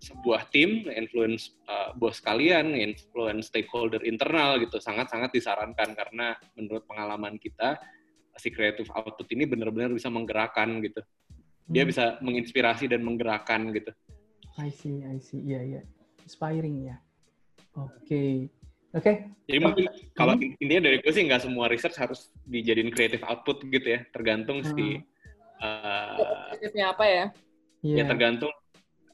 sebuah 0.00 0.48
tim, 0.52 0.84
nge-influence 0.88 1.56
uh, 1.68 1.92
bos 1.96 2.20
kalian, 2.20 2.76
nge-influence 2.76 3.52
stakeholder 3.52 4.00
internal 4.04 4.56
gitu, 4.60 4.80
sangat-sangat 4.80 5.32
disarankan 5.32 5.96
karena 5.96 6.36
menurut 6.56 6.84
pengalaman 6.88 7.36
kita 7.40 7.76
si 8.34 8.50
creative 8.50 8.90
output 8.92 9.30
ini 9.30 9.46
benar-benar 9.46 9.94
bisa 9.94 10.10
menggerakkan 10.10 10.82
gitu. 10.82 11.00
Dia 11.68 11.82
hmm. 11.84 11.90
bisa 11.90 12.04
menginspirasi 12.20 12.84
dan 12.88 13.00
menggerakkan 13.00 13.72
gitu. 13.72 13.92
I 14.60 14.70
see, 14.70 15.02
I 15.02 15.18
see. 15.18 15.40
Iya, 15.42 15.54
yeah, 15.56 15.62
iya. 15.64 15.76
Yeah. 15.80 15.84
inspiring 16.24 16.88
ya. 16.88 16.96
Oke. 17.76 18.00
Okay. 18.08 18.32
Oke. 18.94 19.02
Okay. 19.02 19.14
Jadi 19.50 19.58
mungkin 19.60 19.84
kalau 20.16 20.34
hmm. 20.40 20.62
intinya 20.62 20.82
dari 20.88 20.96
gue 21.04 21.12
sih 21.12 21.24
nggak 21.28 21.42
semua 21.44 21.68
research 21.68 22.00
harus 22.00 22.32
dijadiin 22.48 22.88
creative 22.88 23.22
output 23.28 23.60
gitu 23.68 24.00
ya, 24.00 24.00
tergantung 24.10 24.64
hmm. 24.64 24.72
si 24.72 24.86
uh, 25.60 26.88
apa 26.88 27.04
ya? 27.04 27.24
Yeah. 27.84 28.00
Ya 28.00 28.04
tergantung 28.08 28.54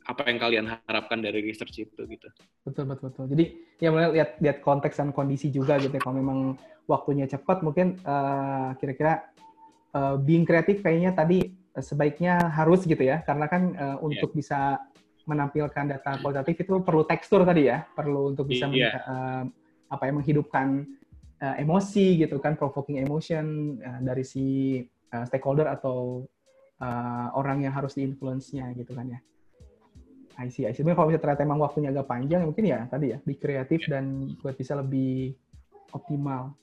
apa 0.06 0.26
yang 0.26 0.38
kalian 0.42 0.66
harapkan 0.86 1.22
dari 1.22 1.42
research 1.42 1.86
itu 1.86 2.00
gitu. 2.06 2.28
Betul 2.66 2.86
betul 2.86 3.10
betul. 3.10 3.26
Jadi 3.30 3.44
ya 3.82 3.88
mulai 3.90 4.10
lihat 4.14 4.38
lihat 4.38 4.58
konteks 4.62 5.02
dan 5.02 5.10
kondisi 5.10 5.50
juga 5.50 5.78
gitu. 5.82 5.92
Ya. 5.96 6.02
Kalau 6.02 6.16
memang 6.18 6.38
waktunya 6.86 7.26
cepat, 7.26 7.62
mungkin 7.62 7.98
uh, 8.06 8.74
kira-kira 8.78 9.30
uh, 9.94 10.18
being 10.18 10.46
kreatif 10.46 10.82
kayaknya 10.82 11.14
tadi 11.14 11.59
sebaiknya 11.82 12.48
harus 12.52 12.86
gitu 12.86 13.00
ya, 13.00 13.20
karena 13.26 13.46
kan 13.50 13.62
uh, 13.76 13.98
untuk 14.00 14.32
yeah. 14.32 14.38
bisa 14.38 14.60
menampilkan 15.28 15.84
data 15.86 16.18
kualitatif 16.18 16.64
itu 16.64 16.80
perlu 16.82 17.04
tekstur 17.06 17.44
tadi 17.44 17.68
ya, 17.68 17.84
perlu 17.94 18.32
untuk 18.32 18.48
bisa 18.48 18.66
yeah. 18.72 18.98
uh, 19.04 19.42
apa 19.90 20.02
yang 20.08 20.22
menghidupkan 20.22 20.86
uh, 21.42 21.54
emosi 21.60 22.18
gitu 22.18 22.40
kan, 22.40 22.56
provoking 22.56 22.98
emotion 22.98 23.76
uh, 23.82 24.00
dari 24.02 24.24
si 24.26 24.78
uh, 25.12 25.24
stakeholder 25.28 25.68
atau 25.70 26.26
uh, 26.80 27.28
orang 27.36 27.62
yang 27.62 27.74
harus 27.74 27.94
diinfluence-nya 27.94 28.74
gitu 28.74 28.96
kan 28.96 29.06
ya. 29.06 29.20
I 30.40 30.48
see, 30.48 30.64
I 30.64 30.72
see. 30.72 30.80
Tapi 30.80 30.96
kalau 30.96 31.12
misalnya 31.12 31.22
ternyata 31.22 31.42
emang 31.44 31.60
waktunya 31.60 31.92
agak 31.92 32.08
panjang, 32.08 32.48
mungkin 32.48 32.64
ya 32.64 32.88
tadi 32.88 33.12
ya, 33.12 33.18
di 33.20 33.34
kreatif 33.36 33.84
yeah. 33.84 34.00
dan 34.00 34.34
buat 34.40 34.56
bisa 34.56 34.78
lebih 34.78 35.36
optimal. 35.92 36.56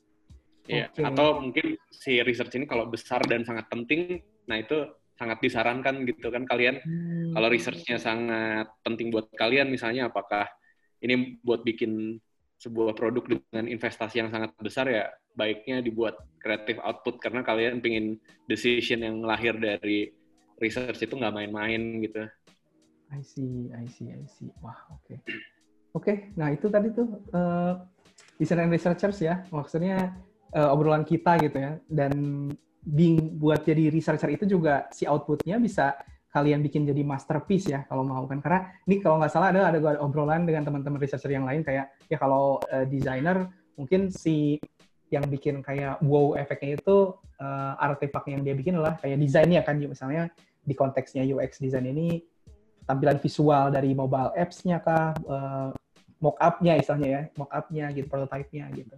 Iya, 0.67 0.91
okay. 0.91 1.08
atau 1.08 1.39
mungkin 1.39 1.80
si 1.88 2.19
research 2.19 2.60
ini 2.60 2.67
kalau 2.67 2.91
besar 2.91 3.23
dan 3.23 3.47
sangat 3.47 3.71
penting, 3.71 4.19
nah 4.51 4.60
itu 4.60 4.91
sangat 5.17 5.41
disarankan 5.41 6.06
gitu 6.06 6.30
kan 6.30 6.45
kalian 6.45 6.80
hmm. 6.80 7.34
kalau 7.34 7.49
researchnya 7.49 7.97
sangat 7.97 8.69
penting 8.86 9.10
buat 9.10 9.27
kalian 9.34 9.67
misalnya 9.67 10.08
apakah 10.13 10.45
ini 11.01 11.41
buat 11.41 11.65
bikin 11.65 12.21
sebuah 12.58 12.97
produk 12.97 13.38
dengan 13.38 13.69
investasi 13.69 14.21
yang 14.21 14.30
sangat 14.34 14.53
besar 14.58 14.89
ya 14.89 15.10
baiknya 15.38 15.86
dibuat 15.86 16.17
creative 16.41 16.82
output 16.82 17.21
karena 17.21 17.45
kalian 17.45 17.77
pengen 17.77 18.17
decision 18.49 19.06
yang 19.06 19.21
lahir 19.21 19.53
dari 19.53 20.10
research 20.58 21.06
itu 21.06 21.13
nggak 21.13 21.34
main-main 21.34 22.01
gitu. 22.01 22.25
I 23.13 23.21
see, 23.23 23.69
I 23.71 23.86
see, 23.88 24.10
I 24.12 24.25
see. 24.25 24.49
Wah, 24.60 24.75
oke. 24.91 25.06
Okay. 25.06 25.17
Oke, 25.95 26.03
okay, 26.03 26.17
nah 26.36 26.51
itu 26.51 26.67
tadi 26.67 26.91
tuh 26.91 27.23
uh, 27.32 27.80
design 28.36 28.67
and 28.67 28.73
researchers 28.73 29.17
ya, 29.23 29.47
maksudnya 29.49 30.13
uh, 30.51 30.73
obrolan 30.73 31.08
kita 31.08 31.39
gitu 31.39 31.58
ya. 31.58 31.80
Dan 31.88 32.13
being 32.88 33.36
buat 33.36 33.67
jadi 33.67 33.91
researcher 33.91 34.32
itu 34.32 34.47
juga 34.47 34.88
si 34.95 35.04
outputnya 35.04 35.60
bisa 35.60 36.00
kalian 36.32 36.63
bikin 36.63 36.88
jadi 36.88 37.04
masterpiece 37.04 37.67
ya 37.67 37.84
kalau 37.91 38.08
mau 38.08 38.23
kan. 38.23 38.39
Karena 38.39 38.71
ini 38.88 39.04
kalau 39.04 39.19
nggak 39.19 39.32
salah 39.32 39.52
ada 39.52 39.67
ada 39.67 39.80
obrolan 40.00 40.47
dengan 40.47 40.63
teman-teman 40.63 41.00
researcher 41.02 41.32
yang 41.32 41.43
lain 41.43 41.67
kayak 41.67 41.91
ya 42.08 42.17
kalau 42.17 42.63
uh, 42.71 42.86
desainer 42.88 43.52
mungkin 43.76 44.08
si 44.08 44.56
yang 45.08 45.23
bikin 45.28 45.63
kayak 45.63 46.00
wow 46.04 46.36
efeknya 46.36 46.80
itu 46.80 47.15
uh, 47.39 47.73
artefak 47.80 48.28
yang 48.28 48.43
dia 48.43 48.56
bikin 48.56 48.80
adalah 48.80 48.95
kayak 49.00 49.19
desainnya 49.19 49.62
kan. 49.67 49.76
Misalnya 49.80 50.32
di 50.63 50.76
konteksnya 50.76 51.23
UX 51.28 51.60
design 51.60 51.91
ini 51.91 52.23
tampilan 52.88 53.19
visual 53.19 53.71
dari 53.71 53.91
mobile 53.91 54.32
apps-nya 54.36 54.80
kah 54.80 55.12
uh, 55.28 55.69
mock 56.23 56.39
up-nya 56.39 56.80
istilahnya 56.80 57.10
ya 57.10 57.21
mock 57.36 57.52
up-nya 57.52 57.86
gitu 57.93 58.08
prototype-nya 58.08 58.71
gitu 58.73 58.95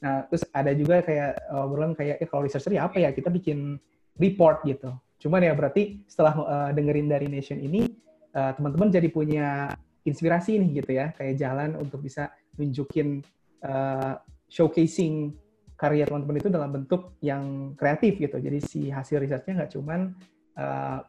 nah 0.00 0.24
terus 0.26 0.48
ada 0.50 0.72
juga 0.72 1.04
kayak 1.04 1.52
obrolan 1.52 1.92
kayak 1.92 2.24
eh, 2.24 2.28
kalau 2.28 2.48
researcher 2.48 2.72
ya 2.72 2.88
apa 2.88 2.96
ya 2.98 3.12
kita 3.12 3.28
bikin 3.28 3.76
report 4.16 4.64
gitu 4.64 4.96
Cuman 5.20 5.44
ya 5.44 5.52
berarti 5.52 6.00
setelah 6.08 6.34
uh, 6.40 6.70
dengerin 6.72 7.06
dari 7.12 7.28
Nation 7.28 7.60
ini, 7.60 7.84
uh, 8.32 8.56
teman-teman 8.56 8.88
jadi 8.88 9.08
punya 9.12 9.68
inspirasi 10.08 10.56
nih 10.56 10.80
gitu 10.80 10.90
ya, 10.96 11.12
kayak 11.12 11.36
jalan 11.36 11.76
untuk 11.76 12.00
bisa 12.00 12.32
nunjukin 12.56 13.20
uh, 13.60 14.16
showcasing 14.48 15.36
karya 15.76 16.08
teman-teman 16.08 16.40
itu 16.40 16.48
dalam 16.48 16.72
bentuk 16.72 17.20
yang 17.20 17.76
kreatif 17.76 18.16
gitu. 18.16 18.40
Jadi 18.40 18.58
si 18.64 18.80
hasil 18.88 19.20
risetnya 19.20 19.60
nggak 19.60 19.72
cuman 19.76 20.16
uh, 20.56 21.04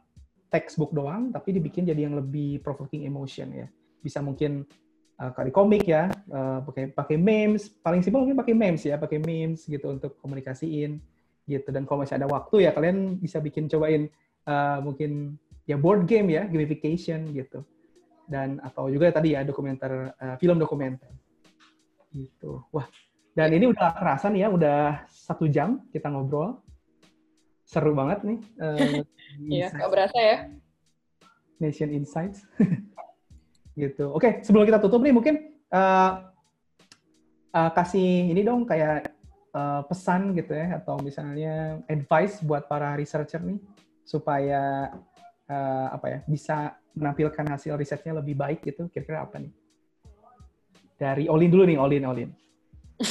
textbook 0.51 0.91
doang, 0.91 1.32
tapi 1.32 1.56
dibikin 1.56 1.88
jadi 1.88 2.12
yang 2.12 2.19
lebih 2.19 2.60
provoking 2.60 3.08
emotion 3.08 3.47
ya. 3.56 3.67
Bisa 4.04 4.19
mungkin 4.19 4.67
uh, 5.21 5.31
kali 5.38 5.53
komik 5.53 5.86
ya, 5.86 6.10
uh, 6.34 6.65
pakai 6.65 6.89
pakai 6.89 7.15
memes, 7.21 7.69
paling 7.69 8.01
simpel 8.01 8.25
mungkin 8.25 8.39
pakai 8.41 8.57
memes 8.57 8.81
ya, 8.81 8.97
pakai 8.97 9.21
memes 9.21 9.69
gitu 9.69 9.93
untuk 9.93 10.17
komunikasiin 10.17 10.97
gitu. 11.45 11.67
Dan 11.69 11.86
kalau 11.86 12.01
masih 12.01 12.17
ada 12.17 12.25
waktu 12.25 12.65
ya 12.65 12.73
kalian 12.73 13.21
bisa 13.21 13.38
bikin 13.38 13.69
cobain 13.69 14.10
uh, 14.49 14.81
mungkin 14.81 15.38
ya 15.69 15.77
board 15.77 16.10
game 16.10 16.34
ya 16.34 16.49
gamification 16.49 17.29
gitu. 17.38 17.62
Dan 18.25 18.57
atau 18.65 18.89
juga 18.89 19.13
tadi 19.13 19.38
ya 19.38 19.45
dokumenter 19.45 20.17
uh, 20.17 20.36
film 20.41 20.57
dokumenter. 20.57 21.13
Gitu. 22.10 22.65
Wah 22.73 22.89
dan 23.31 23.55
ini 23.55 23.71
udah 23.71 23.95
kerasan 23.95 24.36
ya 24.36 24.51
udah 24.51 25.07
satu 25.07 25.47
jam 25.47 25.86
kita 25.93 26.10
ngobrol. 26.12 26.60
Seru 27.63 27.95
banget 27.95 28.27
nih 28.27 28.39
uh, 28.60 28.99
iya 29.53 29.71
nggak 29.71 29.91
berasa 29.91 30.17
ya. 30.19 30.38
Nation 31.62 31.93
Insights 31.93 32.41
gitu. 33.82 34.13
Oke 34.13 34.46
sebelum 34.46 34.70
kita 34.70 34.78
tutup 34.78 35.02
nih 35.02 35.10
mungkin 35.10 35.58
uh, 35.74 36.30
uh, 37.50 37.72
kasih 37.74 38.30
ini 38.30 38.46
dong 38.46 38.70
kayak 38.70 39.10
uh, 39.58 39.82
pesan 39.89 40.38
gitu 40.38 40.54
ya 40.54 40.78
atau 40.78 41.02
misalnya 41.02 41.82
advice 41.89 42.38
buat 42.46 42.70
para 42.70 42.94
researcher 42.94 43.41
nih 43.41 43.58
supaya 44.06 44.94
uh, 45.50 45.88
apa 45.89 46.06
ya 46.08 46.20
bisa 46.30 46.78
menampilkan 46.94 47.48
hasil 47.50 47.74
risetnya 47.80 48.22
lebih 48.22 48.38
baik 48.38 48.62
gitu. 48.62 48.86
Kira-kira 48.91 49.26
apa 49.26 49.41
nih? 49.41 49.52
Dari 51.02 51.26
Olin 51.26 51.50
dulu 51.50 51.63
nih 51.65 51.78
Olin 51.82 52.06
Olin. 52.06 52.30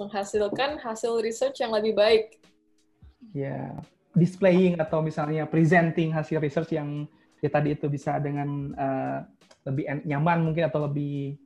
Menghasilkan 0.00 0.82
hasil 0.82 1.22
research 1.22 1.62
yang 1.62 1.72
lebih 1.72 1.94
baik. 1.94 2.42
Ya 3.32 3.78
displaying 4.12 4.76
atau 4.76 5.00
misalnya 5.00 5.48
presenting 5.48 6.12
hasil 6.12 6.36
research 6.36 6.76
yang 6.76 7.08
ya 7.42 7.50
tadi 7.50 7.74
itu 7.74 7.90
bisa 7.90 8.22
dengan 8.22 8.70
uh, 8.78 9.18
lebih 9.66 10.06
nyaman 10.06 10.46
mungkin 10.46 10.70
atau 10.70 10.86
lebih 10.86 11.36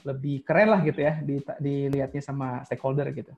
lebih 0.00 0.40
keren 0.48 0.72
lah 0.72 0.80
gitu 0.80 1.00
ya 1.04 1.20
di, 1.20 1.36
dilihatnya 1.60 2.24
sama 2.24 2.64
stakeholder 2.64 3.12
gitu. 3.12 3.36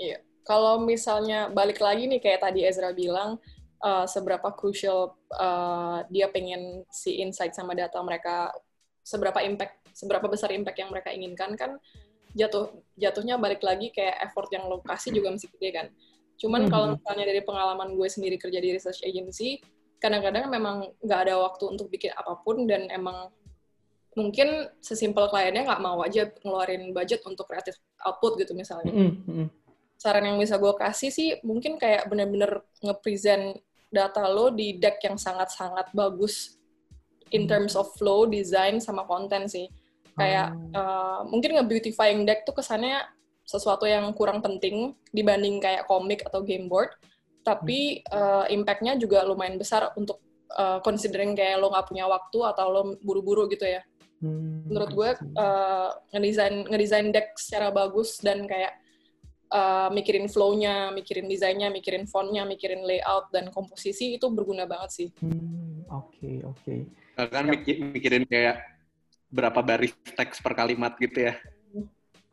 Iya. 0.00 0.24
Kalau 0.42 0.82
misalnya 0.82 1.52
balik 1.52 1.78
lagi 1.78 2.08
nih 2.10 2.18
kayak 2.18 2.42
tadi 2.42 2.66
Ezra 2.66 2.90
bilang 2.90 3.38
uh, 3.84 4.08
seberapa 4.08 4.50
crucial 4.56 5.14
uh, 5.36 6.02
dia 6.08 6.26
pengen 6.32 6.82
si 6.90 7.20
insight 7.22 7.54
sama 7.54 7.76
data 7.76 8.00
mereka 8.02 8.50
seberapa 9.06 9.38
impact 9.44 9.92
seberapa 9.92 10.26
besar 10.26 10.50
impact 10.50 10.78
yang 10.80 10.90
mereka 10.90 11.12
inginkan 11.12 11.52
kan 11.54 11.76
jatuh 12.32 12.72
jatuhnya 12.96 13.36
balik 13.36 13.60
lagi 13.60 13.92
kayak 13.92 14.24
effort 14.24 14.48
yang 14.50 14.64
lokasi 14.66 15.12
juga 15.12 15.30
mesti 15.30 15.46
gede 15.52 15.70
kan. 15.70 15.86
Cuman 16.40 16.66
mm-hmm. 16.66 16.72
kalau 16.72 16.86
misalnya 16.96 17.24
dari 17.28 17.42
pengalaman 17.44 17.88
gue 17.94 18.08
sendiri 18.08 18.36
kerja 18.40 18.58
di 18.58 18.72
research 18.72 19.04
agency, 19.04 19.60
kadang-kadang 20.02 20.50
memang 20.50 20.90
nggak 20.98 21.20
ada 21.30 21.34
waktu 21.38 21.64
untuk 21.70 21.86
bikin 21.86 22.10
apa 22.18 22.34
pun 22.42 22.66
dan 22.66 22.90
emang 22.90 23.30
mungkin 24.18 24.68
sesimpel 24.82 25.30
kliennya 25.30 25.64
nggak 25.64 25.82
mau 25.82 26.02
aja 26.02 26.28
ngeluarin 26.42 26.90
budget 26.92 27.22
untuk 27.24 27.46
kreatif 27.46 27.78
output 28.02 28.42
gitu 28.42 28.52
misalnya. 28.52 28.90
Mm 28.90 29.12
-hmm. 29.24 29.46
Saran 29.96 30.26
yang 30.26 30.42
bisa 30.42 30.58
gue 30.58 30.74
kasih 30.74 31.14
sih 31.14 31.38
mungkin 31.46 31.78
kayak 31.78 32.10
bener-bener 32.10 32.66
nge-present 32.82 33.62
data 33.92 34.26
lo 34.26 34.50
di 34.50 34.76
deck 34.76 34.98
yang 35.06 35.14
sangat-sangat 35.14 35.94
bagus 35.94 36.58
in 37.32 37.48
terms 37.48 37.72
of 37.78 37.88
flow, 37.96 38.28
design, 38.28 38.80
sama 38.80 39.08
konten 39.08 39.48
sih. 39.48 39.68
Kayak 40.12 40.52
uh, 40.76 41.24
mungkin 41.24 41.56
nge-beautifying 41.56 42.28
deck 42.28 42.44
tuh 42.44 42.52
kesannya 42.52 43.00
sesuatu 43.48 43.88
yang 43.88 44.04
kurang 44.12 44.44
penting 44.44 44.92
dibanding 45.12 45.60
kayak 45.60 45.88
komik 45.88 46.20
atau 46.24 46.44
game 46.44 46.68
board, 46.68 46.92
tapi 47.42 48.02
uh, 48.10 48.46
impact-nya 48.48 48.98
juga 48.98 49.26
lumayan 49.26 49.58
besar 49.58 49.90
untuk 49.98 50.22
uh, 50.54 50.78
considering 50.80 51.34
kayak 51.34 51.58
lo 51.58 51.70
nggak 51.74 51.86
punya 51.90 52.06
waktu 52.06 52.38
atau 52.42 52.66
lo 52.70 52.82
buru-buru 53.02 53.50
gitu 53.50 53.66
ya. 53.66 53.82
Hmm, 54.22 54.70
Menurut 54.70 54.90
gue 54.94 55.10
uh, 55.34 55.90
ngedesain 56.14 56.70
ngedesain 56.70 57.10
deck 57.10 57.34
secara 57.34 57.74
bagus 57.74 58.22
dan 58.22 58.46
kayak 58.46 58.78
uh, 59.50 59.90
mikirin 59.90 60.30
flow-nya, 60.30 60.94
mikirin 60.94 61.26
desainnya, 61.26 61.68
mikirin 61.74 62.06
font-nya, 62.06 62.46
mikirin 62.46 62.86
layout 62.86 63.34
dan 63.34 63.50
komposisi 63.50 64.14
itu 64.14 64.26
berguna 64.30 64.64
banget 64.64 64.90
sih. 64.94 65.08
Oke 65.10 65.26
hmm, 65.26 65.82
oke. 65.90 66.06
Okay, 66.14 66.80
okay. 67.18 67.28
Kan 67.28 67.50
mikirin 67.92 68.24
kayak 68.30 68.62
berapa 69.32 69.58
baris 69.64 69.92
teks 70.14 70.38
per 70.38 70.54
kalimat 70.54 70.94
gitu 71.00 71.26
ya? 71.26 71.34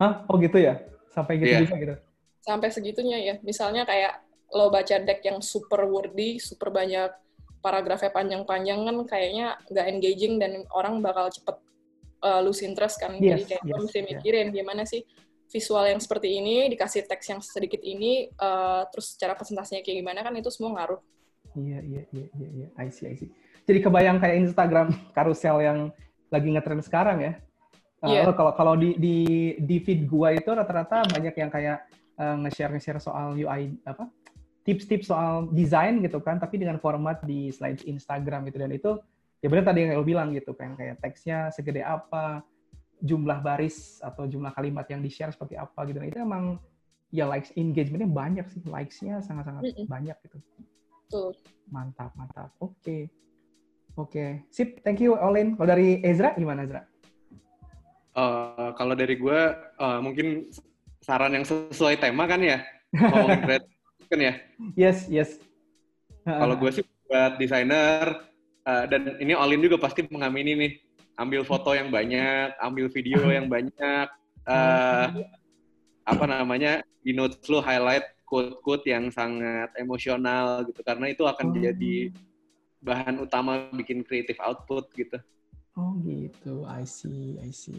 Hah? 0.00 0.24
Oh 0.30 0.38
gitu 0.38 0.56
ya? 0.56 0.80
Sampai 1.10 1.42
gitu 1.42 1.52
yeah. 1.52 1.60
juga 1.66 1.76
gitu? 1.76 1.94
Sampai 2.40 2.68
segitunya 2.72 3.18
ya. 3.20 3.34
Misalnya 3.42 3.84
kayak 3.84 4.29
lo 4.50 4.68
baca 4.68 4.96
deck 4.98 5.22
yang 5.22 5.38
super 5.38 5.86
wordy, 5.86 6.42
super 6.42 6.74
banyak 6.74 7.10
paragrafnya 7.60 8.10
panjang-panjang 8.10 8.88
kan 8.88 8.96
kayaknya 9.04 9.46
nggak 9.68 9.86
engaging 9.86 10.40
dan 10.40 10.64
orang 10.72 11.04
bakal 11.04 11.28
cepet 11.28 11.56
uh, 12.24 12.40
lose 12.40 12.64
interest 12.64 13.00
kan. 13.00 13.16
Yes, 13.20 13.36
Jadi 13.36 13.42
kayak 13.54 13.62
yes, 13.64 13.76
mesti 13.76 14.00
mikirin 14.04 14.46
yeah. 14.50 14.56
gimana 14.62 14.82
sih 14.88 15.04
visual 15.50 15.82
yang 15.82 15.98
seperti 15.98 16.38
ini 16.38 16.70
dikasih 16.70 17.10
teks 17.10 17.26
yang 17.26 17.40
sedikit 17.42 17.82
ini 17.82 18.30
uh, 18.38 18.86
terus 18.88 19.18
cara 19.18 19.34
presentasinya 19.34 19.82
kayak 19.82 19.98
gimana 19.98 20.20
kan 20.22 20.32
itu 20.38 20.48
semua 20.48 20.78
ngaruh. 20.78 21.00
Iya 21.58 21.82
iya 21.82 22.02
iya 22.14 22.26
iya 22.38 22.48
iya. 22.54 22.66
I 22.78 22.88
see 22.94 23.10
I 23.10 23.18
see. 23.18 23.30
jadi 23.68 23.86
kebayang 23.86 24.18
kayak 24.18 24.50
Instagram 24.50 24.88
karusel 25.16 25.62
yang 25.62 25.78
lagi 26.30 26.48
ngetren 26.50 26.80
sekarang 26.80 27.18
ya. 27.22 27.32
Yeah. 28.00 28.24
Uh, 28.24 28.32
kalau 28.32 28.52
kalau 28.56 28.74
di 28.78 28.96
di 28.96 29.16
di 29.60 29.76
feed 29.82 30.08
gua 30.08 30.32
itu 30.32 30.48
rata-rata 30.48 31.04
banyak 31.10 31.34
yang 31.36 31.50
kayak 31.52 31.84
uh, 32.16 32.38
nge-share 32.46 32.72
nge-share 32.72 33.02
soal 33.02 33.36
UI 33.36 33.76
apa 33.84 34.08
tips-tips 34.70 35.10
soal 35.10 35.50
desain 35.50 35.98
gitu 35.98 36.22
kan, 36.22 36.38
tapi 36.38 36.62
dengan 36.62 36.78
format 36.78 37.18
di 37.26 37.50
slide 37.50 37.82
Instagram 37.82 38.46
gitu 38.46 38.62
dan 38.62 38.70
itu 38.70 39.02
ya 39.42 39.50
benar 39.50 39.66
tadi 39.66 39.82
yang 39.82 39.98
lo 39.98 40.06
bilang 40.06 40.30
gitu 40.30 40.54
kan 40.54 40.78
kayak 40.78 41.02
teksnya 41.02 41.50
segede 41.50 41.82
apa, 41.82 42.46
jumlah 43.02 43.42
baris 43.42 43.98
atau 44.04 44.30
jumlah 44.30 44.54
kalimat 44.54 44.86
yang 44.86 45.02
di-share 45.02 45.34
seperti 45.34 45.58
apa 45.58 45.82
gitu. 45.90 45.98
Dan 45.98 46.08
itu 46.08 46.20
emang 46.22 46.62
ya 47.10 47.26
likes 47.26 47.50
engagementnya 47.58 48.06
banyak 48.06 48.46
sih, 48.46 48.62
likes-nya 48.62 49.18
sangat-sangat 49.26 49.66
mm 49.66 49.74
-mm. 49.74 49.86
banyak 49.90 50.16
gitu. 50.30 50.38
Tuh. 51.10 51.34
Mantap, 51.74 52.14
mantap. 52.14 52.54
Oke. 52.62 52.78
Okay. 52.78 53.02
Oke, 53.98 54.14
okay. 54.14 54.30
sip. 54.54 54.78
Thank 54.86 55.02
you, 55.02 55.18
Olin. 55.18 55.58
Kalau 55.58 55.66
dari 55.74 55.98
Ezra, 56.06 56.30
gimana, 56.38 56.62
Ezra? 56.62 56.86
Uh, 58.14 58.70
kalau 58.78 58.94
dari 58.94 59.18
gue, 59.18 59.40
uh, 59.82 59.98
mungkin 59.98 60.46
saran 61.02 61.34
yang 61.34 61.42
sesuai 61.42 61.98
tema 61.98 62.30
kan 62.30 62.38
ya? 62.38 62.62
Ngomongin 62.94 63.42
kan 64.10 64.18
ya? 64.18 64.34
Yes, 64.74 65.06
yes. 65.06 65.38
Kalau 66.26 66.58
gue 66.58 66.70
sih 66.74 66.84
buat 67.06 67.38
desainer, 67.38 68.26
uh, 68.66 68.84
dan 68.90 69.16
ini 69.22 69.38
Olin 69.38 69.62
juga 69.62 69.78
pasti 69.78 70.02
mengamini 70.10 70.52
nih, 70.58 70.72
ambil 71.14 71.46
foto 71.46 71.70
yang 71.72 71.94
banyak, 71.94 72.58
ambil 72.58 72.90
video 72.90 73.22
yang 73.36 73.46
banyak, 73.46 74.06
uh, 74.50 75.06
apa 76.02 76.24
namanya, 76.26 76.82
di 77.06 77.14
notes 77.14 77.40
lu 77.46 77.62
highlight 77.62 78.04
quote-quote 78.26 78.86
yang 78.90 79.14
sangat 79.14 79.70
emosional 79.78 80.66
gitu, 80.66 80.82
karena 80.82 81.06
itu 81.14 81.22
akan 81.24 81.54
oh. 81.54 81.54
jadi 81.54 81.96
bahan 82.82 83.22
utama 83.22 83.70
bikin 83.78 84.02
creative 84.02 84.38
output 84.42 84.90
gitu. 84.98 85.18
Oh 85.78 85.94
gitu, 86.02 86.66
I 86.66 86.82
see, 86.82 87.38
I 87.38 87.54
see. 87.54 87.78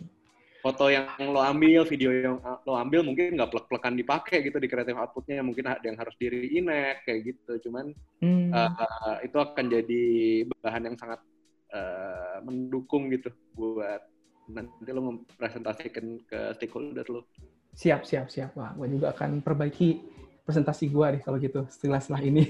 Foto 0.61 0.93
yang 0.93 1.09
lo 1.33 1.41
ambil, 1.41 1.81
video 1.89 2.13
yang 2.13 2.37
lo 2.37 2.73
ambil 2.77 3.01
mungkin 3.01 3.33
nggak 3.33 3.49
plek-plekan 3.49 3.97
dipakai 3.97 4.45
gitu 4.45 4.61
di 4.61 4.69
creative 4.69 4.95
outputnya, 5.01 5.41
mungkin 5.41 5.65
ada 5.65 5.81
yang 5.81 5.97
harus 5.97 6.13
diri 6.21 6.53
inek 6.53 7.01
kayak 7.03 7.33
gitu. 7.33 7.69
Cuman 7.69 7.89
hmm. 8.21 8.53
uh, 8.53 9.17
itu 9.25 9.37
akan 9.41 9.65
jadi 9.73 10.03
bahan 10.61 10.93
yang 10.93 10.97
sangat 11.01 11.17
uh, 11.73 12.45
mendukung 12.45 13.09
gitu 13.09 13.33
buat 13.57 14.05
nanti 14.53 14.91
lo 14.93 15.01
mempresentasikan 15.17 16.05
ke 16.29 16.39
stakeholder 16.61 17.09
lo. 17.09 17.25
Siap, 17.73 18.05
siap, 18.05 18.29
siap. 18.29 18.53
Wah, 18.53 18.75
gue 18.77 18.99
juga 18.99 19.17
akan 19.17 19.41
perbaiki 19.41 19.97
presentasi 20.45 20.91
gue 20.91 21.05
deh 21.17 21.21
kalau 21.23 21.37
gitu 21.41 21.65
setelah-setelah 21.71 22.21
ini. 22.21 22.43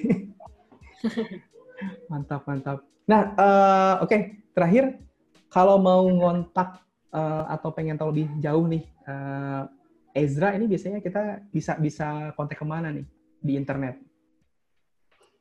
mantap, 2.11 2.43
mantap. 2.43 2.83
Nah, 3.05 3.21
uh, 3.37 3.93
oke, 4.03 4.09
okay. 4.09 4.21
terakhir 4.51 4.99
kalau 5.47 5.77
mau 5.77 6.03
ngontak 6.09 6.81
uh, 7.13 7.43
atau 7.47 7.69
pengen 7.71 7.95
tahu 7.99 8.11
lebih 8.15 8.27
jauh 8.39 8.65
nih, 8.67 8.83
uh, 9.07 9.67
Ezra 10.11 10.55
ini 10.55 10.67
biasanya 10.67 10.99
kita 10.99 11.47
bisa 11.51 11.79
bisa 11.79 12.35
kontak 12.35 12.59
ke 12.59 12.65
mana 12.67 12.91
nih 12.91 13.07
di 13.39 13.53
internet? 13.55 13.95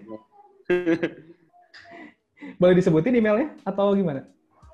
Boleh 2.60 2.76
disebutin 2.76 3.16
emailnya 3.16 3.52
atau 3.68 3.94
gimana? 3.94 4.26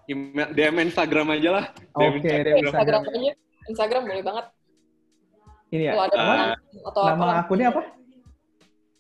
Email, 0.08 0.56
DM 0.56 0.88
Instagram 0.88 1.28
aja 1.36 1.50
lah. 1.52 1.66
Oke, 1.98 2.24
okay, 2.24 2.42
DM 2.48 2.64
Instagram. 2.64 3.02
Instagram 3.02 3.02
aja. 3.12 3.34
Instagram 3.68 4.02
boleh 4.08 4.24
banget. 4.24 4.46
Ini 5.68 5.84
ya. 5.92 5.94
ada 6.00 6.16
uh, 6.16 6.56
atau 6.88 7.02
nama 7.04 7.26
apa? 7.28 7.34
akunnya 7.44 7.68
apa? 7.76 7.84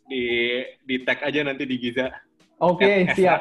Di 0.03 0.23
di 0.83 0.95
tag 1.07 1.23
aja 1.23 1.39
nanti 1.47 1.63
di 1.63 1.79
Giza. 1.79 2.11
Oke, 2.57 2.81
okay, 2.81 2.97
siap. 3.13 3.39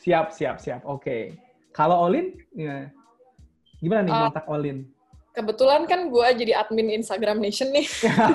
Siap, 0.00 0.26
siap, 0.32 0.56
siap. 0.62 0.80
Oke. 0.88 1.04
Okay. 1.04 1.22
Kalau 1.76 2.08
Olin, 2.08 2.32
ya. 2.56 2.88
gimana 3.78 4.00
nih 4.02 4.12
uh, 4.16 4.20
kontak 4.32 4.46
Olin? 4.48 4.78
Kebetulan 5.36 5.86
kan 5.86 6.08
gue 6.08 6.26
jadi 6.40 6.52
admin 6.56 6.98
Instagram 6.98 7.38
Nation 7.38 7.68
nih. 7.70 7.86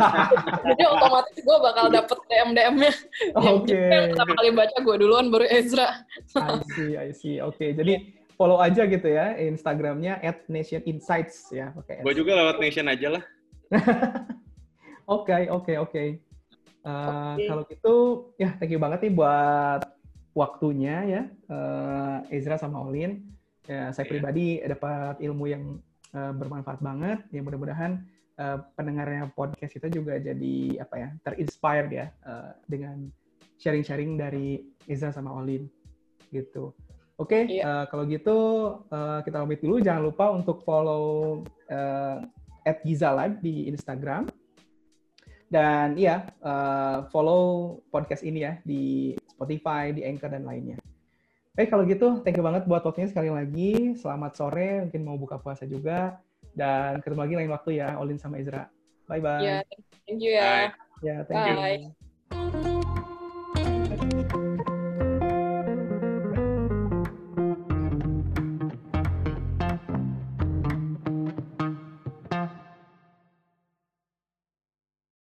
jadi 0.72 0.84
otomatis 0.88 1.36
gue 1.42 1.58
bakal 1.60 1.90
dapet 1.90 2.16
DM-DM-nya. 2.30 2.94
Oke. 3.36 3.74
Okay. 3.74 4.14
Pertama 4.14 4.32
kali 4.38 4.50
baca 4.54 4.78
gue 4.78 4.96
duluan, 5.02 5.28
baru 5.34 5.50
Ezra. 5.50 6.06
I 6.38 6.62
see, 6.78 6.92
I 6.94 7.10
see. 7.12 7.36
Oke, 7.42 7.58
okay. 7.58 7.70
jadi 7.74 7.94
follow 8.38 8.62
aja 8.62 8.86
gitu 8.86 9.10
ya 9.10 9.36
Instagramnya 9.36 10.22
at 10.22 10.46
Nation 10.48 10.86
Insights 10.86 11.50
ya. 11.50 11.74
Oke. 11.76 12.00
Gue 12.06 12.14
juga 12.16 12.38
lewat 12.38 12.62
Nation 12.62 12.86
aja 12.88 13.20
lah. 13.20 13.24
Oke, 15.04 15.52
oke, 15.52 15.74
oke. 15.84 16.23
Uh, 16.84 17.40
kalau 17.48 17.64
gitu, 17.72 17.96
ya 18.36 18.56
thank 18.60 18.72
you 18.76 18.80
banget 18.80 19.08
nih 19.08 19.14
buat 19.16 19.88
waktunya 20.36 20.96
ya, 21.08 21.22
uh, 21.48 22.20
Ezra 22.28 22.60
sama 22.60 22.84
Olin. 22.84 23.24
Ya, 23.64 23.96
saya 23.96 24.04
yeah. 24.04 24.12
pribadi 24.12 24.48
dapat 24.60 25.16
ilmu 25.24 25.48
yang 25.48 25.80
uh, 26.12 26.36
bermanfaat 26.36 26.84
banget. 26.84 27.24
Ya 27.32 27.40
mudah-mudahan 27.40 28.04
uh, 28.36 28.60
pendengarnya 28.76 29.32
podcast 29.32 29.72
kita 29.72 29.88
juga 29.88 30.20
jadi 30.20 30.84
apa 30.84 30.96
ya 31.00 31.10
terinspired 31.24 31.90
ya 31.96 32.12
uh, 32.28 32.52
dengan 32.68 33.08
sharing-sharing 33.62 34.20
dari 34.20 34.68
Ezra 34.92 35.16
sama 35.16 35.32
Olin 35.32 35.70
gitu. 36.36 36.76
Oke, 37.22 37.46
okay, 37.46 37.62
iya. 37.62 37.64
uh, 37.64 37.86
kalau 37.88 38.10
gitu 38.10 38.38
uh, 38.90 39.22
kita 39.22 39.46
pamit 39.46 39.62
dulu. 39.62 39.78
Jangan 39.78 40.02
lupa 40.02 40.34
untuk 40.34 40.66
follow 40.66 41.46
uh, 41.70 42.26
at 42.66 42.82
Giza 42.82 43.14
Live 43.14 43.38
di 43.40 43.70
Instagram. 43.70 44.33
Dan 45.54 45.94
iya, 46.02 46.34
uh, 46.42 47.06
follow 47.14 47.78
podcast 47.94 48.26
ini 48.26 48.42
ya 48.42 48.58
di 48.66 49.14
Spotify, 49.30 49.94
di 49.94 50.02
Anchor, 50.02 50.34
dan 50.34 50.50
lainnya. 50.50 50.82
Oke, 51.54 51.70
kalau 51.70 51.86
gitu, 51.86 52.26
thank 52.26 52.34
you 52.34 52.42
banget 52.42 52.66
buat 52.66 52.82
waktunya 52.82 53.06
sekali 53.06 53.30
lagi. 53.30 53.94
Selamat 53.94 54.34
sore, 54.34 54.90
mungkin 54.90 55.06
mau 55.06 55.14
buka 55.14 55.38
puasa 55.38 55.70
juga. 55.70 56.18
Dan 56.58 57.06
ketemu 57.06 57.22
lagi 57.22 57.36
lain 57.38 57.54
waktu 57.54 57.70
ya, 57.78 58.02
Olin 58.02 58.18
sama 58.18 58.42
Ezra. 58.42 58.66
Bye-bye. 59.06 59.46
Ya, 59.46 59.62
yeah, 59.62 59.62
thank 60.10 60.20
you 60.26 60.34
ya. 60.34 60.42
Ya, 60.42 60.62
yeah, 61.06 61.20
thank 61.30 61.38
Bye. 61.46 61.94
you. 62.66 62.73